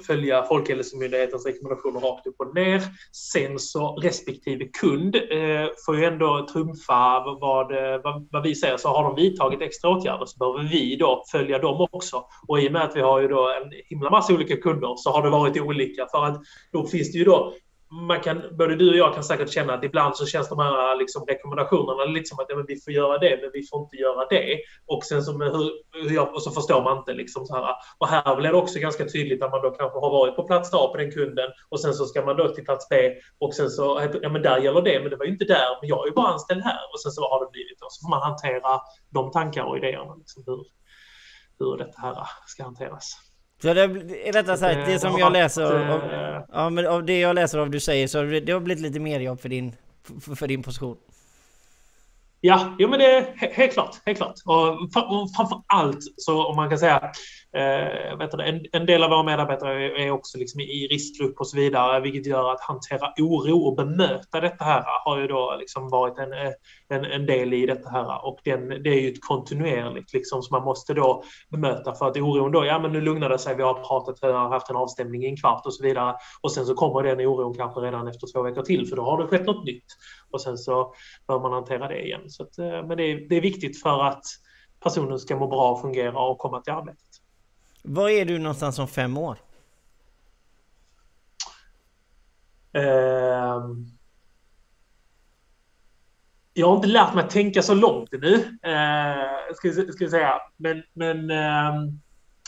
följa 0.07 0.43
Folkhälsomyndighetens 0.43 1.47
rekommendationer 1.47 2.01
rakt 2.01 2.27
upp 2.27 2.35
och 2.39 2.55
ner. 2.55 2.83
Sen 3.13 3.59
så 3.59 3.97
respektive 3.97 4.65
kund 4.65 5.17
eh, 5.17 5.67
får 5.87 5.99
ju 5.99 6.05
ändå 6.05 6.47
trumfa 6.53 7.25
vad, 7.41 7.73
eh, 7.73 8.01
vad, 8.05 8.29
vad, 8.31 8.43
vi 8.43 8.55
säger. 8.55 8.77
Så 8.77 8.89
har 8.89 9.03
de 9.03 9.15
vidtagit 9.15 9.63
extra 9.63 9.91
åtgärder 9.91 10.27
så 10.27 10.39
behöver 10.39 10.71
vi 10.73 10.97
då 10.97 11.25
följa 11.33 11.59
dem 11.59 11.89
också. 11.91 12.25
Och 12.49 12.61
i 12.61 12.69
och 12.69 12.73
med 12.73 12.83
att 12.83 12.97
vi 12.97 13.01
har 13.01 13.21
ju 13.21 13.29
då 13.29 13.49
en 13.49 13.73
himla 13.89 14.11
massa 14.11 14.35
olika 14.35 14.57
kunder 14.57 14.95
så 14.97 15.11
har 15.11 15.23
det 15.23 15.31
varit 15.31 15.61
olika. 15.61 16.07
För 16.11 16.25
att 16.25 16.41
då 16.73 16.87
finns 16.87 17.13
det 17.13 17.19
ju 17.19 17.25
då 17.25 17.53
man 17.95 18.21
kan, 18.21 18.43
både 18.59 18.77
du 18.77 18.91
och 18.91 18.97
jag 18.97 19.15
kan 19.15 19.25
säkert 19.25 19.51
känna 19.51 19.75
att 19.75 19.85
ibland 19.85 20.17
så 20.17 20.27
känns 20.27 20.49
de 20.49 20.59
här 20.59 20.99
liksom, 20.99 21.25
rekommendationerna 21.27 22.05
lite 22.05 22.29
som 22.29 22.39
att 22.39 22.47
ja, 22.49 22.57
men 22.57 22.67
vi 22.69 22.81
får 22.81 22.93
göra 22.93 23.19
det, 23.19 23.39
men 23.43 23.51
vi 23.53 23.67
får 23.67 23.81
inte 23.83 23.97
göra 23.97 24.27
det. 24.31 24.59
Och 24.87 25.05
sen 25.05 25.23
så, 25.23 25.33
hur, 25.33 25.73
hur 26.03 26.15
jag, 26.15 26.35
och 26.35 26.43
så 26.43 26.51
förstår 26.51 26.83
man 26.83 26.99
inte. 26.99 27.13
Liksom, 27.13 27.47
så 27.47 27.55
här. 27.55 27.75
Och 27.99 28.09
här 28.09 28.37
blir 28.37 28.51
det 28.51 28.57
också 28.57 28.79
ganska 28.79 29.05
tydligt 29.05 29.43
att 29.43 29.51
man 29.51 29.63
då 29.63 29.71
kanske 29.71 29.99
har 29.99 30.11
varit 30.11 30.37
på 30.37 30.43
plats 30.43 30.75
A 30.75 30.89
på 30.93 30.97
den 30.99 31.11
kunden 31.11 31.51
och 31.69 31.81
sen 31.81 31.95
så 31.95 32.05
ska 32.07 32.25
man 32.25 32.37
då 32.37 32.49
till 32.49 32.65
plats 32.65 32.89
B 32.89 33.13
och 33.39 33.55
sen 33.55 33.71
så, 33.71 34.09
ja 34.23 34.29
men 34.29 34.43
där 34.43 34.59
gäller 34.59 34.83
det, 34.83 35.01
men 35.01 35.11
det 35.11 35.17
var 35.17 35.25
ju 35.25 35.33
inte 35.33 35.45
där, 35.45 35.79
men 35.81 35.89
jag 35.89 36.03
är 36.03 36.09
ju 36.09 36.15
bara 36.15 36.29
anställd 36.29 36.63
här. 36.63 36.81
Och 36.93 37.01
sen 37.01 37.13
så 37.13 37.23
har 37.23 37.41
det 37.45 37.51
blivit 37.53 37.79
då. 37.81 37.87
Så 37.91 38.05
får 38.05 38.11
man 38.11 38.23
hantera 38.23 38.81
de 39.11 39.31
tankar 39.31 39.65
och 39.65 39.77
idéerna, 39.77 40.15
liksom, 40.15 40.43
hur, 40.47 40.65
hur 41.59 41.77
detta 41.77 42.01
här 42.01 42.17
ska 42.47 42.63
hanteras. 42.63 43.34
Så 43.63 43.75
det, 43.75 43.87
rättare 44.33 44.57
sagt, 44.57 44.87
det 44.87 44.99
som 44.99 45.19
jag 45.19 45.33
läser 45.33 45.63
av, 45.63 46.01
ja, 46.53 46.71
men 46.71 46.87
av 46.87 47.05
det 47.05 47.21
jag 47.21 47.35
läser 47.35 47.59
av 47.59 47.71
du 47.71 47.81
säger 47.81 48.09
så 48.09 48.23
det 48.23 48.53
har 48.53 48.61
blivit 48.61 48.83
lite 48.83 49.01
mer 49.01 49.21
jobb 49.21 49.41
för 49.41 49.49
din, 49.49 49.77
för, 50.21 50.35
för 50.35 50.49
din 50.49 50.63
position. 50.63 50.97
Ja, 52.41 52.77
jo, 52.79 52.89
men 52.89 52.99
det 52.99 53.17
är 53.17 53.51
helt 53.53 53.73
klart. 53.73 53.97
Helt 54.07 54.19
klart. 54.19 54.35
Och, 54.45 54.93
framför 55.37 55.63
allt 55.67 56.01
så 56.17 56.47
om 56.47 56.57
man 56.57 56.69
kan 56.69 56.79
säga 56.79 57.13
Eh, 57.57 58.19
vet 58.19 58.31
du, 58.31 58.43
en, 58.43 58.67
en, 58.73 58.87
del 58.87 59.03
av 59.03 59.11
våra 59.11 59.23
medarbetare 59.23 60.05
är 60.05 60.11
också 60.11 60.39
liksom 60.39 60.61
i 60.61 60.89
riskgrupp 60.91 61.41
och 61.41 61.47
så 61.47 61.57
vidare, 61.57 62.01
vilket 62.01 62.27
gör 62.27 62.53
att 62.53 62.61
hantera 62.61 63.13
oro 63.19 63.59
och 63.59 63.77
bemöta 63.77 64.41
detta 64.41 64.65
här 64.65 64.85
har 65.05 65.21
ju 65.21 65.27
då 65.27 65.57
liksom 65.59 65.89
varit 65.89 66.19
en, 66.19 66.33
en, 66.89 67.05
en 67.05 67.27
del 67.27 67.53
i 67.53 67.67
detta 67.67 67.89
här. 67.91 68.27
Och 68.27 68.39
den, 68.45 68.69
det 68.69 68.91
är 68.91 69.01
ju 69.01 69.09
ett 69.09 69.25
kontinuerligt 69.25 70.13
liksom, 70.13 70.43
som 70.43 70.59
man 70.59 70.65
måste 70.65 70.95
då 70.95 71.25
bemöta 71.51 71.95
för 71.95 72.09
att 72.09 72.17
oron 72.17 72.53
då, 72.53 72.65
ja 72.65 72.79
men 72.79 72.93
nu 72.93 73.01
lugnar 73.01 73.29
det 73.29 73.39
sig, 73.39 73.57
vi 73.57 73.63
har 73.63 73.75
pratat, 73.75 74.19
vi 74.23 74.27
har 74.27 74.49
haft 74.49 74.71
en 74.71 74.77
avstämning 74.77 75.25
i 75.25 75.27
en 75.27 75.37
kvart 75.37 75.67
och 75.67 75.75
så 75.75 75.83
vidare. 75.83 76.17
Och 76.41 76.53
sen 76.53 76.67
så 76.67 76.75
kommer 76.75 77.03
den 77.03 77.27
oron 77.27 77.55
kanske 77.55 77.81
redan 77.81 78.09
efter 78.09 78.33
två 78.33 78.43
veckor 78.43 78.63
till, 78.63 78.87
för 78.87 78.97
då 78.97 79.03
har 79.03 79.23
det 79.23 79.29
skett 79.29 79.47
något 79.47 79.65
nytt. 79.65 79.87
Och 80.31 80.41
sen 80.41 80.59
så 80.59 80.95
bör 81.29 81.41
man 81.41 81.53
hantera 81.53 81.89
det 81.89 82.03
igen. 82.03 82.31
Så 82.31 82.43
att, 82.43 82.59
eh, 82.59 82.87
men 82.87 82.97
det 82.97 83.03
är, 83.03 83.29
det 83.29 83.37
är 83.37 83.41
viktigt 83.41 83.83
för 83.83 84.05
att 84.05 84.25
personen 84.83 85.19
ska 85.19 85.37
må 85.37 85.47
bra, 85.47 85.81
fungera 85.81 86.21
och 86.21 86.39
komma 86.39 86.61
till 86.61 86.73
arbetet. 86.73 87.05
Var 87.83 88.09
är 88.09 88.25
du 88.25 88.39
någonstans 88.39 88.79
om 88.79 88.89
fem 88.89 89.17
år? 89.17 89.39
Uh, 92.77 93.71
jag 96.55 96.69
har 96.69 96.77
inte 96.77 96.89
lärt 96.89 97.15
mig 97.15 97.25
att 97.25 97.31
tänka 97.31 97.63
så 97.63 97.75
långt 97.75 98.09
nu, 98.13 98.35
eh, 98.63 99.55
ska, 99.55 99.73
ska 99.73 100.05
jag 100.05 100.11
säga. 100.11 100.41
Men, 100.57 100.83
men 100.93 101.31
eh, 101.31 101.73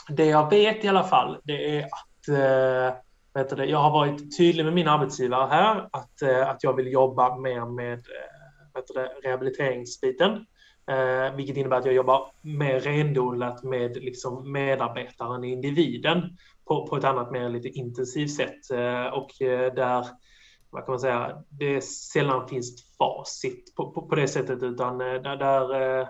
det 0.09 0.27
jag 0.27 0.51
vet 0.51 0.85
i 0.85 0.89
alla 0.89 1.05
fall, 1.05 1.39
det 1.45 1.79
är 1.79 1.85
att 1.85 2.29
eh, 2.29 2.99
vet 3.35 3.57
du, 3.57 3.65
jag 3.65 3.79
har 3.79 3.91
varit 3.91 4.39
tydlig 4.39 4.65
med 4.65 4.75
min 4.75 4.89
arbetsgivare 4.89 5.49
här 5.51 5.89
att, 5.93 6.23
eh, 6.23 6.49
att 6.49 6.65
jag 6.65 6.77
vill 6.77 6.93
jobba 6.93 7.37
mer 7.37 7.75
med 7.75 7.99
eh, 7.99 8.75
vet 8.75 8.87
du, 8.87 9.29
rehabiliteringsbiten. 9.29 10.47
Eh, 10.91 11.37
vilket 11.37 11.57
innebär 11.57 11.77
att 11.77 11.85
jag 11.85 11.95
jobbar 11.95 12.33
mer 12.43 12.81
renodlat 12.81 13.63
med 13.63 13.97
liksom 13.97 14.53
medarbetaren, 14.53 15.45
individen, 15.45 16.37
på, 16.65 16.87
på 16.87 16.97
ett 16.97 17.05
annat 17.05 17.33
mer 17.33 17.49
lite 17.49 17.69
intensivt 17.69 18.31
sätt. 18.31 18.71
Eh, 18.73 19.07
och 19.07 19.43
eh, 19.43 19.75
där, 19.75 20.07
vad 20.71 20.85
kan 20.85 20.93
man 20.93 21.01
säga, 21.01 21.43
det 21.49 21.85
sällan 21.85 22.49
finns 22.49 22.86
facit 22.99 23.75
på, 23.75 23.91
på, 23.93 24.03
på 24.03 24.15
det 24.15 24.29
sättet, 24.29 24.63
utan 24.63 25.01
eh, 25.01 25.23
där, 25.23 25.37
där 25.37 26.01
eh, 26.01 26.07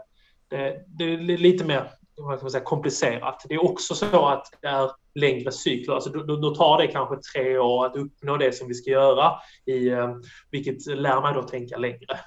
det, 0.48 0.84
det, 0.86 1.04
är 1.04 1.38
lite 1.38 1.64
mer 1.64 1.90
vad 2.16 2.42
man 2.42 2.50
säga, 2.50 2.64
komplicerat. 2.64 3.46
Det 3.48 3.54
är 3.54 3.64
också 3.64 3.94
så 3.94 4.26
att 4.26 4.46
det 4.62 4.68
är 4.68 4.90
längre 5.14 5.52
cykler, 5.52 5.94
alltså 5.94 6.10
då, 6.10 6.36
då, 6.36 6.54
tar 6.54 6.78
det 6.78 6.86
kanske 6.86 7.16
tre 7.16 7.58
år 7.58 7.86
att 7.86 7.96
uppnå 7.96 8.36
det 8.36 8.52
som 8.52 8.68
vi 8.68 8.74
ska 8.74 8.90
göra, 8.90 9.32
i, 9.66 9.88
eh, 9.88 10.14
vilket 10.50 10.86
lär 10.86 11.20
mig 11.20 11.34
då 11.34 11.42
tänka 11.42 11.76
längre. 11.76 12.20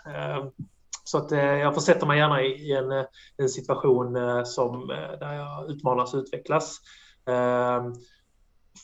Så 1.04 1.18
att 1.18 1.32
jag 1.32 1.76
försätter 1.76 2.08
mig 2.08 2.20
gärna 2.20 2.42
i 2.42 2.72
en, 2.72 3.06
en 3.38 3.50
situation 3.50 4.18
som, 4.46 4.88
där 5.20 5.34
jag 5.34 5.72
utmanas 5.72 6.14
och 6.14 6.18
utvecklas. 6.18 6.80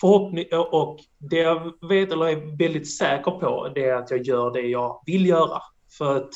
Förhoppning, 0.01 0.45
och 0.71 0.99
det 1.17 1.37
jag 1.37 1.87
vet 1.89 2.11
eller 2.11 2.27
är 2.27 2.57
väldigt 2.57 2.97
säker 2.97 3.31
på 3.31 3.71
det 3.75 3.85
är 3.85 3.95
att 3.95 4.11
jag 4.11 4.21
gör 4.21 4.51
det 4.51 4.61
jag 4.61 5.01
vill 5.05 5.25
göra. 5.25 5.61
För 5.97 6.17
att 6.17 6.33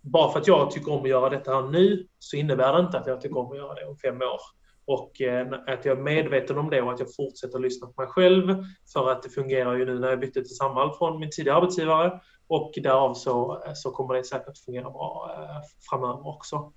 bara 0.00 0.32
för 0.32 0.40
att 0.40 0.46
jag 0.46 0.70
tycker 0.70 0.92
om 0.92 1.02
att 1.02 1.08
göra 1.08 1.30
detta 1.30 1.54
här 1.54 1.62
nu 1.62 2.06
så 2.18 2.36
innebär 2.36 2.72
det 2.72 2.80
inte 2.80 2.98
att 2.98 3.06
jag 3.06 3.20
tycker 3.20 3.38
om 3.38 3.50
att 3.50 3.56
göra 3.56 3.74
det 3.74 3.86
om 3.86 3.96
fem 3.96 4.16
år. 4.16 4.40
Och 4.84 5.20
eh, 5.20 5.46
att 5.66 5.84
jag 5.84 5.98
är 5.98 6.02
medveten 6.02 6.58
om 6.58 6.70
det 6.70 6.82
och 6.82 6.92
att 6.92 7.00
jag 7.00 7.14
fortsätter 7.16 7.58
lyssna 7.58 7.86
på 7.86 8.02
mig 8.02 8.10
själv. 8.10 8.64
För 8.92 9.10
att 9.10 9.22
det 9.22 9.28
fungerar 9.28 9.76
ju 9.76 9.84
nu 9.84 9.98
när 9.98 10.08
jag 10.08 10.20
bytte 10.20 10.42
till 10.42 10.56
Samhall 10.56 10.92
från 10.98 11.20
min 11.20 11.30
tidigare 11.30 11.56
arbetsgivare. 11.56 12.20
Och 12.48 12.72
därav 12.82 13.14
så, 13.14 13.62
eh, 13.66 13.72
så 13.74 13.90
kommer 13.90 14.14
det 14.14 14.24
säkert 14.24 14.58
fungera 14.64 14.90
bra 14.90 15.30
eh, 15.34 15.62
framöver 15.90 16.28
också. 16.28 16.72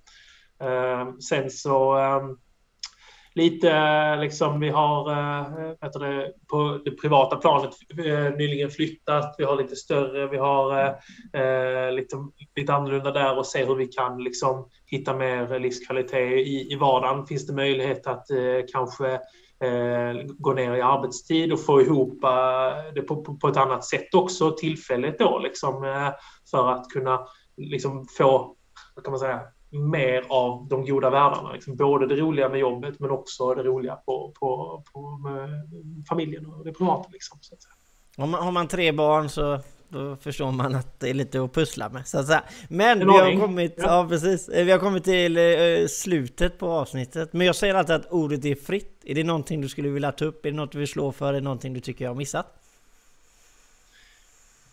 Ehm, 0.60 1.22
sen 1.22 1.50
så 1.50 1.96
ehm, 1.96 2.38
lite 3.36 3.72
eh, 3.72 4.20
liksom 4.20 4.60
vi 4.60 4.70
har 4.70 5.12
eh, 5.12 5.76
vet 5.82 5.94
du, 5.94 6.34
på 6.50 6.80
det 6.86 6.92
privata 6.92 7.36
planet 7.36 7.72
eh, 8.06 8.38
nyligen 8.38 8.70
flyttat. 8.70 9.36
Vi 9.38 9.44
har 9.44 9.56
lite 9.56 9.76
större, 9.76 10.28
vi 10.28 10.38
har 10.38 10.96
lite, 11.92 12.16
lite 12.56 12.74
annorlunda 12.74 13.12
där 13.12 13.38
och 13.38 13.46
ser 13.46 13.66
hur 13.66 13.76
vi 13.76 13.88
kan 13.88 14.24
liksom 14.24 14.70
hitta 14.86 15.16
mer 15.16 15.60
livskvalitet 15.60 16.32
i, 16.32 16.74
i 16.74 16.76
vardagen. 16.76 17.26
Finns 17.26 17.48
det 17.48 17.54
möjlighet 17.54 18.08
att 18.08 18.26
kanske 18.72 19.20
eh, 19.64 20.26
gå 20.38 20.54
ner 20.54 20.76
i 20.76 20.82
arbetstid 20.82 21.54
och 21.54 21.66
få 21.66 21.82
ihop 21.82 22.24
eh, 22.24 22.94
det 22.96 23.02
på, 23.02 23.24
på, 23.24 23.38
på, 23.38 23.48
ett 23.48 23.58
annat 23.58 23.86
sätt 23.86 24.14
också 24.14 24.52
tillfälligt 24.52 25.20
då 25.20 25.40
liksom 25.40 25.82
för 26.52 26.72
att 26.72 26.90
kunna 26.90 27.28
liksom 27.58 28.08
få, 28.18 28.56
vad 28.96 29.06
kan 29.06 29.12
man 29.12 29.20
säga, 29.20 29.42
mer 29.74 30.24
av 30.30 30.68
de 30.68 30.86
goda 30.86 31.10
världarna. 31.10 31.54
Liksom 31.54 31.76
både 31.76 32.08
det 32.08 32.16
roliga 32.16 32.50
med 32.50 32.60
jobbet 32.60 33.00
men 33.00 33.12
också 33.12 33.54
det 33.54 33.64
roliga 33.64 33.96
på, 33.96 34.34
på, 34.40 34.84
på 34.94 35.20
familjen 36.10 36.46
och 36.46 36.66
det 36.66 36.74
privata. 36.74 37.10
Liksom, 37.12 37.38
så. 37.42 37.56
Om 38.18 38.30
man, 38.30 38.44
har 38.44 38.52
man 38.52 38.68
tre 38.68 38.92
barn 38.92 39.30
så 39.30 39.60
då 39.94 40.16
förstår 40.16 40.52
man 40.52 40.76
att 40.76 41.00
det 41.00 41.10
är 41.10 41.14
lite 41.14 41.44
att 41.44 41.54
pussla 41.54 41.90
med 41.90 42.08
så 42.08 42.20
att 42.20 42.28
säga. 42.28 42.44
Men 42.70 43.00
vi 43.00 43.06
har 43.06 43.40
kommit, 43.40 43.74
ja. 43.78 43.84
ja. 43.84 44.08
precis, 44.10 44.50
vi 44.50 44.72
har 44.72 44.80
kommit 44.80 45.04
till 45.04 45.38
eh, 45.38 45.88
slutet 45.88 46.58
på 46.58 46.72
avsnittet. 46.72 47.34
Men 47.34 47.48
jag 47.48 47.56
säger 47.56 47.76
alltid 47.76 47.96
att 47.96 48.12
ordet 48.12 48.46
är 48.46 48.56
fritt. 48.56 49.02
Är 49.04 49.16
det 49.16 49.24
någonting 49.24 49.62
du 49.62 49.70
skulle 49.70 49.90
vilja 49.90 50.12
ta 50.12 50.26
upp? 50.26 50.46
Är 50.46 50.52
det 50.52 50.58
något 50.58 50.72
du 50.72 50.80
vill 50.80 50.88
slå 50.88 51.12
för? 51.12 51.30
Är 51.30 51.34
det 51.34 51.42
någonting 51.42 51.74
du 51.74 51.80
tycker 51.80 52.06
jag 52.06 52.12
har 52.12 52.16
missat? 52.16 52.48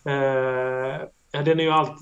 Uh, 0.05 1.07
ja, 1.31 1.41
den 1.41 1.59
är 1.59 1.63
ju 1.63 1.71
allt... 1.71 1.97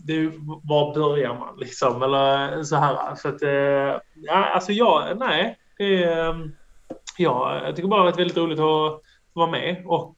var 0.64 0.94
börjar 0.94 1.34
man 1.34 1.58
liksom? 1.58 2.04
Eller 2.04 2.58
eh, 2.58 2.64
så 2.64 2.76
här. 2.76 3.16
Så 3.16 3.28
att, 3.28 3.42
eh, 3.42 4.02
ja, 4.16 4.46
alltså 4.54 4.72
jag, 4.72 5.18
nej. 5.18 5.58
Det, 5.78 6.04
ehm, 6.04 6.52
ja, 7.18 7.62
jag 7.64 7.76
tycker 7.76 7.90
bara 7.90 7.98
det 7.98 8.02
har 8.02 8.12
varit 8.12 8.20
väldigt 8.20 8.38
roligt 8.38 8.60
att 8.60 9.02
vara 9.34 9.52
med 9.52 9.84
och 9.86 10.16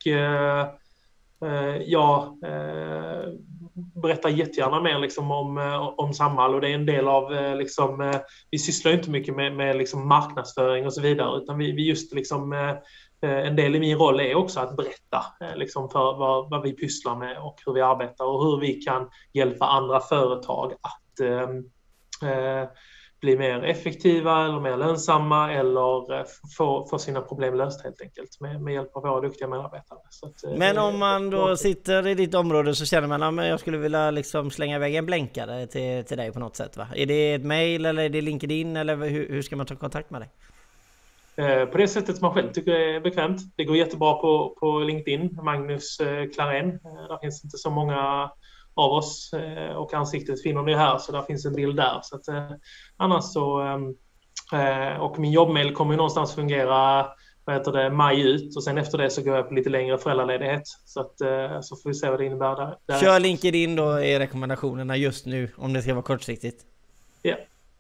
Eh, 1.46 1.82
jag 1.86 2.38
eh, 2.44 3.20
eh 3.20 3.30
berättar 4.02 4.30
jättegärna 4.30 4.82
mer 4.82 5.00
liksom 5.00 5.32
om, 5.32 5.58
om 5.98 6.14
Samhall 6.14 6.56
och 6.56 6.62
det 6.62 6.70
är 6.70 6.76
en 6.76 6.86
del 6.86 7.08
av, 7.08 7.56
liksom, 7.58 8.22
vi 8.52 8.60
sysslar 8.60 8.92
inte 8.92 9.10
mycket 9.10 9.36
med, 9.36 9.56
med 9.56 9.78
liksom 9.78 10.08
marknadsföring 10.08 10.86
och 10.86 10.94
så 10.94 11.02
vidare 11.02 11.38
utan 11.38 11.58
vi, 11.58 11.72
vi 11.72 11.88
just 11.88 12.14
liksom 12.14 12.54
en 13.22 13.56
del 13.56 13.76
i 13.76 13.80
min 13.80 13.98
roll 13.98 14.20
är 14.20 14.36
också 14.36 14.60
att 14.60 14.76
berätta 14.76 15.26
liksom 15.56 15.90
för 15.90 16.18
vad, 16.18 16.50
vad 16.50 16.62
vi 16.62 16.74
pysslar 16.74 17.16
med 17.16 17.38
och 17.38 17.62
hur 17.66 17.74
vi 17.74 17.82
arbetar 17.82 18.26
och 18.26 18.44
hur 18.44 18.60
vi 18.60 18.74
kan 18.74 19.10
hjälpa 19.34 19.66
andra 19.66 20.00
företag 20.00 20.74
att 20.74 21.20
eh, 22.24 22.70
bli 23.22 23.38
mer 23.38 23.64
effektiva 23.64 24.46
eller 24.46 24.60
mer 24.60 24.78
lönsamma 24.78 25.54
eller 25.54 26.20
eh, 26.20 26.26
få, 26.58 26.88
få 26.90 27.00
sina 27.00 27.22
problem 27.22 27.56
lösta 27.56 27.84
helt 27.84 28.02
enkelt 28.02 28.40
med, 28.40 28.62
med 28.62 28.74
hjälp 28.74 28.96
av 28.96 29.02
våra 29.02 29.22
duktiga 29.22 29.48
medarbetare. 29.48 30.00
Att, 30.22 30.44
eh, 30.44 30.58
men 30.58 30.78
om 30.78 31.00
man 31.00 31.30
då 31.30 31.58
sitter 31.58 32.08
i 32.08 32.16
ditt 32.16 32.36
område 32.36 32.76
så 32.76 32.86
känner 32.86 33.08
man 33.08 33.40
att 33.40 33.48
jag 33.48 33.60
skulle 33.60 33.78
vilja 33.78 34.12
liksom 34.12 34.52
slänga 34.52 34.76
iväg 34.76 34.96
en 34.96 35.06
blänkare 35.06 35.68
till, 35.68 36.06
till 36.06 36.18
dig 36.18 36.32
på 36.32 36.40
något 36.40 36.56
sätt 36.56 36.78
va? 36.78 36.88
Är 36.96 37.06
det 37.06 37.34
ett 37.34 37.46
mail 37.46 37.86
eller 37.86 38.04
är 38.04 38.10
det 38.10 38.22
LinkedIn 38.22 38.78
eller 38.78 38.96
hur, 38.96 39.30
hur 39.30 39.42
ska 39.42 39.56
man 39.56 39.66
ta 39.66 39.76
kontakt 39.76 40.10
med 40.10 40.22
dig? 40.22 40.30
Eh, 41.36 41.66
på 41.66 41.78
det 41.78 41.88
sättet 41.88 42.18
som 42.18 42.26
man 42.26 42.34
själv 42.34 42.52
tycker 42.52 42.72
är 42.72 43.00
bekvämt. 43.00 43.42
Det 43.56 43.64
går 43.64 43.78
jättebra 43.78 44.14
på, 44.14 44.58
på 44.60 44.80
LinkedIn, 44.80 45.40
Magnus 45.44 45.98
Klarén. 46.34 46.80
Där 46.84 47.18
finns 47.22 47.44
inte 47.44 47.58
så 47.58 47.70
många 47.70 48.32
av 48.74 48.92
oss 48.92 49.34
eh, 49.34 49.76
och 49.76 49.94
ansiktet 49.94 50.44
finner 50.44 50.62
ni 50.62 50.76
här 50.76 50.98
så 50.98 51.12
där 51.12 51.22
finns 51.22 51.46
en 51.46 51.54
bild 51.54 51.76
där. 51.76 52.00
Så 52.04 52.16
att, 52.16 52.28
eh, 52.28 52.52
annars 52.98 53.24
så 53.24 53.62
eh, 54.54 55.02
och 55.02 55.20
min 55.20 55.32
jobbmail 55.32 55.74
kommer 55.74 55.94
ju 55.94 55.98
någonstans 55.98 56.36
fungera 56.36 57.08
vad 57.46 57.56
heter 57.56 57.72
det, 57.72 57.90
maj 57.90 58.22
ut 58.22 58.56
och 58.56 58.64
sen 58.64 58.78
efter 58.78 58.98
det 58.98 59.10
så 59.10 59.22
går 59.22 59.36
jag 59.36 59.48
på 59.48 59.54
lite 59.54 59.70
längre 59.70 59.98
föräldraledighet. 59.98 60.64
Så, 60.86 61.02
att, 61.02 61.18
så 61.66 61.76
får 61.76 61.90
vi 61.90 61.94
se 61.94 62.10
vad 62.10 62.20
det 62.20 62.26
innebär 62.26 62.56
där. 62.56 62.78
där. 62.86 63.00
Kör 63.00 63.20
LinkedIn 63.20 63.76
då 63.76 63.90
är 63.90 64.20
rekommendationerna 64.20 64.98
just 64.98 65.26
nu 65.26 65.50
om 65.58 65.74
det 65.74 65.82
ska 65.82 65.94
vara 65.94 66.04
kortsiktigt. 66.04 66.66
Ja, 67.22 67.36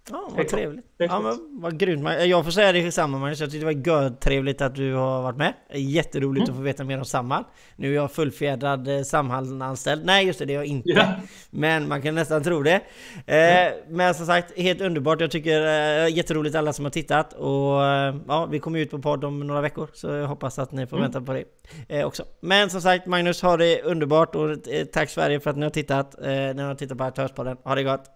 Ja, 0.10 0.30
vad 0.38 0.48
trevligt. 0.48 0.86
Ja, 0.98 1.20
men 1.20 1.62
vad 1.62 1.80
grymt. 1.80 2.08
Jag 2.26 2.44
får 2.44 2.52
säga 2.52 2.72
det 2.72 2.82
detsamma 2.82 3.18
Magnus. 3.18 3.40
Jag 3.40 3.52
tyckte 3.52 3.68
det 3.68 3.74
var 3.76 3.88
gött 3.88 4.22
trevligt 4.22 4.62
att 4.62 4.76
du 4.76 4.94
har 4.94 5.22
varit 5.22 5.38
med. 5.38 5.54
Jätteroligt 5.74 6.48
mm. 6.48 6.54
att 6.54 6.58
få 6.58 6.64
veta 6.64 6.84
mer 6.84 6.98
om 6.98 7.06
Samhall. 7.06 7.44
Nu 7.76 7.92
är 7.92 7.96
jag 7.96 8.12
fullfjädrad 8.12 8.88
eh, 8.88 9.02
Samhall-anställd. 9.04 10.06
Nej, 10.06 10.26
just 10.26 10.40
det, 10.40 10.46
det 10.46 10.54
är 10.54 10.56
jag 10.56 10.66
inte. 10.66 10.90
Yeah. 10.90 11.20
Men 11.50 11.88
man 11.88 12.02
kan 12.02 12.16
nästan 12.16 12.44
tro 12.44 12.64
det. 12.64 12.82
Mm. 13.26 13.74
Men 13.90 14.14
som 14.14 14.26
sagt, 14.26 14.58
helt 14.58 14.82
underbart. 14.82 15.22
Jag 15.22 15.32
tycker 15.32 15.62
eh, 15.62 16.16
jätteroligt 16.16 16.56
alla 16.56 16.74
som 16.74 16.86
har 16.86 16.90
tittat. 16.90 17.34
Och 17.34 17.82
ja, 18.28 18.48
vi 18.52 18.60
kommer 18.60 18.80
ut 18.80 18.92
på 18.92 19.00
podd 19.00 19.24
om 19.24 19.40
några 19.40 19.62
veckor. 19.62 19.90
Så 19.94 20.08
jag 20.08 20.28
hoppas 20.28 20.60
att 20.60 20.72
ni 20.72 20.88
får 20.88 20.98
mm. 20.98 21.12
vänta 21.12 21.22
på 21.22 21.44
det 21.88 22.04
också. 22.06 22.24
Men 22.40 22.70
som 22.70 22.82
sagt, 22.82 23.06
Magnus, 23.06 23.42
ha 23.42 23.58
det 23.58 23.82
underbart. 23.82 24.36
Och 24.36 24.58
tack 24.94 25.10
Sverige 25.10 25.40
för 25.40 25.50
att 25.50 25.58
ni 25.58 25.64
har 25.64 25.70
tittat. 25.70 26.16
Ni 26.56 26.62
har 26.62 26.76
tittat 26.76 26.98
på 26.98 27.04
Aktörspodden. 27.04 27.58
Ha 27.64 27.76
det 27.76 27.84
gott. 27.84 28.10